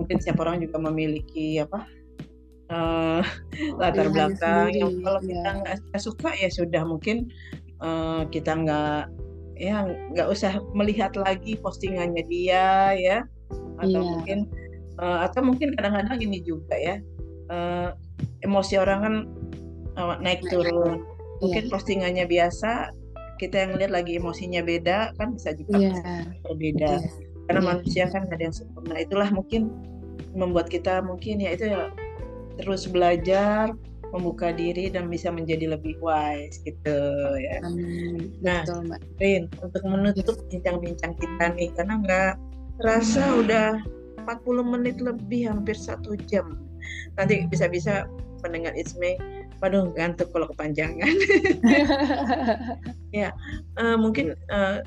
mungkin 0.00 0.18
setiap 0.18 0.40
orang 0.42 0.64
juga 0.64 0.80
memiliki 0.80 1.60
apa 1.60 1.84
uh, 2.72 3.20
latar 3.80 4.08
belakang 4.08 4.72
yang 4.72 5.04
kalau 5.04 5.20
ya. 5.20 5.28
kita 5.28 5.50
nggak 5.62 6.00
suka 6.00 6.30
ya 6.40 6.48
sudah 6.48 6.82
mungkin 6.88 7.28
uh, 7.84 8.24
kita 8.32 8.56
nggak 8.56 9.12
ya 9.56 9.84
nggak 9.86 10.28
usah 10.28 10.58
melihat 10.72 11.12
lagi 11.14 11.58
postingannya 11.60 12.24
dia 12.26 12.96
ya 12.96 13.18
atau 13.78 14.00
yeah. 14.00 14.10
mungkin 14.16 14.38
uh, 14.98 15.24
atau 15.28 15.40
mungkin 15.44 15.76
kadang-kadang 15.76 16.18
ini 16.24 16.40
juga 16.42 16.74
ya 16.76 16.96
uh, 17.52 17.92
emosi 18.42 18.80
orang 18.80 18.98
kan 19.02 19.14
uh, 20.00 20.16
naik 20.20 20.42
turun 20.48 21.04
mungkin 21.44 21.64
yeah. 21.68 21.72
postingannya 21.72 22.24
biasa 22.26 22.90
kita 23.40 23.66
yang 23.66 23.72
lihat 23.74 23.90
lagi 23.90 24.16
emosinya 24.16 24.62
beda 24.62 25.12
kan 25.18 25.34
bisa 25.34 25.52
juga 25.56 25.90
yeah. 25.92 26.24
berbeda 26.46 27.02
yeah. 27.02 27.12
karena 27.50 27.60
yeah. 27.60 27.70
manusia 27.74 28.04
kan 28.08 28.22
ada 28.30 28.42
yang 28.42 28.54
sempurna 28.54 28.94
itulah 28.98 29.28
mungkin 29.30 29.72
membuat 30.32 30.70
kita 30.72 31.02
mungkin 31.04 31.42
ya 31.42 31.56
itu 31.56 31.68
ya 31.68 31.92
terus 32.60 32.88
belajar 32.88 33.72
membuka 34.12 34.52
diri 34.52 34.92
dan 34.92 35.08
bisa 35.08 35.32
menjadi 35.32 35.72
lebih 35.72 35.96
wise 36.04 36.60
gitu 36.62 36.98
ya. 37.40 37.64
Amin. 37.64 38.36
Nah, 38.44 38.62
Betul, 38.62 38.92
Rin, 39.18 39.42
untuk 39.64 39.82
menutup 39.88 40.36
bincang-bincang 40.52 41.16
kita 41.16 41.44
nih 41.56 41.72
karena 41.72 41.94
nggak 42.04 42.32
terasa 42.80 43.24
udah 43.40 43.80
40 44.28 44.72
menit 44.76 45.00
lebih 45.00 45.48
hampir 45.48 45.74
satu 45.74 46.14
jam. 46.28 46.60
Nanti 47.16 47.48
bisa-bisa 47.48 48.04
pendengar 48.44 48.74
Isme 48.76 49.16
waduh 49.62 49.94
ngantuk 49.94 50.34
kalau 50.34 50.50
kepanjangan 50.50 51.14
ya 53.14 53.30
uh, 53.78 53.94
mungkin 53.94 54.34
uh, 54.50 54.82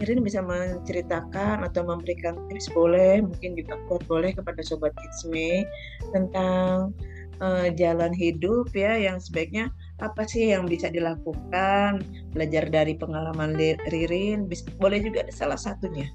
Irin 0.00 0.24
bisa 0.24 0.40
menceritakan 0.40 1.60
atau 1.62 1.84
memberikan 1.84 2.34
tips 2.48 2.72
boleh 2.72 3.20
mungkin 3.20 3.52
juga 3.52 3.76
buat 3.86 4.02
boleh 4.08 4.32
kepada 4.32 4.64
sobat 4.64 4.96
Kitsme 4.96 5.68
tentang 6.10 6.96
uh, 7.40 7.68
jalan 7.74 8.12
hidup 8.14 8.70
ya 8.76 8.96
yang 8.96 9.18
sebaiknya 9.18 9.72
apa 10.00 10.24
sih 10.24 10.52
yang 10.52 10.64
bisa 10.64 10.88
dilakukan 10.88 12.00
belajar 12.32 12.68
dari 12.72 12.96
pengalaman 12.96 13.52
Ririn 13.92 14.48
bisa, 14.48 14.64
boleh 14.80 15.00
juga 15.04 15.26
ada 15.26 15.34
salah 15.34 15.60
satunya. 15.60 16.08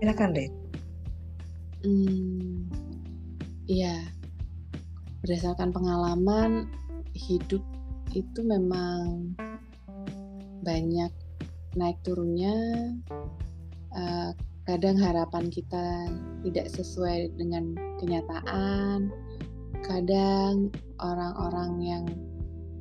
Silakan 0.00 0.32
deh 0.32 0.48
hmm, 1.84 2.68
iya. 3.68 3.96
Berdasarkan 5.20 5.72
pengalaman 5.72 6.72
hidup 7.12 7.60
itu 8.16 8.40
memang 8.40 9.36
banyak 10.64 11.12
naik 11.76 12.00
turunnya. 12.00 12.56
Uh, 13.90 14.32
kadang 14.64 14.94
harapan 14.96 15.50
kita 15.50 16.08
tidak 16.46 16.70
sesuai 16.70 17.34
dengan 17.36 17.74
kenyataan 17.98 19.10
kadang 19.84 20.68
orang-orang 21.00 21.72
yang 21.80 22.04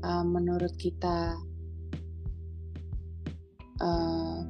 uh, 0.04 0.24
menurut 0.24 0.72
kita 0.76 1.40
uh, 3.80 4.44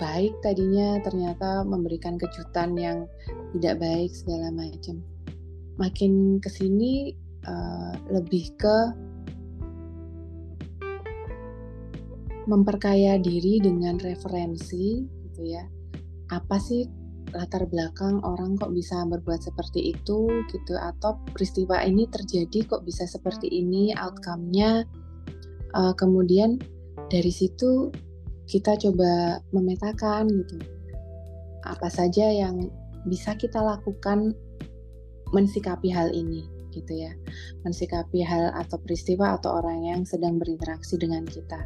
baik 0.00 0.32
tadinya 0.40 0.96
ternyata 1.04 1.60
memberikan 1.64 2.16
kejutan 2.16 2.72
yang 2.76 3.04
tidak 3.56 3.80
baik 3.80 4.10
segala 4.12 4.48
macam. 4.52 5.04
Makin 5.76 6.40
ke 6.40 6.48
sini 6.48 7.12
uh, 7.44 7.92
lebih 8.08 8.52
ke 8.56 8.78
memperkaya 12.48 13.20
diri 13.20 13.60
dengan 13.60 14.00
referensi 14.00 15.04
gitu 15.04 15.42
ya. 15.44 15.64
Apa 16.32 16.56
sih 16.56 16.99
latar 17.30 17.66
belakang 17.66 18.18
orang 18.26 18.58
kok 18.58 18.74
bisa 18.74 19.06
berbuat 19.06 19.40
seperti 19.42 19.94
itu 19.94 20.28
gitu. 20.50 20.74
Atau 20.76 21.18
peristiwa 21.34 21.82
ini 21.82 22.06
terjadi 22.10 22.66
kok 22.66 22.82
bisa 22.86 23.06
seperti 23.06 23.48
ini 23.50 23.94
outcome-nya. 23.94 24.84
Uh, 25.70 25.94
kemudian 25.94 26.58
dari 27.10 27.30
situ 27.30 27.94
kita 28.50 28.74
coba 28.78 29.38
memetakan 29.54 30.26
gitu. 30.26 30.58
Apa 31.62 31.86
saja 31.86 32.26
yang 32.26 32.66
bisa 33.06 33.38
kita 33.38 33.62
lakukan 33.62 34.34
mensikapi 35.30 35.88
hal 35.94 36.10
ini 36.10 36.46
gitu 36.74 37.06
ya. 37.06 37.12
Mensikapi 37.66 38.22
hal 38.22 38.54
atau 38.54 38.78
peristiwa 38.82 39.38
atau 39.38 39.62
orang 39.62 39.86
yang 39.86 40.00
sedang 40.06 40.38
berinteraksi 40.38 40.98
dengan 40.98 41.26
kita. 41.26 41.62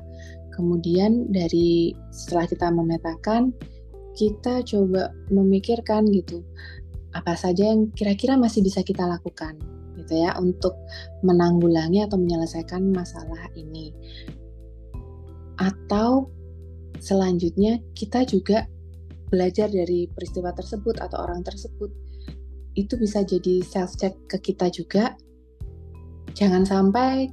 Kemudian 0.53 1.33
dari 1.33 1.93
setelah 2.13 2.47
kita 2.49 2.69
memetakan 2.71 3.53
kita 4.15 4.63
coba 4.63 5.11
memikirkan 5.31 6.07
gitu 6.11 6.43
apa 7.15 7.39
saja 7.39 7.71
yang 7.71 7.95
kira-kira 7.95 8.35
masih 8.35 8.63
bisa 8.63 8.83
kita 8.83 9.07
lakukan 9.07 9.55
gitu 9.95 10.19
ya 10.19 10.35
untuk 10.39 10.75
menanggulangi 11.23 12.03
atau 12.03 12.19
menyelesaikan 12.19 12.91
masalah 12.91 13.47
ini. 13.55 13.95
Atau 15.55 16.35
selanjutnya 16.99 17.79
kita 17.95 18.27
juga 18.27 18.67
belajar 19.31 19.71
dari 19.71 20.11
peristiwa 20.11 20.51
tersebut 20.51 20.99
atau 20.99 21.23
orang 21.23 21.47
tersebut. 21.47 21.91
Itu 22.75 22.99
bisa 22.99 23.23
jadi 23.23 23.63
self 23.63 23.95
check 23.95 24.19
ke 24.27 24.43
kita 24.43 24.67
juga. 24.75 25.15
Jangan 26.35 26.67
sampai 26.67 27.31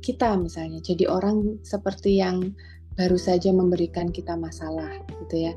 kita 0.00 0.40
misalnya 0.40 0.80
jadi 0.80 1.04
orang 1.12 1.60
seperti 1.60 2.16
yang 2.24 2.56
baru 2.98 3.14
saja 3.14 3.54
memberikan 3.54 4.10
kita 4.10 4.34
masalah 4.34 4.90
gitu 5.22 5.46
ya. 5.48 5.52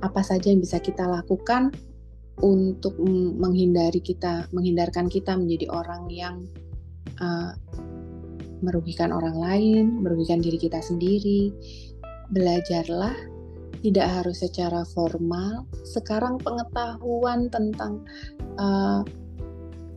Apa 0.00 0.24
saja 0.24 0.48
yang 0.48 0.64
bisa 0.64 0.80
kita 0.80 1.04
lakukan 1.04 1.68
untuk 2.40 2.96
menghindari 3.36 4.00
kita 4.00 4.48
menghindarkan 4.52 5.12
kita 5.12 5.36
menjadi 5.36 5.68
orang 5.72 6.08
yang 6.08 6.36
uh, 7.20 7.52
merugikan 8.64 9.12
orang 9.12 9.36
lain 9.36 10.00
merugikan 10.00 10.40
diri 10.40 10.56
kita 10.56 10.80
sendiri. 10.80 11.52
Belajarlah 12.32 13.14
tidak 13.84 14.08
harus 14.08 14.40
secara 14.40 14.82
formal. 14.96 15.68
Sekarang 15.84 16.40
pengetahuan 16.40 17.52
tentang 17.52 18.02
uh, 18.56 19.04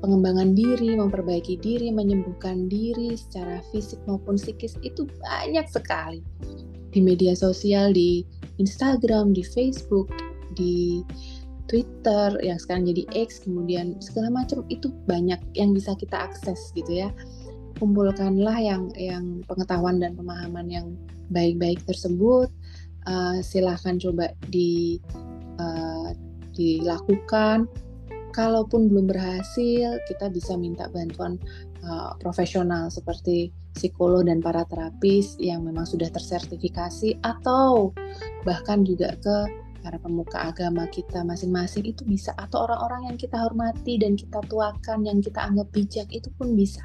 pengembangan 0.03 0.51
diri, 0.51 0.99
memperbaiki 0.99 1.59
diri, 1.63 1.91
menyembuhkan 1.91 2.67
diri 2.67 3.15
secara 3.15 3.63
fisik 3.71 3.99
maupun 4.03 4.35
psikis 4.35 4.75
itu 4.83 5.07
banyak 5.23 5.67
sekali 5.67 6.23
di 6.89 6.99
media 6.99 7.37
sosial, 7.37 7.93
di 7.93 8.25
Instagram, 8.57 9.33
di 9.33 9.43
Facebook, 9.45 10.09
di 10.57 11.05
Twitter 11.69 12.33
yang 12.41 12.57
sekarang 12.57 12.89
jadi 12.89 13.05
X, 13.13 13.45
kemudian 13.45 14.01
segala 14.01 14.33
macam 14.33 14.65
itu 14.73 14.89
banyak 15.05 15.37
yang 15.53 15.71
bisa 15.77 15.93
kita 15.93 16.17
akses 16.17 16.73
gitu 16.73 17.05
ya. 17.05 17.13
Kumpulkanlah 17.77 18.57
yang 18.57 18.89
yang 18.97 19.45
pengetahuan 19.45 20.01
dan 20.01 20.17
pemahaman 20.17 20.67
yang 20.67 20.97
baik-baik 21.29 21.79
tersebut, 21.85 22.49
uh, 23.05 23.37
silahkan 23.45 24.01
coba 24.01 24.33
di 24.49 24.97
uh, 25.61 26.11
dilakukan. 26.57 27.69
Kalaupun 28.33 28.89
belum 28.89 29.09
berhasil, 29.09 29.97
kita 30.05 30.29
bisa 30.29 30.53
minta 30.57 30.85
bantuan 30.89 31.37
uh, 31.89 32.13
profesional 32.21 32.93
seperti 32.93 33.49
psikolog 33.73 34.29
dan 34.29 34.39
para 34.39 34.63
terapis 34.69 35.33
yang 35.41 35.65
memang 35.65 35.89
sudah 35.89 36.07
tersertifikasi 36.13 37.17
atau 37.25 37.91
bahkan 38.45 38.85
juga 38.85 39.17
ke 39.17 39.37
para 39.79 39.97
pemuka 39.97 40.51
agama 40.51 40.85
kita 40.91 41.23
masing-masing 41.23 41.87
itu 41.87 42.03
bisa. 42.05 42.35
Atau 42.37 42.67
orang-orang 42.67 43.13
yang 43.13 43.17
kita 43.17 43.39
hormati 43.39 43.97
dan 43.97 44.13
kita 44.19 44.43
tuakan 44.45 45.07
yang 45.07 45.23
kita 45.23 45.39
anggap 45.39 45.67
bijak 45.71 46.07
itu 46.11 46.29
pun 46.35 46.53
bisa. 46.53 46.83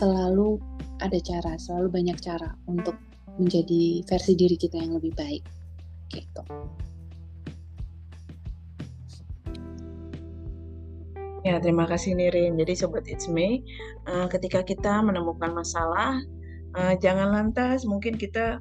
Selalu 0.00 0.58
ada 1.00 1.18
cara 1.20 1.60
selalu 1.60 1.92
banyak 1.92 2.18
cara 2.24 2.56
untuk 2.66 2.96
menjadi 3.36 4.00
versi 4.08 4.32
diri 4.32 4.56
kita 4.56 4.80
yang 4.80 4.96
lebih 4.96 5.12
baik. 5.12 5.44
Gitu. 6.08 6.42
Ya, 11.46 11.62
terima 11.62 11.86
kasih 11.86 12.18
Nirin. 12.18 12.58
Jadi 12.58 12.74
Sobat 12.74 13.06
It's 13.06 13.30
Me, 13.30 13.62
uh, 14.10 14.26
ketika 14.26 14.66
kita 14.66 14.98
menemukan 14.98 15.54
masalah, 15.54 16.18
uh, 16.74 16.98
jangan 16.98 17.30
lantas 17.30 17.86
mungkin 17.86 18.18
kita 18.18 18.58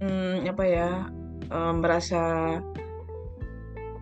um, 0.00 0.40
apa 0.48 0.64
ya 0.64 1.12
um, 1.52 1.84
merasa 1.84 2.56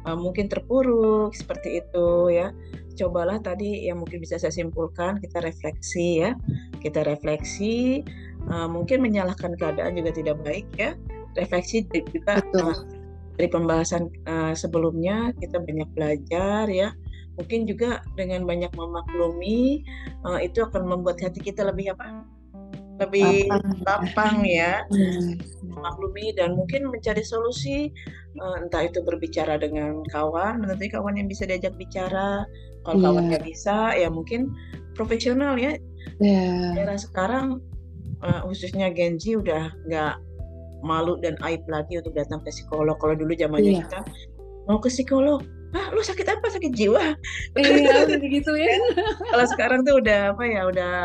uh, 0.06 0.14
mungkin 0.14 0.46
terpuruk 0.46 1.34
seperti 1.34 1.82
itu 1.82 2.30
ya. 2.30 2.54
Cobalah 2.94 3.42
tadi 3.42 3.90
yang 3.90 3.98
mungkin 3.98 4.22
bisa 4.22 4.38
saya 4.38 4.54
simpulkan 4.54 5.18
kita 5.18 5.42
refleksi 5.42 6.22
ya. 6.22 6.38
Kita 6.78 7.02
refleksi 7.02 8.06
uh, 8.46 8.70
mungkin 8.70 9.02
menyalahkan 9.02 9.58
keadaan 9.58 9.98
juga 9.98 10.14
tidak 10.14 10.38
baik 10.46 10.70
ya. 10.78 10.94
Refleksi 11.34 11.82
juga 11.90 12.38
Uh, 12.54 12.86
dari 13.36 13.52
pembahasan 13.52 14.08
uh, 14.30 14.56
sebelumnya 14.56 15.34
kita 15.36 15.60
banyak 15.60 15.90
belajar 15.92 16.64
ya 16.72 16.94
mungkin 17.36 17.68
juga 17.68 18.00
dengan 18.16 18.48
banyak 18.48 18.72
memaklumi 18.72 19.84
uh, 20.24 20.40
itu 20.40 20.64
akan 20.64 20.88
membuat 20.88 21.20
hati 21.20 21.40
kita 21.40 21.64
lebih 21.68 21.92
apa 21.92 22.24
lebih 22.96 23.52
lapang, 23.84 24.40
ya 24.48 24.80
hmm. 24.88 25.36
memaklumi 25.68 26.32
dan 26.32 26.56
mungkin 26.56 26.88
mencari 26.88 27.20
solusi 27.20 27.92
uh, 28.40 28.56
entah 28.64 28.88
itu 28.88 29.04
berbicara 29.04 29.60
dengan 29.60 30.00
kawan 30.08 30.64
menurut 30.64 30.80
kawan 30.88 31.20
yang 31.20 31.28
bisa 31.28 31.44
diajak 31.44 31.76
bicara 31.76 32.48
kalau 32.88 32.96
yeah. 32.96 33.04
kawan 33.04 33.24
nggak 33.28 33.44
bisa 33.44 33.92
ya 33.92 34.08
mungkin 34.08 34.48
profesional 34.96 35.60
ya 35.60 35.76
yeah. 36.24 36.72
era 36.72 36.96
sekarang 36.96 37.60
uh, 38.24 38.40
khususnya 38.48 38.88
Genji 38.88 39.36
udah 39.36 39.68
nggak 39.84 40.16
malu 40.80 41.20
dan 41.20 41.36
aib 41.44 41.64
lagi 41.68 42.00
untuk 42.00 42.16
datang 42.16 42.40
ke 42.44 42.52
psikolog 42.52 42.96
kalau 42.96 43.12
dulu 43.12 43.36
zamannya 43.36 43.76
yeah. 43.76 43.82
kita 43.84 44.00
mau 44.64 44.80
ke 44.80 44.88
psikolog 44.88 45.44
ah 45.76 45.92
lu 45.92 46.00
sakit 46.00 46.24
apa 46.24 46.46
sakit 46.48 46.72
jiwa 46.72 47.12
iya 47.60 48.08
begitu 48.08 48.56
ya 48.56 48.72
kalau 49.28 49.46
sekarang 49.52 49.84
tuh 49.84 50.00
udah 50.00 50.32
apa 50.32 50.44
ya 50.48 50.62
udah 50.72 50.96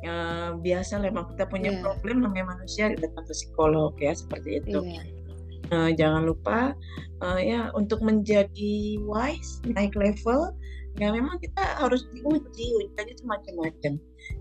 ya, 0.00 0.14
biasa 0.56 1.04
memang 1.04 1.28
kita 1.36 1.44
punya 1.44 1.76
yeah. 1.76 1.82
problem 1.84 2.24
namanya 2.24 2.56
manusia 2.56 2.88
datang 2.96 3.24
ke 3.28 3.34
psikolog 3.36 3.92
ya 4.00 4.16
seperti 4.16 4.64
itu 4.64 4.80
yeah. 4.80 5.04
Iya. 5.04 5.76
uh, 5.76 5.90
jangan 5.92 6.22
lupa 6.24 6.72
uh, 7.20 7.40
ya 7.40 7.68
untuk 7.76 8.00
menjadi 8.00 8.96
wise 9.04 9.60
naik 9.68 9.92
level 9.92 10.56
ya 10.98 11.12
memang 11.12 11.38
kita 11.38 11.62
harus 11.78 12.08
diuji 12.16 12.66
ujiannya 12.80 13.14
itu 13.14 13.24
macam-macam 13.28 13.92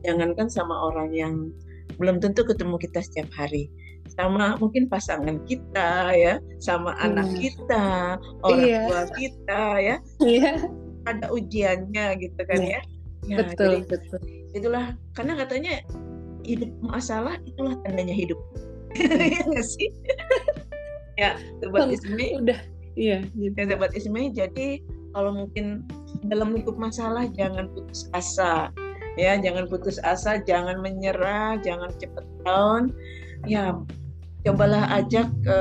jangankan 0.07 0.47
sama 0.49 0.75
orang 0.89 1.11
yang 1.13 1.35
belum 1.99 2.23
tentu 2.23 2.47
ketemu 2.47 2.79
kita 2.79 3.03
setiap 3.03 3.29
hari 3.35 3.67
sama 4.19 4.59
mungkin 4.59 4.91
pasangan 4.91 5.39
kita 5.47 6.11
ya 6.11 6.43
sama 6.59 6.91
hmm. 6.99 7.05
anak 7.07 7.27
kita 7.39 7.85
orang 8.43 8.67
iya. 8.67 8.81
tua 8.83 9.03
kita 9.15 9.63
ya 9.79 9.95
iya. 10.19 10.51
ada 11.07 11.31
ujiannya 11.31 12.05
gitu 12.19 12.41
kan 12.43 12.59
iya. 12.59 12.83
ya, 13.23 13.31
ya 13.31 13.35
betul 13.39 13.71
jadi, 13.79 13.87
betul 13.87 14.21
itulah 14.51 14.85
karena 15.15 15.33
katanya 15.39 15.73
hidup 16.43 16.67
masalah 16.83 17.39
itulah 17.47 17.79
tandanya 17.87 18.11
hidup 18.11 18.39
ya 19.55 19.63
sih 19.63 19.87
ya 21.15 21.39
sobat 21.63 21.87
Ismi 21.87 22.43
udah 22.43 22.59
iya 22.99 23.23
gitu. 23.39 23.55
ya 23.55 23.63
sobat 23.71 23.95
Ismi 23.95 24.35
jadi 24.35 24.83
kalau 25.15 25.31
mungkin 25.31 25.87
dalam 26.27 26.51
lingkup 26.51 26.75
masalah 26.75 27.23
jangan 27.31 27.71
putus 27.71 28.11
asa 28.11 28.67
ya 29.15 29.39
jangan 29.39 29.63
putus 29.71 29.95
asa 30.03 30.43
jangan 30.43 30.83
menyerah 30.83 31.55
jangan 31.63 31.87
cepat 31.95 32.27
down 32.43 32.91
ya 33.47 33.77
cobalah 34.47 34.87
ajak 35.01 35.27
ke 35.43 35.59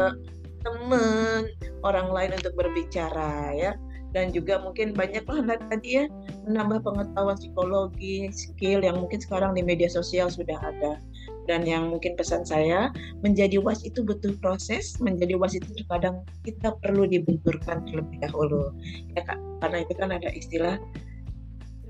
teman 0.62 1.50
orang 1.86 2.08
lain 2.10 2.30
untuk 2.38 2.54
berbicara 2.54 3.54
ya. 3.54 3.72
Dan 4.16 4.32
juga 4.32 4.56
mungkin 4.64 4.96
banyak 4.96 5.28
lah 5.28 5.60
tadi 5.68 6.00
ya 6.00 6.04
menambah 6.48 6.80
pengetahuan 6.80 7.36
psikologi 7.36 8.32
skill 8.32 8.80
yang 8.80 8.96
mungkin 9.04 9.20
sekarang 9.20 9.52
di 9.52 9.60
media 9.60 9.86
sosial 9.92 10.32
sudah 10.32 10.56
ada. 10.64 10.96
Dan 11.44 11.68
yang 11.68 11.92
mungkin 11.92 12.16
pesan 12.16 12.44
saya 12.44 12.88
menjadi 13.20 13.60
was 13.60 13.84
itu 13.84 14.00
butuh 14.00 14.32
proses 14.40 14.96
menjadi 15.00 15.36
was 15.36 15.56
itu 15.56 15.68
terkadang 15.76 16.24
kita 16.44 16.72
perlu 16.80 17.04
dibenturkan 17.04 17.84
terlebih 17.88 18.16
dahulu 18.24 18.72
ya 19.12 19.28
kak. 19.28 19.36
Karena 19.60 19.76
itu 19.84 19.92
kan 19.96 20.08
ada 20.08 20.28
istilah 20.32 20.76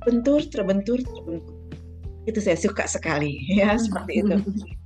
terbentur 0.03 0.43
terbentur 0.51 0.99
terbentur. 0.99 1.55
Itu 2.27 2.43
saya 2.43 2.59
suka 2.59 2.91
sekali 2.91 3.47
ya 3.47 3.79
seperti 3.79 4.27
itu. 4.27 4.37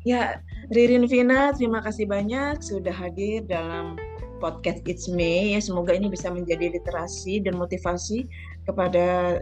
Ya 0.04 0.40
Ririn 0.72 1.04
Vina 1.04 1.52
terima 1.52 1.84
kasih 1.84 2.08
banyak 2.08 2.64
sudah 2.64 2.96
hadir 2.96 3.44
dalam 3.44 4.00
podcast 4.40 4.80
It's 4.88 5.04
Me. 5.04 5.52
Ya 5.52 5.60
semoga 5.60 5.92
ini 5.92 6.08
bisa 6.08 6.32
menjadi 6.32 6.72
literasi 6.72 7.44
dan 7.44 7.60
motivasi 7.60 8.24
kepada 8.64 9.36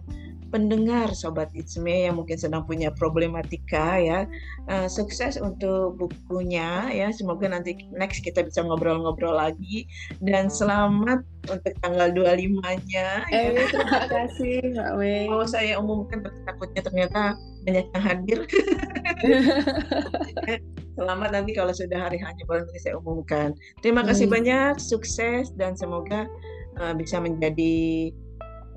pendengar 0.50 1.14
sobat 1.14 1.46
Itsme 1.54 2.10
yang 2.10 2.18
mungkin 2.18 2.34
sedang 2.34 2.66
punya 2.66 2.90
problematika 2.98 4.02
ya. 4.02 4.26
Uh, 4.66 4.90
sukses 4.90 5.38
untuk 5.38 6.02
bukunya 6.02 6.90
ya. 6.90 7.14
Semoga 7.14 7.46
nanti 7.46 7.78
next 7.94 8.26
kita 8.26 8.42
bisa 8.42 8.66
ngobrol-ngobrol 8.66 9.38
lagi. 9.38 9.86
Dan 10.18 10.50
selamat 10.50 11.22
untuk 11.46 11.78
tanggal 11.86 12.10
25-nya 12.10 12.82
ya. 12.90 13.22
eh, 13.30 13.54
ya. 13.54 13.70
terima 13.70 14.02
kasih 14.10 14.74
Mbak 14.74 14.90
Wei. 14.98 15.30
Mau 15.30 15.46
saya 15.46 15.78
umumkan 15.78 16.26
takutnya 16.42 16.82
ternyata 16.82 17.38
banyak 17.62 17.86
yang 17.92 18.02
hadir 18.02 18.38
selamat 21.00 21.32
nanti 21.32 21.56
kalau 21.56 21.72
sudah 21.72 21.96
hari 21.96 22.20
hanya 22.20 22.44
boleh 22.44 22.68
nanti 22.68 22.76
saya 22.84 23.00
umumkan. 23.00 23.56
Terima 23.80 24.04
kasih 24.04 24.28
hmm. 24.28 24.36
banyak 24.36 24.74
sukses 24.76 25.48
dan 25.56 25.72
semoga 25.72 26.28
uh, 26.76 26.92
bisa 26.92 27.16
menjadi 27.16 28.12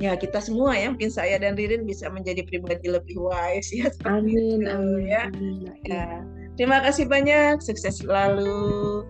ya 0.02 0.16
kita 0.18 0.40
semua 0.42 0.74
ya 0.74 0.90
mungkin 0.90 1.12
saya 1.12 1.38
dan 1.38 1.54
Ririn 1.54 1.86
bisa 1.86 2.10
menjadi 2.10 2.42
pribadi 2.50 2.90
lebih 2.90 3.14
wise 3.14 3.70
ya 3.70 3.94
amin 4.10 4.66
amin 4.66 5.06
ya. 5.06 5.30
amin 5.30 5.70
ya. 5.86 6.26
terima 6.58 6.82
kasih 6.82 7.06
banyak 7.06 7.60
sukses 7.60 8.00
selalu. 8.02 9.04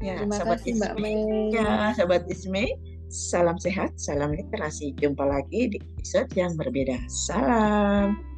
Ya 0.00 0.20
terima 0.20 0.36
sahabat 0.36 0.58
kasih, 0.62 0.72
Mbak 0.80 0.94
Mei. 1.02 1.18
Ya 1.52 1.92
sahabat 1.92 2.22
Isme 2.30 2.78
salam 3.12 3.60
sehat 3.60 3.94
salam 4.00 4.32
literasi 4.32 4.96
jumpa 4.96 5.22
lagi 5.26 5.74
di 5.74 5.78
episode 5.98 6.30
yang 6.38 6.56
berbeda. 6.56 6.96
Salam 7.10 8.33